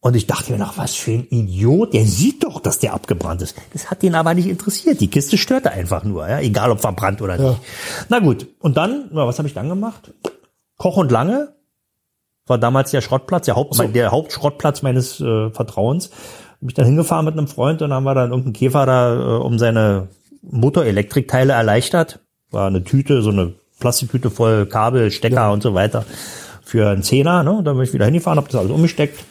Und 0.00 0.14
ich 0.14 0.26
dachte 0.26 0.52
mir 0.52 0.58
noch, 0.58 0.78
was 0.78 0.94
für 0.94 1.12
ein 1.12 1.26
Idiot, 1.28 1.92
der 1.92 2.04
sieht 2.04 2.44
doch, 2.44 2.60
dass 2.60 2.78
der 2.78 2.94
abgebrannt 2.94 3.42
ist. 3.42 3.56
Das 3.72 3.90
hat 3.90 4.02
den 4.02 4.14
aber 4.14 4.34
nicht 4.34 4.48
interessiert. 4.48 5.00
Die 5.00 5.08
Kiste 5.08 5.38
störte 5.38 5.70
einfach 5.72 6.04
nur, 6.04 6.28
ja, 6.28 6.38
egal 6.40 6.70
ob 6.70 6.80
verbrannt 6.80 7.20
oder 7.20 7.36
nicht. 7.36 7.60
Na 8.08 8.20
gut, 8.20 8.46
und 8.60 8.76
dann, 8.76 9.08
was 9.10 9.38
habe 9.38 9.48
ich 9.48 9.54
dann 9.54 9.68
gemacht? 9.68 10.12
Koch 10.76 10.96
und 10.96 11.10
Lange 11.10 11.54
war 12.46 12.58
damals 12.58 12.92
der 12.92 13.00
Schrottplatz, 13.00 13.46
der, 13.46 13.56
Haupt, 13.56 13.76
mein, 13.76 13.92
der 13.92 14.10
Hauptschrottplatz 14.10 14.82
meines 14.82 15.20
äh, 15.20 15.50
Vertrauens. 15.50 16.10
Bin 16.60 16.70
ich 16.70 16.74
dann 16.74 16.86
hingefahren 16.86 17.24
mit 17.24 17.38
einem 17.38 17.48
Freund 17.48 17.82
und 17.82 17.92
haben 17.92 18.04
wir 18.04 18.14
dann 18.14 18.30
irgendeinen 18.30 18.54
Käfer 18.54 18.86
da 18.86 19.14
äh, 19.14 19.40
um 19.40 19.58
seine 19.58 20.08
Motorelektrikteile 20.42 21.52
erleichtert. 21.52 22.20
War 22.50 22.66
eine 22.66 22.82
Tüte, 22.82 23.22
so 23.22 23.30
eine 23.30 23.54
Plastiktüte 23.78 24.30
voll 24.30 24.66
Kabel, 24.66 25.10
Stecker 25.10 25.52
und 25.52 25.62
so 25.62 25.74
weiter 25.74 26.04
für 26.64 26.88
einen 26.88 27.02
Zehner. 27.02 27.42
Ne? 27.42 27.52
Und 27.52 27.64
dann 27.64 27.76
bin 27.76 27.84
ich 27.84 27.92
wieder 27.92 28.06
hingefahren, 28.06 28.38
habe 28.38 28.48
das 28.50 28.60
alles 28.60 28.72
umgesteckt, 28.72 29.24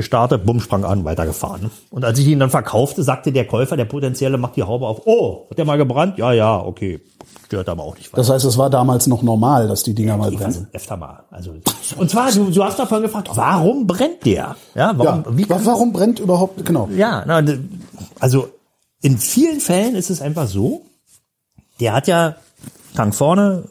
gestartet, 0.00 0.44
bumm, 0.44 0.60
sprang 0.60 0.84
an, 0.84 1.04
weitergefahren. 1.04 1.70
Und 1.90 2.04
als 2.04 2.18
ich 2.18 2.26
ihn 2.26 2.38
dann 2.40 2.50
verkaufte, 2.50 3.02
sagte 3.02 3.32
der 3.32 3.46
Käufer, 3.46 3.76
der 3.76 3.84
potenzielle, 3.84 4.38
macht 4.38 4.56
die 4.56 4.62
Haube 4.62 4.86
auf. 4.86 5.02
Oh, 5.06 5.46
hat 5.50 5.58
der 5.58 5.64
mal 5.64 5.76
gebrannt? 5.76 6.18
Ja, 6.18 6.32
ja, 6.32 6.58
okay. 6.58 7.00
Stört 7.46 7.68
aber 7.68 7.82
auch 7.82 7.96
nicht 7.96 8.12
weiter. 8.12 8.16
Das 8.22 8.30
heißt, 8.30 8.44
es 8.44 8.56
war 8.58 8.70
damals 8.70 9.06
noch 9.06 9.22
normal, 9.22 9.68
dass 9.68 9.82
die 9.82 9.94
Dinger 9.94 10.16
mal 10.16 10.32
Ich 10.32 10.38
brennen. 10.38 10.68
öfter 10.72 10.96
mal. 10.96 11.24
Also, 11.30 11.52
und 11.96 12.10
zwar, 12.10 12.30
du, 12.32 12.50
du 12.50 12.64
hast 12.64 12.78
davon 12.78 13.02
gefragt, 13.02 13.28
warum 13.34 13.86
brennt 13.86 14.24
der? 14.24 14.56
Ja, 14.74 14.92
warum, 14.96 15.24
Ja, 15.24 15.36
wie 15.36 15.48
wa- 15.50 15.60
warum 15.64 15.92
brennt 15.92 16.18
überhaupt, 16.20 16.64
genau. 16.64 16.88
ja, 16.96 17.24
na, 17.26 17.42
also 18.20 18.48
in 19.02 19.18
vielen 19.18 19.60
Fällen 19.60 19.94
ist 19.94 20.10
es 20.10 20.20
einfach 20.22 20.46
so, 20.46 20.82
der 21.80 21.92
hat 21.94 22.06
ja 22.06 22.36
Tank 22.94 23.14
vorne, 23.14 23.64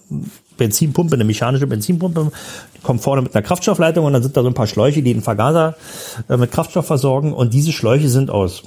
Benzinpumpe, 0.60 1.16
eine 1.16 1.24
mechanische 1.24 1.66
Benzinpumpe, 1.66 2.32
die 2.76 2.82
kommt 2.82 3.02
vorne 3.02 3.24
mit 3.24 3.34
einer 3.34 3.42
Kraftstoffleitung 3.42 4.06
und 4.06 4.14
dann 4.14 4.22
sind 4.22 4.38
da 4.38 4.44
so 4.44 4.48
ein 4.48 4.54
paar 4.54 4.68
Schläuche, 4.68 5.02
die 5.02 5.14
den 5.14 5.24
Vergaser 5.24 5.76
äh, 6.30 6.38
mit 6.38 6.52
Kraftstoff 6.52 6.86
versorgen 6.86 7.34
und 7.34 7.54
diese 7.54 7.72
Schläuche 7.72 8.10
sind 8.10 8.30
aus 8.30 8.64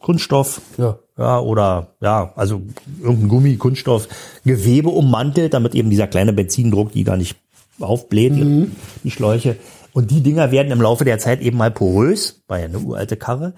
Kunststoff, 0.00 0.60
Ja. 0.76 0.98
ja, 1.16 1.40
oder 1.40 1.88
ja, 2.00 2.32
also 2.36 2.62
irgendein 3.00 3.28
Gummi, 3.28 3.56
Kunststoff, 3.56 4.08
Gewebe 4.44 4.90
ummantelt, 4.90 5.54
damit 5.54 5.74
eben 5.74 5.90
dieser 5.90 6.06
kleine 6.06 6.32
Benzindruck 6.32 6.92
die 6.92 7.04
da 7.04 7.16
nicht 7.16 7.36
aufbläht, 7.80 8.34
die, 8.34 8.70
die 9.04 9.10
Schläuche. 9.10 9.56
Und 9.92 10.10
die 10.10 10.20
Dinger 10.20 10.50
werden 10.50 10.72
im 10.72 10.80
Laufe 10.80 11.04
der 11.04 11.18
Zeit 11.18 11.40
eben 11.40 11.56
mal 11.56 11.70
porös, 11.70 12.42
war 12.46 12.58
ja 12.58 12.66
eine 12.66 12.78
uralte 12.78 13.16
Karre. 13.16 13.54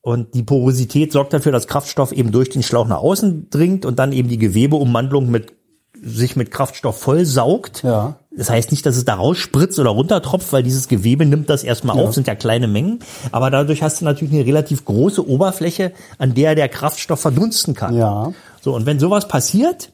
Und 0.00 0.34
die 0.34 0.44
Porosität 0.44 1.10
sorgt 1.10 1.32
dafür, 1.32 1.52
dass 1.52 1.66
Kraftstoff 1.66 2.12
eben 2.12 2.30
durch 2.30 2.48
den 2.48 2.62
Schlauch 2.62 2.86
nach 2.86 2.98
außen 2.98 3.50
dringt 3.50 3.84
und 3.84 3.98
dann 3.98 4.12
eben 4.12 4.28
die 4.28 4.38
Gewebeummantelung 4.38 5.30
mit 5.30 5.55
sich 6.02 6.36
mit 6.36 6.50
Kraftstoff 6.50 6.98
vollsaugt. 6.98 7.82
Ja. 7.82 8.16
Das 8.30 8.50
heißt 8.50 8.70
nicht, 8.70 8.84
dass 8.84 8.96
es 8.96 9.04
da 9.04 9.14
rausspritzt 9.14 9.78
oder 9.78 9.90
runtertropft, 9.90 10.52
weil 10.52 10.62
dieses 10.62 10.88
Gewebe 10.88 11.24
nimmt 11.24 11.48
das 11.48 11.64
erstmal 11.64 11.98
auf, 11.98 12.14
sind 12.14 12.26
ja 12.26 12.34
kleine 12.34 12.68
Mengen. 12.68 13.00
Aber 13.32 13.50
dadurch 13.50 13.82
hast 13.82 14.00
du 14.00 14.04
natürlich 14.04 14.34
eine 14.34 14.44
relativ 14.44 14.84
große 14.84 15.26
Oberfläche, 15.26 15.92
an 16.18 16.34
der 16.34 16.54
der 16.54 16.68
Kraftstoff 16.68 17.20
verdunsten 17.20 17.74
kann. 17.74 17.96
Ja. 17.96 18.32
So, 18.60 18.74
und 18.74 18.86
wenn 18.86 18.98
sowas 18.98 19.28
passiert 19.28 19.92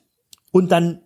und 0.51 0.73
dann 0.73 1.01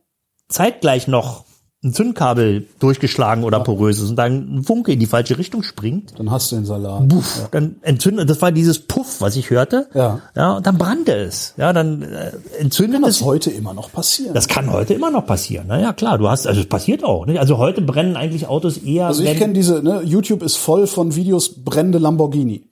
zeitgleich 0.48 1.08
noch 1.08 1.45
ein 1.86 1.94
Zündkabel 1.94 2.66
durchgeschlagen 2.80 3.44
oder 3.44 3.60
porös 3.60 4.00
ist 4.00 4.10
und 4.10 4.16
dann 4.16 4.56
ein 4.56 4.62
Funke 4.64 4.92
in 4.92 4.98
die 5.00 5.06
falsche 5.06 5.38
Richtung 5.38 5.62
springt, 5.62 6.12
Dann 6.18 6.30
hast 6.30 6.50
du 6.52 6.56
den 6.56 6.64
Salat. 6.66 7.08
puff, 7.08 7.48
dann 7.52 7.76
entzündet, 7.82 8.28
das 8.28 8.42
war 8.42 8.52
dieses 8.52 8.80
Puff, 8.80 9.20
was 9.20 9.36
ich 9.36 9.50
hörte. 9.50 9.86
Ja. 9.94 10.20
Ja, 10.34 10.52
und 10.56 10.66
dann 10.66 10.76
brannte 10.76 11.14
es. 11.14 11.54
Ja, 11.56 11.72
dann 11.72 12.02
äh, 12.02 12.32
entzündet 12.58 13.02
Das 13.02 13.16
es. 13.16 13.22
heute 13.24 13.50
immer 13.50 13.72
noch 13.72 13.90
passieren. 13.92 14.34
Das 14.34 14.48
kann 14.48 14.70
heute 14.72 14.92
immer 14.94 15.10
noch 15.10 15.24
passieren. 15.26 15.66
Na 15.68 15.80
ja, 15.80 15.92
klar, 15.92 16.18
du 16.18 16.28
hast, 16.28 16.46
also 16.46 16.60
es 16.60 16.66
passiert 16.68 17.04
auch. 17.04 17.24
Nicht? 17.26 17.38
Also 17.40 17.58
heute 17.58 17.80
brennen 17.82 18.16
eigentlich 18.16 18.48
Autos 18.48 18.76
eher. 18.78 19.06
also 19.06 19.22
ich 19.22 19.36
kenne 19.38 19.52
diese, 19.54 19.82
ne, 19.82 20.02
YouTube 20.04 20.42
ist 20.42 20.56
voll 20.56 20.86
von 20.86 21.14
Videos 21.14 21.54
brennende 21.64 21.98
Lamborghini. 21.98 22.64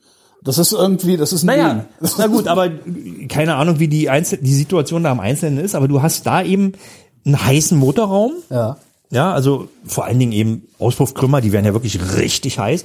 Das 0.43 0.59
ist 0.59 0.73
irgendwie, 0.73 1.17
das 1.17 1.33
ist 1.33 1.43
ein 1.45 1.47
Naja, 1.47 1.87
Ding. 2.01 2.11
na 2.19 2.27
gut, 2.27 2.49
aber 2.49 2.69
keine 3.29 3.55
Ahnung, 3.55 3.79
wie 3.79 3.89
die, 3.89 4.11
Einzel 4.11 4.39
die 4.43 4.55
Situation 4.55 5.03
da 5.03 5.13
im 5.13 5.21
Einzelnen 5.21 5.59
ist, 5.65 5.75
aber 5.75 5.89
du 5.89 6.03
hast 6.03 6.27
da 6.27 6.43
eben 6.43 6.73
einen 7.25 7.43
heißen 7.43 7.79
Motorraum. 7.79 8.33
Ja. 8.51 8.77
Ja, 9.11 9.33
also 9.33 9.69
vor 9.85 10.05
allen 10.05 10.19
Dingen 10.19 10.33
eben 10.33 10.69
Auspuffkrümmer, 10.79 11.41
die 11.41 11.53
werden 11.53 11.67
ja 11.67 11.73
wirklich 11.73 12.17
richtig 12.17 12.59
heiß. 12.59 12.85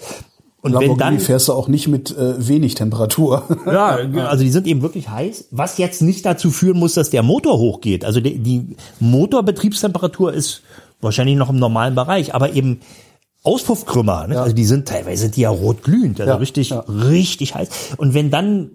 Und 0.61 0.73
wenn 0.73 0.89
Lamborghini 0.89 0.97
dann, 0.97 1.19
fährst 1.19 1.47
du 1.47 1.53
auch 1.53 1.69
nicht 1.69 1.87
mit 1.87 2.15
äh, 2.15 2.47
wenig 2.47 2.75
Temperatur. 2.75 3.43
ja, 3.65 3.99
also 4.27 4.43
die 4.43 4.49
sind 4.49 4.67
eben 4.67 4.81
wirklich 4.81 5.09
heiß, 5.09 5.47
was 5.51 5.77
jetzt 5.77 6.01
nicht 6.01 6.25
dazu 6.25 6.51
führen 6.51 6.77
muss, 6.77 6.95
dass 6.95 7.09
der 7.09 7.23
Motor 7.23 7.57
hochgeht. 7.57 8.03
Also 8.03 8.19
die, 8.19 8.39
die 8.39 8.75
Motorbetriebstemperatur 8.99 10.33
ist 10.33 10.61
wahrscheinlich 10.99 11.37
noch 11.37 11.49
im 11.49 11.57
normalen 11.57 11.95
Bereich, 11.95 12.35
aber 12.35 12.53
eben 12.53 12.81
Auspuffkrümmer, 13.41 14.27
ne? 14.27 14.41
also 14.41 14.53
die 14.53 14.65
sind 14.65 14.85
teilweise 14.85 15.23
sind 15.23 15.37
die 15.37 15.41
ja 15.41 15.49
rotglühend, 15.49 16.19
also 16.19 16.33
Ja, 16.33 16.37
richtig, 16.37 16.71
ja. 16.71 16.79
richtig 16.79 17.55
heiß. 17.55 17.69
Und 17.95 18.13
wenn 18.13 18.29
dann 18.29 18.71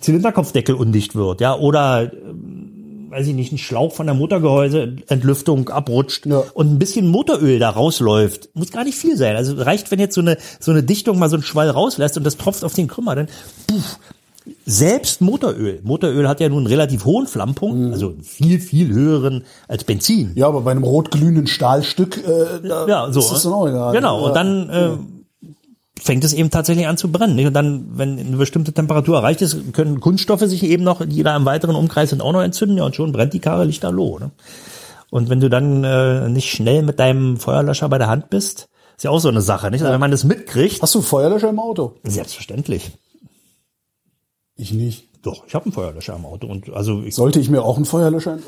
Zylinderkopfdeckel 0.00 0.74
undicht 0.74 1.14
wird, 1.14 1.40
ja, 1.40 1.56
oder 1.56 2.12
ähm, 2.12 2.71
weiß 3.12 3.26
ich 3.28 3.34
nicht, 3.34 3.52
ein 3.52 3.58
Schlauch 3.58 3.92
von 3.92 4.06
der 4.06 4.14
Motorgehäuseentlüftung 4.14 5.68
abrutscht 5.68 6.26
Ja. 6.26 6.42
und 6.54 6.72
ein 6.72 6.78
bisschen 6.78 7.06
Motoröl 7.06 7.58
da 7.58 7.70
rausläuft, 7.70 8.48
muss 8.54 8.72
gar 8.72 8.84
nicht 8.84 8.96
viel 8.96 9.16
sein. 9.16 9.36
Also 9.36 9.54
reicht, 9.60 9.90
wenn 9.90 10.00
jetzt 10.00 10.14
so 10.14 10.20
eine 10.20 10.36
so 10.60 10.70
eine 10.72 10.82
Dichtung 10.82 11.18
mal 11.18 11.28
so 11.28 11.36
einen 11.36 11.42
Schwall 11.42 11.70
rauslässt 11.70 12.16
und 12.16 12.24
das 12.24 12.36
tropft 12.36 12.64
auf 12.64 12.74
den 12.74 12.88
Krümmer, 12.88 13.14
dann 13.14 13.28
puff, 13.66 13.98
selbst 14.66 15.20
Motoröl. 15.20 15.80
Motoröl 15.84 16.28
hat 16.28 16.40
ja 16.40 16.48
nun 16.48 16.58
einen 16.60 16.66
relativ 16.66 17.04
hohen 17.04 17.26
Flammpunkt, 17.26 17.76
Mhm. 17.78 17.92
also 17.92 18.08
einen 18.08 18.24
viel 18.24 18.58
viel 18.60 18.88
höheren 18.92 19.44
als 19.68 19.84
Benzin. 19.84 20.32
ja, 20.34 20.48
aber 20.48 20.62
bei 20.62 20.72
einem 20.72 20.82
rotglühenden 20.82 21.46
Stahlstück 21.46 22.16
äh, 22.26 22.66
Ja, 22.66 23.12
so. 23.12 23.20
ist 23.20 23.30
das 23.30 23.42
dann 23.44 23.52
auch 23.52 23.68
egal. 23.68 23.92
Genau, 23.92 24.20
Ja. 24.20 24.26
und 24.26 24.34
dann 24.34 24.70
äh, 24.70 24.90
fängt 26.02 26.24
es 26.24 26.32
eben 26.32 26.50
tatsächlich 26.50 26.86
an 26.88 26.96
zu 26.96 27.10
brennen. 27.10 27.36
nicht? 27.36 27.46
Und 27.46 27.54
dann, 27.54 27.86
wenn 27.94 28.18
eine 28.18 28.36
bestimmte 28.36 28.72
Temperatur 28.72 29.16
erreicht 29.16 29.42
ist, 29.42 29.72
können 29.72 30.00
Kunststoffe 30.00 30.40
sich 30.42 30.62
eben 30.64 30.82
noch, 30.82 31.04
die 31.06 31.22
da 31.22 31.36
im 31.36 31.44
weiteren 31.44 31.76
Umkreis 31.76 32.10
sind, 32.10 32.20
auch 32.20 32.32
noch 32.32 32.42
entzünden. 32.42 32.78
Ja, 32.78 32.84
und 32.84 32.96
schon 32.96 33.12
brennt 33.12 33.32
die 33.32 33.40
Karre 33.40 33.64
lichterloh. 33.64 34.18
Ne? 34.18 34.30
Und 35.10 35.28
wenn 35.28 35.40
du 35.40 35.48
dann 35.48 35.84
äh, 35.84 36.28
nicht 36.28 36.50
schnell 36.50 36.82
mit 36.82 36.98
deinem 36.98 37.36
Feuerlöscher 37.36 37.88
bei 37.88 37.98
der 37.98 38.08
Hand 38.08 38.30
bist, 38.30 38.68
ist 38.96 39.04
ja 39.04 39.10
auch 39.10 39.20
so 39.20 39.28
eine 39.28 39.42
Sache. 39.42 39.70
Nicht? 39.70 39.82
Also 39.82 39.92
wenn 39.92 40.00
man 40.00 40.10
das 40.10 40.24
mitkriegt, 40.24 40.82
Hast 40.82 40.94
du 40.94 41.02
Feuerlöscher 41.02 41.50
im 41.50 41.58
Auto? 41.58 41.94
selbstverständlich. 42.02 42.90
Ich 44.56 44.72
nicht. 44.72 45.08
Doch, 45.22 45.46
ich 45.46 45.54
habe 45.54 45.66
einen 45.66 45.72
Feuerlöscher 45.72 46.16
im 46.16 46.26
Auto. 46.26 46.48
Und 46.48 46.70
also 46.70 47.02
ich 47.02 47.14
Sollte 47.14 47.38
ich 47.38 47.48
mir 47.48 47.62
auch 47.62 47.76
einen 47.76 47.84
Feuerlöscher? 47.84 48.38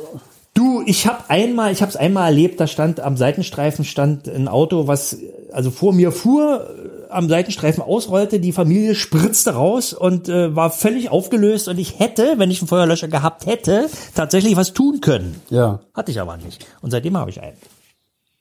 Du, 0.54 0.82
ich 0.86 1.06
habe 1.06 1.28
einmal, 1.28 1.72
ich 1.72 1.82
habe 1.82 1.90
es 1.90 1.96
einmal 1.96 2.26
erlebt, 2.26 2.60
da 2.60 2.66
stand 2.66 3.00
am 3.00 3.16
Seitenstreifen 3.16 3.84
stand 3.84 4.28
ein 4.28 4.46
Auto, 4.46 4.86
was 4.86 5.18
also 5.52 5.70
vor 5.70 5.92
mir 5.92 6.12
fuhr, 6.12 6.68
am 7.14 7.28
Seitenstreifen 7.28 7.82
ausrollte, 7.82 8.40
die 8.40 8.52
Familie 8.52 8.94
spritzte 8.94 9.54
raus 9.54 9.92
und 9.92 10.28
äh, 10.28 10.54
war 10.54 10.70
völlig 10.70 11.10
aufgelöst 11.10 11.68
und 11.68 11.78
ich 11.78 11.98
hätte, 11.98 12.34
wenn 12.36 12.50
ich 12.50 12.60
einen 12.60 12.68
Feuerlöscher 12.68 13.08
gehabt 13.08 13.46
hätte, 13.46 13.86
tatsächlich 14.14 14.56
was 14.56 14.72
tun 14.72 15.00
können. 15.00 15.40
Ja. 15.50 15.80
Hatte 15.94 16.10
ich 16.10 16.20
aber 16.20 16.36
nicht. 16.36 16.66
Und 16.82 16.90
seitdem 16.90 17.16
habe 17.16 17.30
ich 17.30 17.40
einen. 17.40 17.56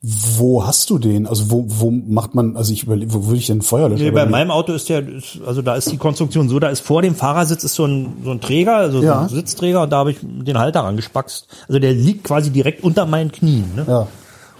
Wo 0.06 0.66
hast 0.66 0.90
du 0.90 0.98
den? 0.98 1.26
Also 1.26 1.50
wo, 1.50 1.64
wo 1.66 1.90
macht 1.90 2.34
man, 2.34 2.58
also 2.58 2.74
ich 2.74 2.82
überlege, 2.82 3.14
wo 3.14 3.24
würde 3.24 3.38
ich 3.38 3.46
denn 3.46 3.54
einen 3.54 3.62
Feuerlöscher 3.62 4.04
Nee, 4.04 4.10
bei 4.10 4.26
meinem 4.26 4.50
Auto 4.50 4.74
ist 4.74 4.90
der, 4.90 4.98
ist, 5.08 5.38
also 5.46 5.62
da 5.62 5.76
ist 5.76 5.90
die 5.90 5.96
Konstruktion 5.96 6.50
so, 6.50 6.58
da 6.58 6.68
ist 6.68 6.80
vor 6.80 7.00
dem 7.00 7.14
Fahrersitz 7.14 7.64
ist 7.64 7.74
so 7.74 7.86
ein, 7.86 8.18
so 8.22 8.30
ein 8.30 8.42
Träger, 8.42 8.76
also 8.76 8.98
so 9.00 9.06
Ja. 9.06 9.22
ein 9.22 9.28
Sitzträger 9.30 9.80
und 9.82 9.90
da 9.90 9.96
habe 9.96 10.10
ich 10.10 10.18
den 10.20 10.58
Halter 10.58 10.80
rangespackst. 10.80 11.46
Also 11.68 11.78
der 11.78 11.94
liegt 11.94 12.24
quasi 12.24 12.50
direkt 12.50 12.84
unter 12.84 13.06
meinen 13.06 13.32
Knien. 13.32 13.64
Ne? 13.76 13.86
Ja. 13.88 14.06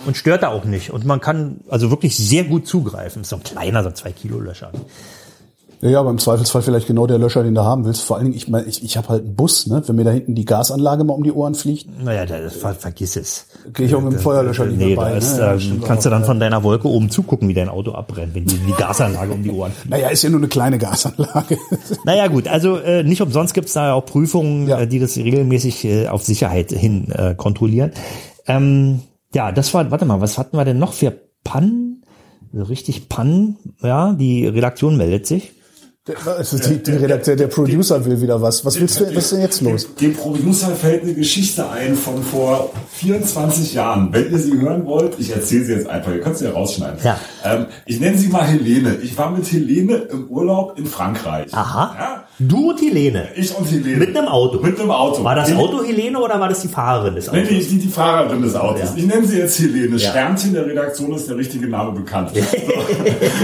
Und 0.07 0.17
stört 0.17 0.43
da 0.43 0.49
auch 0.49 0.65
nicht. 0.65 0.91
Und 0.91 1.05
man 1.07 1.21
kann 1.21 1.61
also 1.69 1.91
wirklich 1.91 2.17
sehr 2.17 2.45
gut 2.45 2.67
zugreifen. 2.67 3.23
Ist 3.23 3.31
so 3.31 3.37
ein 3.37 3.43
kleiner, 3.43 3.83
so 3.83 3.89
ein 3.91 3.95
2 3.95 4.13
Kilo 4.13 4.39
Löscher. 4.41 4.71
Ja, 5.81 5.91
ja, 5.91 6.01
aber 6.01 6.09
im 6.09 6.19
Zweifelsfall 6.19 6.63
vielleicht 6.63 6.87
genau 6.87 7.07
der 7.07 7.19
Löscher, 7.19 7.43
den 7.43 7.55
du 7.55 7.63
haben 7.63 7.85
willst. 7.85 8.01
Vor 8.03 8.17
allen 8.17 8.25
Dingen, 8.27 8.37
ich 8.37 8.49
meine, 8.49 8.65
ich, 8.67 8.83
ich 8.83 8.97
habe 8.97 9.09
halt 9.11 9.25
einen 9.25 9.35
Bus, 9.35 9.67
ne? 9.67 9.83
Wenn 9.87 9.97
mir 9.97 10.05
da 10.05 10.13
hinten 10.13 10.35
die 10.35 10.47
Gasanlage 10.47 11.05
mal 11.05 11.13
um 11.13 11.23
die 11.23 11.33
Ohren 11.33 11.55
fliegt, 11.55 11.87
Naja, 12.03 12.25
da, 12.25 12.49
ver, 12.49 12.73
vergiss 12.75 13.17
es. 13.17 13.47
gehe 13.75 13.85
ich 13.85 13.95
auch 13.95 14.01
mit 14.01 14.15
dem 14.15 14.19
Feuerlöscher 14.21 14.65
lieber 14.65 14.83
Nee, 14.85 14.95
bei. 14.95 15.11
da 15.11 15.17
ist, 15.19 15.35
ne? 15.35 15.41
Ja, 15.41 15.61
stimmt 15.61 15.85
kannst 15.85 16.07
du 16.07 16.11
dann 16.11 16.25
von 16.25 16.41
deiner 16.41 16.63
Wolke 16.63 16.89
oben 16.89 17.11
zugucken, 17.11 17.49
wie 17.49 17.55
dein 17.55 17.69
Auto 17.69 17.93
abbrennt, 17.93 18.35
wenn 18.35 18.47
die, 18.47 18.57
die 18.57 18.73
Gasanlage 18.73 19.33
um 19.33 19.43
die 19.43 19.51
Ohren 19.51 19.73
fliegt. 19.73 19.91
Naja, 19.91 20.09
ist 20.09 20.23
ja 20.23 20.31
nur 20.31 20.41
eine 20.41 20.49
kleine 20.49 20.79
Gasanlage. 20.79 21.59
Naja 22.07 22.29
gut, 22.29 22.49
also 22.49 22.79
äh, 22.79 23.03
nicht 23.03 23.21
umsonst 23.21 23.53
gibt's 23.53 23.75
da 23.75 23.93
auch 23.93 24.07
Prüfungen, 24.07 24.67
Ja. 24.69 24.81
äh, 24.81 24.87
die 24.87 25.01
das 25.01 25.17
regelmäßig 25.19 25.85
äh, 25.85 26.09
auf 26.09 26.23
Sicherheit 26.23 26.71
hin 26.73 27.11
äh, 27.11 27.35
kontrollieren. 27.35 27.91
Ähm, 28.47 29.01
ja, 29.35 29.53
das 29.53 29.75
war, 29.75 29.91
warte 29.91 30.05
mal, 30.05 30.21
was 30.21 30.39
hatten 30.39 30.57
wir 30.57 30.65
denn 30.65 30.79
noch 30.79 30.93
für 30.93 31.13
Pannen? 31.43 32.05
So 32.53 32.63
Richtig 32.63 33.09
Pannen, 33.09 33.59
ja, 33.83 34.13
die 34.13 34.47
Redaktion 34.47 34.97
meldet 34.97 35.27
sich. 35.27 35.53
Der, 36.07 36.17
also 36.27 36.59
die, 36.59 36.83
die 36.83 36.91
Redakteur, 36.91 37.35
der 37.35 37.47
Producer 37.47 38.05
will 38.05 38.21
wieder 38.21 38.41
was. 38.43 38.63
Was 38.67 38.79
willst 38.79 39.01
du, 39.01 39.07
was 39.07 39.25
ist 39.25 39.33
denn 39.33 39.41
jetzt 39.41 39.63
los? 39.63 39.89
Dem 39.99 40.15
Producer 40.15 40.69
fällt 40.77 41.03
eine 41.03 41.15
Geschichte 41.15 41.67
ein 41.71 41.95
von 41.95 42.23
vor 42.23 42.71
24 42.93 43.73
Jahren. 43.73 44.13
Wenn 44.13 44.31
ihr 44.31 44.39
sie 44.39 44.61
hören 44.61 44.85
wollt, 44.85 45.19
ich 45.19 45.35
erzähle 45.35 45.65
sie 45.65 45.73
jetzt 45.73 45.89
einfach. 45.89 46.13
Ihr 46.13 46.21
könnt 46.21 46.37
sie 46.37 46.45
ja 46.45 46.51
rausschneiden. 46.51 46.99
Ja. 47.03 47.19
Ähm, 47.43 47.67
ich 47.87 48.01
nenne 48.01 48.19
sie 48.19 48.29
mal 48.29 48.45
Helene. 48.45 48.97
Ich 48.97 49.17
war 49.17 49.31
mit 49.31 49.51
Helene 49.51 49.97
im 49.97 50.29
Urlaub 50.29 50.79
in 50.79 50.85
Frankreich. 50.85 51.55
Aha. 51.55 51.97
Ja? 51.99 52.25
Du 52.39 52.71
und 52.71 52.81
Helene. 52.81 53.29
Ich 53.37 53.55
und 53.57 53.71
Helene. 53.71 53.97
Mit 53.97 54.17
einem 54.17 54.27
Auto. 54.27 54.59
Mit 54.61 54.81
einem 54.81 54.91
Auto. 54.91 55.23
War 55.23 55.37
das 55.37 55.53
Auto 55.55 55.85
Helene 55.85 56.19
oder 56.19 56.41
war 56.41 56.49
das 56.49 56.61
die 56.63 56.69
Fahrerin 56.69 57.15
des 57.15 57.31
Nee, 57.31 57.39
Autos? 57.43 57.49
die, 57.49 57.65
die, 57.67 57.79
die 57.79 57.89
Fahrerin 57.89 58.43
des 58.43 58.57
Autos. 58.57 58.81
Ja. 58.81 58.95
Ich 58.97 59.07
nenne 59.07 59.25
sie 59.25 59.39
jetzt 59.39 59.59
Helene. 59.61 59.97
Ja. 59.97 60.11
Sternchen 60.11 60.53
der 60.53 60.67
Redaktion 60.67 61.13
ist 61.15 61.29
der 61.29 61.37
richtige 61.37 61.69
Name 61.69 61.93
bekannt. 61.93 62.33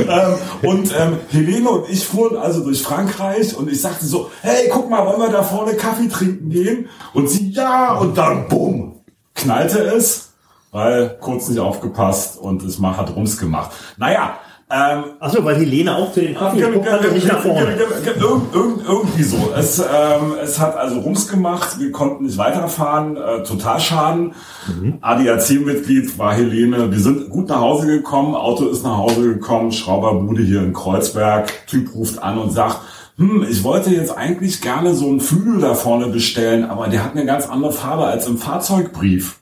Ähm, 0.08 0.34
und 0.68 0.92
ähm, 0.98 1.18
Helene 1.30 1.68
und 1.68 1.88
ich 1.88 2.04
fuhren 2.04 2.36
also 2.36 2.64
durch 2.64 2.82
Frankreich 2.82 3.56
und 3.56 3.70
ich 3.70 3.80
sagte 3.80 4.06
so, 4.06 4.30
hey, 4.42 4.68
guck 4.70 4.90
mal, 4.90 5.06
wollen 5.06 5.20
wir 5.20 5.28
da 5.28 5.42
vorne 5.42 5.74
Kaffee 5.74 6.08
trinken 6.08 6.50
gehen? 6.50 6.88
Und 7.14 7.28
sie, 7.28 7.50
ja, 7.50 7.94
und 7.94 8.16
dann, 8.18 8.48
bumm, 8.48 9.00
knallte 9.34 9.78
es. 9.78 10.32
weil 10.72 11.16
kurz 11.20 11.48
nicht 11.48 11.60
aufgepasst 11.60 12.38
und 12.38 12.62
es 12.62 12.80
hat 12.80 13.14
Rums 13.14 13.36
gemacht. 13.38 13.70
Naja, 13.98 14.38
ähm, 14.72 15.04
Achso, 15.18 15.44
weil 15.44 15.56
Helene 15.56 15.96
auch 15.96 16.12
zu 16.12 16.20
den 16.20 16.36
Kaffee 16.36 16.60
geguckt 16.60 16.88
hat 16.88 17.04
und 17.04 17.14
nicht 17.14 17.26
nach 17.26 17.40
vorne. 17.40 17.76
Irgend, 18.20 18.54
irgend, 18.54 18.84
irgendwie 18.86 19.22
so. 19.24 19.52
Es, 19.56 19.80
ähm, 19.80 20.34
es 20.40 20.60
hat 20.60 20.76
also 20.76 21.00
Rums 21.00 21.26
gemacht, 21.26 21.80
wir 21.80 21.90
konnten 21.90 22.24
nicht 22.24 22.38
weiterfahren, 22.38 23.16
äh, 23.16 23.42
total 23.42 23.80
Schaden. 23.80 24.34
Mhm. 24.68 24.98
ADAC-Mitglied 25.00 26.16
war 26.18 26.34
Helene, 26.34 26.92
wir 26.92 27.00
sind 27.00 27.30
gut 27.30 27.48
nach 27.48 27.60
Hause 27.60 27.88
gekommen, 27.88 28.36
Auto 28.36 28.68
ist 28.68 28.84
nach 28.84 28.96
Hause 28.96 29.34
gekommen, 29.34 29.72
Schrauberbude 29.72 30.42
hier 30.42 30.62
in 30.62 30.72
Kreuzberg, 30.72 31.66
Typ 31.66 31.92
ruft 31.92 32.22
an 32.22 32.38
und 32.38 32.52
sagt, 32.52 32.78
hm, 33.16 33.44
ich 33.50 33.64
wollte 33.64 33.90
jetzt 33.90 34.16
eigentlich 34.16 34.60
gerne 34.60 34.94
so 34.94 35.08
einen 35.08 35.20
Flügel 35.20 35.60
da 35.60 35.74
vorne 35.74 36.06
bestellen, 36.06 36.64
aber 36.64 36.86
der 36.86 37.04
hat 37.04 37.12
eine 37.16 37.26
ganz 37.26 37.48
andere 37.48 37.72
Farbe 37.72 38.04
als 38.04 38.28
im 38.28 38.38
Fahrzeugbrief. 38.38 39.40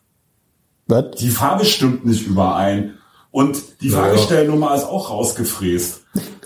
Was? 0.87 1.11
Die 1.21 1.31
Farbe 1.31 1.67
stimmt 1.67 2.07
nicht 2.07 2.27
überein. 2.27 2.95
Und 3.39 3.83
die 3.83 3.91
Fahrgestellnummer 3.91 4.75
ist 4.75 4.83
auch 4.83 5.11
rausgefräst. 5.11 6.01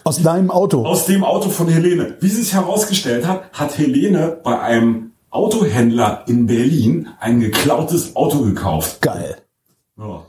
Aus 0.05 0.21
deinem 0.21 0.51
Auto? 0.51 0.85
Aus 0.85 1.07
dem 1.07 1.25
Auto 1.25 1.49
von 1.49 1.67
Helene. 1.67 2.19
Wie 2.21 2.29
sich 2.29 2.53
herausgestellt 2.53 3.27
hat, 3.27 3.51
hat 3.55 3.79
Helene 3.79 4.39
bei 4.45 4.61
einem 4.61 5.13
Autohändler 5.31 6.23
in 6.29 6.47
Berlin 6.47 7.09
ein 7.19 7.41
geklautes 7.41 8.15
Auto 8.15 8.43
gekauft. 8.43 9.01
Geil. 9.01 9.39
Ja. 9.97 10.27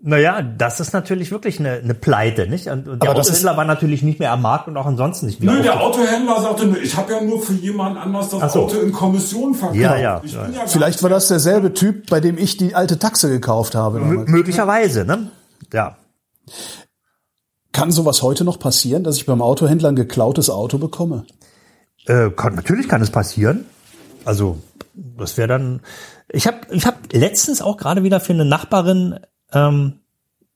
Naja, 0.00 0.42
das 0.42 0.78
ist 0.78 0.92
natürlich 0.92 1.32
wirklich 1.32 1.58
eine, 1.58 1.72
eine 1.72 1.94
Pleite, 1.94 2.46
nicht? 2.46 2.68
Und, 2.68 2.86
und 2.86 3.02
der 3.02 3.10
Aber 3.10 3.18
das 3.18 3.28
Autohändler 3.28 3.56
war 3.56 3.64
natürlich 3.64 4.02
nicht 4.02 4.20
mehr 4.20 4.30
am 4.30 4.42
Markt 4.42 4.68
und 4.68 4.76
auch 4.76 4.86
ansonsten 4.86 5.26
nicht 5.26 5.42
mehr. 5.42 5.54
Nö, 5.54 5.62
der 5.62 5.80
Autohändler 5.80 6.40
sagte, 6.40 6.66
nö, 6.66 6.78
ich 6.78 6.96
habe 6.96 7.12
ja 7.12 7.20
nur 7.20 7.42
für 7.42 7.54
jemanden 7.54 7.98
anders 7.98 8.30
das 8.30 8.52
so. 8.52 8.66
Auto 8.66 8.78
in 8.78 8.92
Kommission 8.92 9.54
verkauft. 9.56 9.80
Ja, 9.80 9.96
ja, 9.96 10.22
ja. 10.24 10.48
ja 10.48 10.66
Vielleicht 10.66 11.02
war 11.02 11.10
das 11.10 11.26
derselbe 11.26 11.74
Typ, 11.74 12.08
bei 12.08 12.20
dem 12.20 12.38
ich 12.38 12.56
die 12.56 12.76
alte 12.76 13.00
Taxe 13.00 13.28
gekauft 13.28 13.74
habe. 13.74 13.98
M 13.98 14.10
damals. 14.10 14.30
möglicherweise, 14.30 15.04
ne? 15.04 15.32
Ja. 15.72 15.96
Kann 17.72 17.90
sowas 17.90 18.22
heute 18.22 18.44
noch 18.44 18.60
passieren, 18.60 19.02
dass 19.02 19.16
ich 19.16 19.26
beim 19.26 19.42
Autohändler 19.42 19.88
ein 19.88 19.96
geklautes 19.96 20.48
Auto 20.48 20.78
bekomme? 20.78 21.24
Äh, 22.06 22.30
kann, 22.30 22.54
natürlich 22.54 22.88
kann 22.88 23.02
es 23.02 23.10
passieren. 23.10 23.66
Also, 24.24 24.58
das 24.94 25.36
wäre 25.36 25.48
dann. 25.48 25.80
Ich 26.28 26.46
habe 26.46 26.58
ich 26.70 26.86
hab 26.86 27.12
letztens 27.12 27.60
auch 27.62 27.76
gerade 27.76 28.04
wieder 28.04 28.20
für 28.20 28.32
eine 28.32 28.44
Nachbarin 28.44 29.18
ähm, 29.52 30.00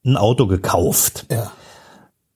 ein 0.05 0.17
Auto 0.17 0.47
gekauft. 0.47 1.27
Ja. 1.31 1.53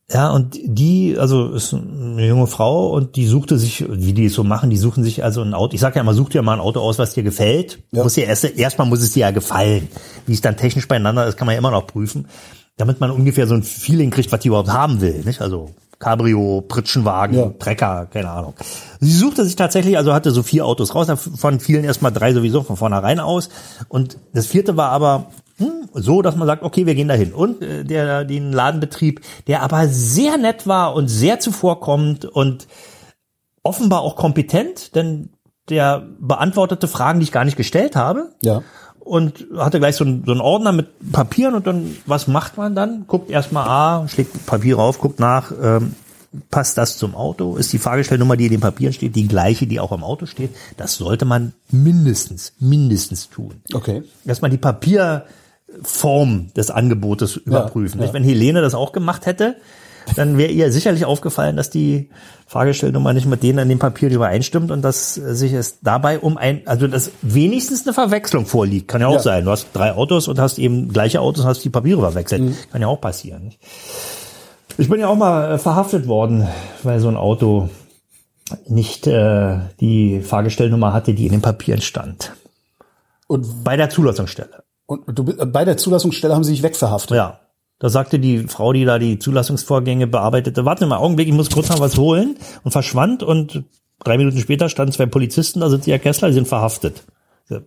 Ja, 0.09 0.31
und 0.31 0.57
die, 0.63 1.17
also 1.19 1.51
ist 1.51 1.75
eine 1.75 2.29
junge 2.29 2.47
Frau 2.47 2.91
und 2.91 3.17
die 3.17 3.27
suchte 3.27 3.59
sich, 3.59 3.85
wie 3.89 4.13
die 4.13 4.27
es 4.27 4.35
so 4.35 4.45
machen, 4.45 4.71
die 4.71 4.77
suchen 4.77 5.03
sich 5.03 5.25
also 5.25 5.43
ein 5.43 5.53
Auto. 5.53 5.75
Ich 5.75 5.81
sage 5.81 5.97
ja 5.97 6.03
immer, 6.03 6.15
such 6.15 6.29
dir 6.29 6.43
mal 6.43 6.53
ein 6.53 6.61
Auto 6.61 6.79
aus, 6.79 7.01
was 7.01 7.15
dir 7.15 7.25
gefällt. 7.25 7.81
Ja. 7.91 8.05
Muss 8.05 8.15
dir 8.15 8.27
erst, 8.27 8.45
erstmal 8.45 8.87
muss 8.87 9.01
es 9.01 9.11
dir 9.11 9.21
ja 9.21 9.31
gefallen. 9.33 9.89
Wie 10.25 10.33
es 10.33 10.41
dann 10.41 10.57
technisch 10.57 10.87
beieinander 10.87 11.27
ist, 11.27 11.37
kann 11.37 11.47
man 11.47 11.55
ja 11.55 11.59
immer 11.59 11.73
noch 11.73 11.89
prüfen, 11.89 12.29
damit 12.77 13.01
man 13.01 13.11
ungefähr 13.11 13.49
so 13.49 13.55
ein 13.55 13.65
Feeling 13.65 14.13
kriegt, 14.13 14.31
was 14.31 14.39
die 14.39 14.49
überhaupt 14.49 14.69
haben 14.69 15.01
will. 15.01 15.25
Nicht? 15.25 15.41
Also 15.41 15.71
Cabrio, 15.99 16.63
Pritschenwagen, 16.69 17.37
Ja. 17.37 17.51
Trecker, 17.59 18.07
keine 18.07 18.31
Ahnung. 18.31 18.55
Sie 19.01 19.13
suchte 19.13 19.45
sich 19.45 19.57
tatsächlich, 19.57 19.97
also 19.97 20.13
hatte 20.13 20.31
so 20.31 20.45
vier 20.45 20.67
Autos 20.67 20.95
raus, 20.95 21.09
von 21.37 21.59
vielen 21.59 21.83
erstmal 21.83 22.13
drei 22.13 22.33
sowieso 22.33 22.63
von 22.63 22.77
vornherein 22.77 23.19
aus. 23.19 23.49
Und 23.89 24.19
das 24.33 24.47
vierte 24.47 24.77
war 24.77 24.91
aber 24.91 25.31
so, 25.97 26.23
dass 26.23 26.37
man 26.37 26.47
sagt, 26.47 26.63
okay, 26.63 26.87
wir 26.87 26.95
gehen 26.95 27.09
dahin. 27.09 27.33
Und 27.33 27.63
äh, 27.63 27.85
der 27.85 28.25
den 28.25 28.53
Ladenbetrieb, 28.53 29.21
der 29.47 29.63
aber 29.63 29.89
sehr 29.89 30.37
nett 30.39 30.67
war 30.67 30.95
und 30.95 31.09
sehr 31.09 31.41
zuvorkommend 31.41 32.25
und 32.27 32.67
offenbar 33.63 34.03
auch 34.03 34.17
kompetent, 34.17 34.95
denn 34.95 35.31
der 35.69 36.07
beantwortete 36.21 36.87
Fragen, 36.87 37.19
die 37.19 37.25
ich 37.25 37.33
gar 37.33 37.45
nicht 37.45 37.57
gestellt 37.57 37.97
habe 37.97 38.31
Ja. 38.43 38.63
und 39.01 39.47
hatte 39.57 39.81
gleich 39.81 39.97
so 39.97 40.05
einen, 40.05 40.23
so 40.25 40.31
einen 40.33 40.41
Ordner 40.41 40.71
mit 40.73 40.87
Papieren 41.13 41.55
und 41.55 41.67
dann, 41.67 41.97
was 42.07 42.29
macht 42.29 42.57
man 42.57 42.77
dann? 42.77 43.07
Guckt 43.09 43.31
erstmal 43.31 43.67
A, 43.69 44.07
schlägt 44.09 44.47
Papier 44.47 44.77
rauf, 44.77 45.01
guckt 45.01 45.19
nach, 45.19 45.51
ähm, 45.61 45.95
passt 46.51 46.79
das 46.79 46.99
zum 46.99 47.17
Auto? 47.17 47.57
Ist 47.57 47.73
die 47.73 47.79
Fahrgestellnummer, 47.79 48.37
die 48.37 48.45
in 48.45 48.53
den 48.53 48.61
Papieren 48.61 48.93
steht, 48.93 49.17
die 49.17 49.27
gleiche, 49.27 49.67
die 49.67 49.81
auch 49.81 49.91
im 49.91 50.05
Auto 50.05 50.27
steht? 50.27 50.55
Das 50.77 50.95
sollte 50.97 51.25
man 51.25 51.55
mindestens, 51.73 52.53
mindestens 52.61 53.29
tun. 53.29 53.55
Okay. 53.75 54.05
Erstmal 54.25 54.51
die 54.53 54.59
Papierform 55.67 56.53
des 56.57 56.71
Angebotes 56.71 57.37
überprüfen. 57.37 57.99
ja. 57.99 58.05
Nicht? 58.05 58.15
Wenn 58.15 58.25
Helene 58.25 58.61
das 58.61 58.75
auch 58.75 58.93
gemacht 58.93 59.27
hätte, 59.27 59.57
dann 60.15 60.39
wäre 60.39 60.53
ihr 60.53 60.71
sicherlich 60.71 61.05
aufgefallen, 61.05 61.57
dass 61.57 61.69
die 61.69 62.11
Fahrgestellnummer 62.47 63.13
nicht 63.13 63.27
mit 63.27 63.43
denen 63.43 63.59
an 63.59 63.69
dem 63.69 63.81
Papier 63.81 64.09
übereinstimmt 64.09 64.71
und 64.71 64.83
dass 64.83 65.15
sich 65.15 65.53
es 65.53 65.81
dabei 65.81 66.21
um 66.21 66.37
ein, 66.37 66.63
also 66.67 66.87
dass 66.87 67.11
wenigstens 67.23 67.85
eine 67.85 67.93
Verwechslung 67.93 68.47
vorliegt. 68.47 68.87
Kann 68.87 69.01
ja 69.01 69.09
auch 69.09 69.15
Ja. 69.15 69.19
sein. 69.21 69.45
Du 69.45 69.51
hast 69.51 69.67
drei 69.73 69.93
Autos 69.93 70.29
und 70.29 70.39
hast 70.39 70.59
eben 70.61 70.93
gleiche 70.93 71.21
Autos 71.21 71.43
und 71.43 71.49
hast 71.51 71.65
die 71.65 71.71
Papiere 71.71 72.01
verwechselt. 72.01 72.55
Kann 72.71 72.81
ja 72.81 72.87
auch 72.87 73.01
passieren. 73.01 73.53
Ich 74.79 74.89
bin 74.89 75.01
ja 75.01 75.09
auch 75.09 75.17
mal 75.17 75.53
äh, 75.55 75.59
verhaftet 75.59 76.07
worden, 76.07 76.47
weil 76.85 77.01
so 77.01 77.09
ein 77.09 77.17
Auto 77.17 77.69
nicht 78.69 79.09
äh, 79.09 79.59
die 79.81 80.21
Fahrgestellnummer 80.21 80.93
hatte, 80.93 81.15
die 81.15 81.27
in 81.27 81.33
den 81.33 81.43
Papieren 81.43 81.81
stand. 81.81 82.33
Und, 83.27 83.65
Bei 83.65 83.77
der 83.77 83.91
Zulassungsstelle. 83.91 84.63
Und 84.87 85.03
du, 85.07 85.25
bei 85.25 85.65
der 85.65 85.77
Zulassungsstelle 85.77 86.35
haben 86.35 86.45
sie 86.45 86.53
sich 86.53 86.63
wegverhaftet. 86.63 87.17
Ja. 87.17 87.41
Da 87.79 87.91
sagte 87.91 88.19
die 88.19 88.49
Frau, 88.49 88.73
die 88.73 88.85
da 88.85 88.99
die 88.99 89.19
Zulassungsvorgänge 89.19 90.07
bearbeitete, 90.07 90.65
warte 90.65 90.87
mal, 90.87 90.97
Augenblick, 90.97 91.29
ich 91.29 91.35
muss 91.35 91.51
kurz 91.51 91.69
noch 91.69 91.81
was 91.81 91.99
holen 91.99 92.37
und 92.65 92.71
verschwand 92.71 93.23
und 93.23 93.65
drei 94.03 94.17
Minuten 94.17 94.39
später 94.39 94.69
standen 94.69 94.93
zwei 94.93 95.07
Polizisten, 95.07 95.61
da 95.61 95.69
sind 95.69 95.85
sie 95.85 95.91
Herr 95.91 95.99
Kessler, 95.99 96.29
die 96.29 96.35
sind 96.35 96.49
verhaftet. 96.49 97.03
So, 97.49 97.61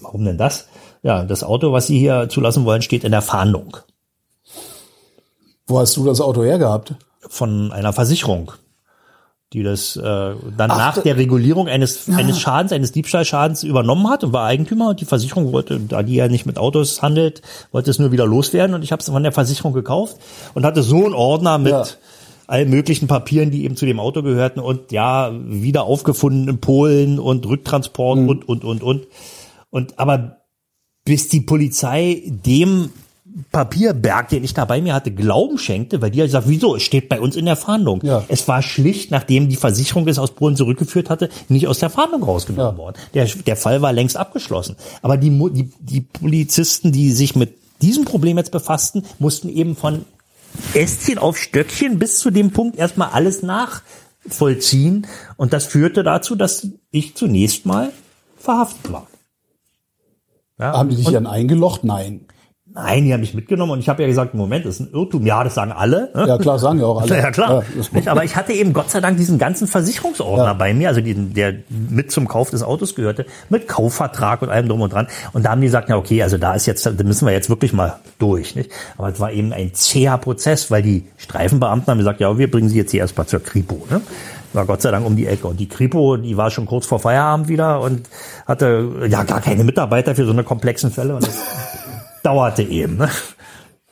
Warum 0.00 0.24
denn 0.24 0.38
das? 0.38 0.68
Ja, 1.02 1.24
das 1.24 1.42
Auto, 1.42 1.72
was 1.72 1.86
Sie 1.88 1.98
hier 1.98 2.28
zulassen 2.28 2.64
wollen, 2.64 2.82
steht 2.82 3.04
in 3.04 3.12
der 3.12 3.22
Fahndung 3.22 3.76
Wo 5.66 5.78
hast 5.78 5.96
du 5.96 6.04
das 6.04 6.20
Auto 6.20 6.42
hergehabt? 6.44 6.94
von 7.28 7.72
einer 7.72 7.92
Versicherung, 7.92 8.52
die 9.52 9.62
das 9.62 9.96
äh, 9.96 10.00
dann 10.02 10.70
Ach, 10.70 10.76
nach 10.76 11.02
der 11.02 11.16
Regulierung 11.16 11.68
eines, 11.68 12.08
eines 12.10 12.38
Schadens, 12.38 12.70
eines 12.72 12.92
Diebstahlschadens 12.92 13.62
übernommen 13.64 14.08
hat 14.10 14.22
und 14.22 14.32
war 14.34 14.44
Eigentümer 14.44 14.90
und 14.90 15.00
die 15.00 15.06
Versicherung 15.06 15.52
wollte, 15.52 15.80
da 15.80 16.02
die 16.02 16.16
ja 16.16 16.28
nicht 16.28 16.44
mit 16.44 16.58
Autos 16.58 17.00
handelt, 17.00 17.40
wollte 17.72 17.90
es 17.90 17.98
nur 17.98 18.12
wieder 18.12 18.26
loswerden 18.26 18.74
und 18.74 18.82
ich 18.82 18.92
habe 18.92 19.00
es 19.00 19.08
von 19.08 19.22
der 19.22 19.32
Versicherung 19.32 19.72
gekauft 19.72 20.16
und 20.54 20.66
hatte 20.66 20.82
so 20.82 21.04
einen 21.04 21.14
Ordner 21.14 21.56
mit 21.56 21.72
Ja. 21.72 21.84
allen 22.46 22.68
möglichen 22.68 23.08
Papieren, 23.08 23.50
die 23.50 23.64
eben 23.64 23.76
zu 23.76 23.86
dem 23.86 24.00
Auto 24.00 24.22
gehörten 24.22 24.60
und 24.60 24.92
ja, 24.92 25.30
wieder 25.46 25.84
aufgefunden 25.84 26.46
in 26.48 26.60
Polen 26.60 27.18
und 27.18 27.46
Rücktransport 27.46 28.18
Mhm. 28.18 28.28
und, 28.28 28.48
und, 28.48 28.64
und, 28.64 28.82
und. 28.82 29.06
Und 29.70 29.98
aber 29.98 30.42
bis 31.04 31.28
die 31.28 31.40
Polizei 31.40 32.22
dem 32.26 32.90
Papierberg, 33.52 34.28
den 34.28 34.42
ich 34.44 34.54
da 34.54 34.64
bei 34.64 34.80
mir 34.80 34.94
hatte, 34.94 35.10
Glauben 35.10 35.58
schenkte, 35.58 36.02
weil 36.02 36.10
die 36.10 36.20
hat 36.20 36.26
gesagt, 36.28 36.48
wieso, 36.48 36.74
es 36.76 36.82
steht 36.82 37.08
bei 37.08 37.20
uns 37.20 37.36
in 37.36 37.44
der 37.44 37.56
Fahndung. 37.56 38.00
Ja. 38.02 38.24
Es 38.28 38.48
war 38.48 38.62
schlicht, 38.62 39.10
nachdem 39.10 39.48
die 39.48 39.56
Versicherung 39.56 40.06
es 40.08 40.18
aus 40.18 40.32
Polen 40.32 40.56
zurückgeführt 40.56 41.08
hatte, 41.10 41.28
nicht 41.48 41.66
aus 41.68 41.78
der 41.78 41.90
Fahndung 41.90 42.22
rausgenommen 42.22 42.72
Ja. 42.72 42.78
worden. 42.78 42.96
Der, 43.14 43.26
der 43.26 43.56
Fall 43.56 43.80
war 43.82 43.92
längst 43.92 44.16
abgeschlossen. 44.16 44.76
Aber 45.02 45.16
die, 45.16 45.30
die, 45.52 45.70
die 45.80 46.00
Polizisten, 46.00 46.90
die 46.92 47.12
sich 47.12 47.36
mit 47.36 47.54
diesem 47.82 48.04
Problem 48.04 48.38
jetzt 48.38 48.50
befassten, 48.50 49.04
mussten 49.18 49.48
eben 49.48 49.76
von 49.76 50.04
Ästchen 50.74 51.18
auf 51.18 51.36
Stöckchen 51.38 51.98
bis 51.98 52.18
zu 52.18 52.30
dem 52.30 52.50
Punkt 52.50 52.76
erstmal 52.76 53.10
alles 53.10 53.42
nachvollziehen. 53.42 55.06
Und 55.36 55.52
das 55.52 55.66
führte 55.66 56.02
dazu, 56.02 56.34
dass 56.34 56.66
ich 56.90 57.14
zunächst 57.14 57.66
mal 57.66 57.92
verhaftet 58.38 58.92
war. 58.92 59.06
Ja, 60.58 60.72
Haben 60.72 60.88
die 60.88 60.96
dich 60.96 61.08
dann 61.10 61.26
eingelocht? 61.26 61.84
Nein. 61.84 62.22
Nein, 62.80 63.04
die 63.04 63.12
haben 63.12 63.20
mich 63.20 63.34
mitgenommen 63.34 63.72
und 63.72 63.80
ich 63.80 63.88
habe 63.88 64.02
ja 64.02 64.08
gesagt, 64.08 64.34
Moment, 64.34 64.64
das 64.64 64.74
ist 64.74 64.80
ein 64.80 64.90
Irrtum. 64.92 65.26
Ja, 65.26 65.42
das 65.42 65.54
sagen 65.56 65.72
alle. 65.72 66.10
ne? 66.14 66.26
Ja, 66.28 66.38
klar, 66.38 66.60
sagen 66.60 66.78
ja 66.78 66.86
auch 66.86 67.00
alle. 67.02 67.16
Ja, 67.22 67.30
klar. 67.32 67.64
Ja. 68.04 68.12
Aber 68.12 68.22
ich 68.22 68.36
hatte 68.36 68.52
eben 68.52 68.72
Gott 68.72 68.88
sei 68.90 69.00
Dank 69.00 69.16
diesen 69.16 69.36
ganzen 69.38 69.66
Versicherungsordner 69.66 70.44
Ja. 70.44 70.52
bei 70.52 70.72
mir, 70.74 70.88
also 70.88 71.00
diesen, 71.00 71.34
der 71.34 71.54
mit 71.68 72.12
zum 72.12 72.28
Kauf 72.28 72.50
des 72.50 72.62
Autos 72.62 72.94
gehörte, 72.94 73.26
mit 73.48 73.66
Kaufvertrag 73.66 74.42
und 74.42 74.50
allem 74.50 74.68
drum 74.68 74.80
und 74.80 74.92
dran. 74.92 75.08
Und 75.32 75.44
da 75.44 75.50
haben 75.50 75.60
die 75.60 75.66
gesagt, 75.66 75.88
ja 75.88 75.96
okay, 75.96 76.22
also 76.22 76.38
da 76.38 76.54
ist 76.54 76.66
jetzt, 76.66 76.86
da 76.86 76.92
müssen 77.02 77.26
wir 77.26 77.32
jetzt 77.32 77.50
wirklich 77.50 77.72
mal 77.72 77.96
durch. 78.20 78.54
Nicht? 78.54 78.70
Aber 78.96 79.08
es 79.08 79.18
war 79.18 79.32
eben 79.32 79.52
ein 79.52 79.74
zäher 79.74 80.16
Prozess, 80.18 80.70
weil 80.70 80.82
die 80.82 81.04
Streifenbeamten 81.16 81.90
haben 81.90 81.98
gesagt, 81.98 82.20
ja, 82.20 82.38
wir 82.38 82.48
bringen 82.48 82.68
sie 82.68 82.76
jetzt 82.76 82.92
hier 82.92 83.00
erstmal 83.00 83.26
zur 83.26 83.42
Kripo. 83.42 83.84
Ne? 83.90 84.00
War 84.52 84.66
Gott 84.66 84.82
sei 84.82 84.90
Dank 84.92 85.04
um 85.04 85.16
die 85.16 85.26
Ecke. 85.26 85.48
Und 85.48 85.58
die 85.58 85.68
Kripo, 85.68 86.16
die 86.16 86.36
war 86.36 86.50
schon 86.52 86.66
kurz 86.66 86.86
vor 86.86 87.00
Feierabend 87.00 87.48
wieder 87.48 87.80
und 87.80 88.08
hatte 88.46 88.88
ja 89.08 89.24
gar 89.24 89.40
keine 89.40 89.64
Mitarbeiter 89.64 90.14
für 90.14 90.24
so 90.24 90.32
eine 90.32 90.44
komplexen 90.44 90.90
Fälle. 90.92 91.16
Und 91.16 91.26
das 91.26 91.36
dauerte 92.28 92.62
eben. 92.62 92.98
Ne? 92.98 93.10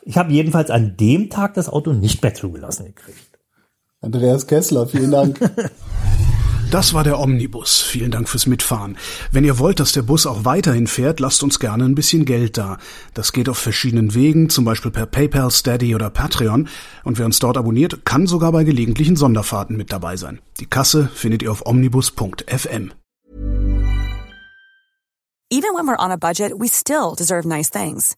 Ich 0.03 0.17
habe 0.17 0.31
jedenfalls 0.31 0.69
an 0.69 0.95
dem 0.95 1.29
Tag 1.29 1.55
das 1.55 1.69
Auto 1.69 1.91
nicht 1.91 2.21
mehr 2.21 2.33
zugelassen 2.33 2.85
gekriegt. 2.85 3.39
Andreas 3.99 4.45
Kessler, 4.45 4.87
vielen 4.87 5.11
Dank. 5.11 5.39
Das 6.69 6.93
war 6.93 7.05
der 7.05 7.17
Omnibus. 7.21 7.81
Vielen 7.81 8.11
Dank 8.11 8.27
fürs 8.27 8.45
Mitfahren. 8.45 8.97
Wenn 9.31 9.45
ihr 9.45 9.57
wollt, 9.57 9.79
dass 9.79 9.93
der 9.93 10.01
Bus 10.01 10.25
auch 10.25 10.43
weiterhin 10.43 10.87
fährt, 10.87 11.21
lasst 11.21 11.41
uns 11.41 11.59
gerne 11.59 11.85
ein 11.85 11.95
bisschen 11.95 12.25
Geld 12.25 12.57
da. 12.57 12.77
Das 13.13 13.31
geht 13.31 13.47
auf 13.47 13.57
verschiedenen 13.57 14.13
Wegen, 14.13 14.49
zum 14.49 14.65
Beispiel 14.65 14.91
per 14.91 15.05
PayPal, 15.05 15.49
Steady 15.49 15.95
oder 15.95 16.09
Patreon. 16.09 16.67
Und 17.05 17.19
wer 17.19 17.25
uns 17.25 17.39
dort 17.39 17.55
abonniert, 17.55 18.03
kann 18.03 18.27
sogar 18.27 18.51
bei 18.51 18.65
gelegentlichen 18.65 19.15
Sonderfahrten 19.15 19.77
mit 19.77 19.93
dabei 19.93 20.17
sein. 20.17 20.41
Die 20.59 20.65
Kasse 20.65 21.09
findet 21.13 21.41
ihr 21.41 21.53
auf 21.53 21.65
omnibus.fm. 21.65 22.91
Even 25.49 25.73
when 25.73 25.87
we're 25.87 26.03
on 26.03 26.11
a 26.11 26.17
budget, 26.17 26.51
we 26.59 26.67
still 26.67 27.15
deserve 27.17 27.47
nice 27.47 27.69
things. 27.69 28.17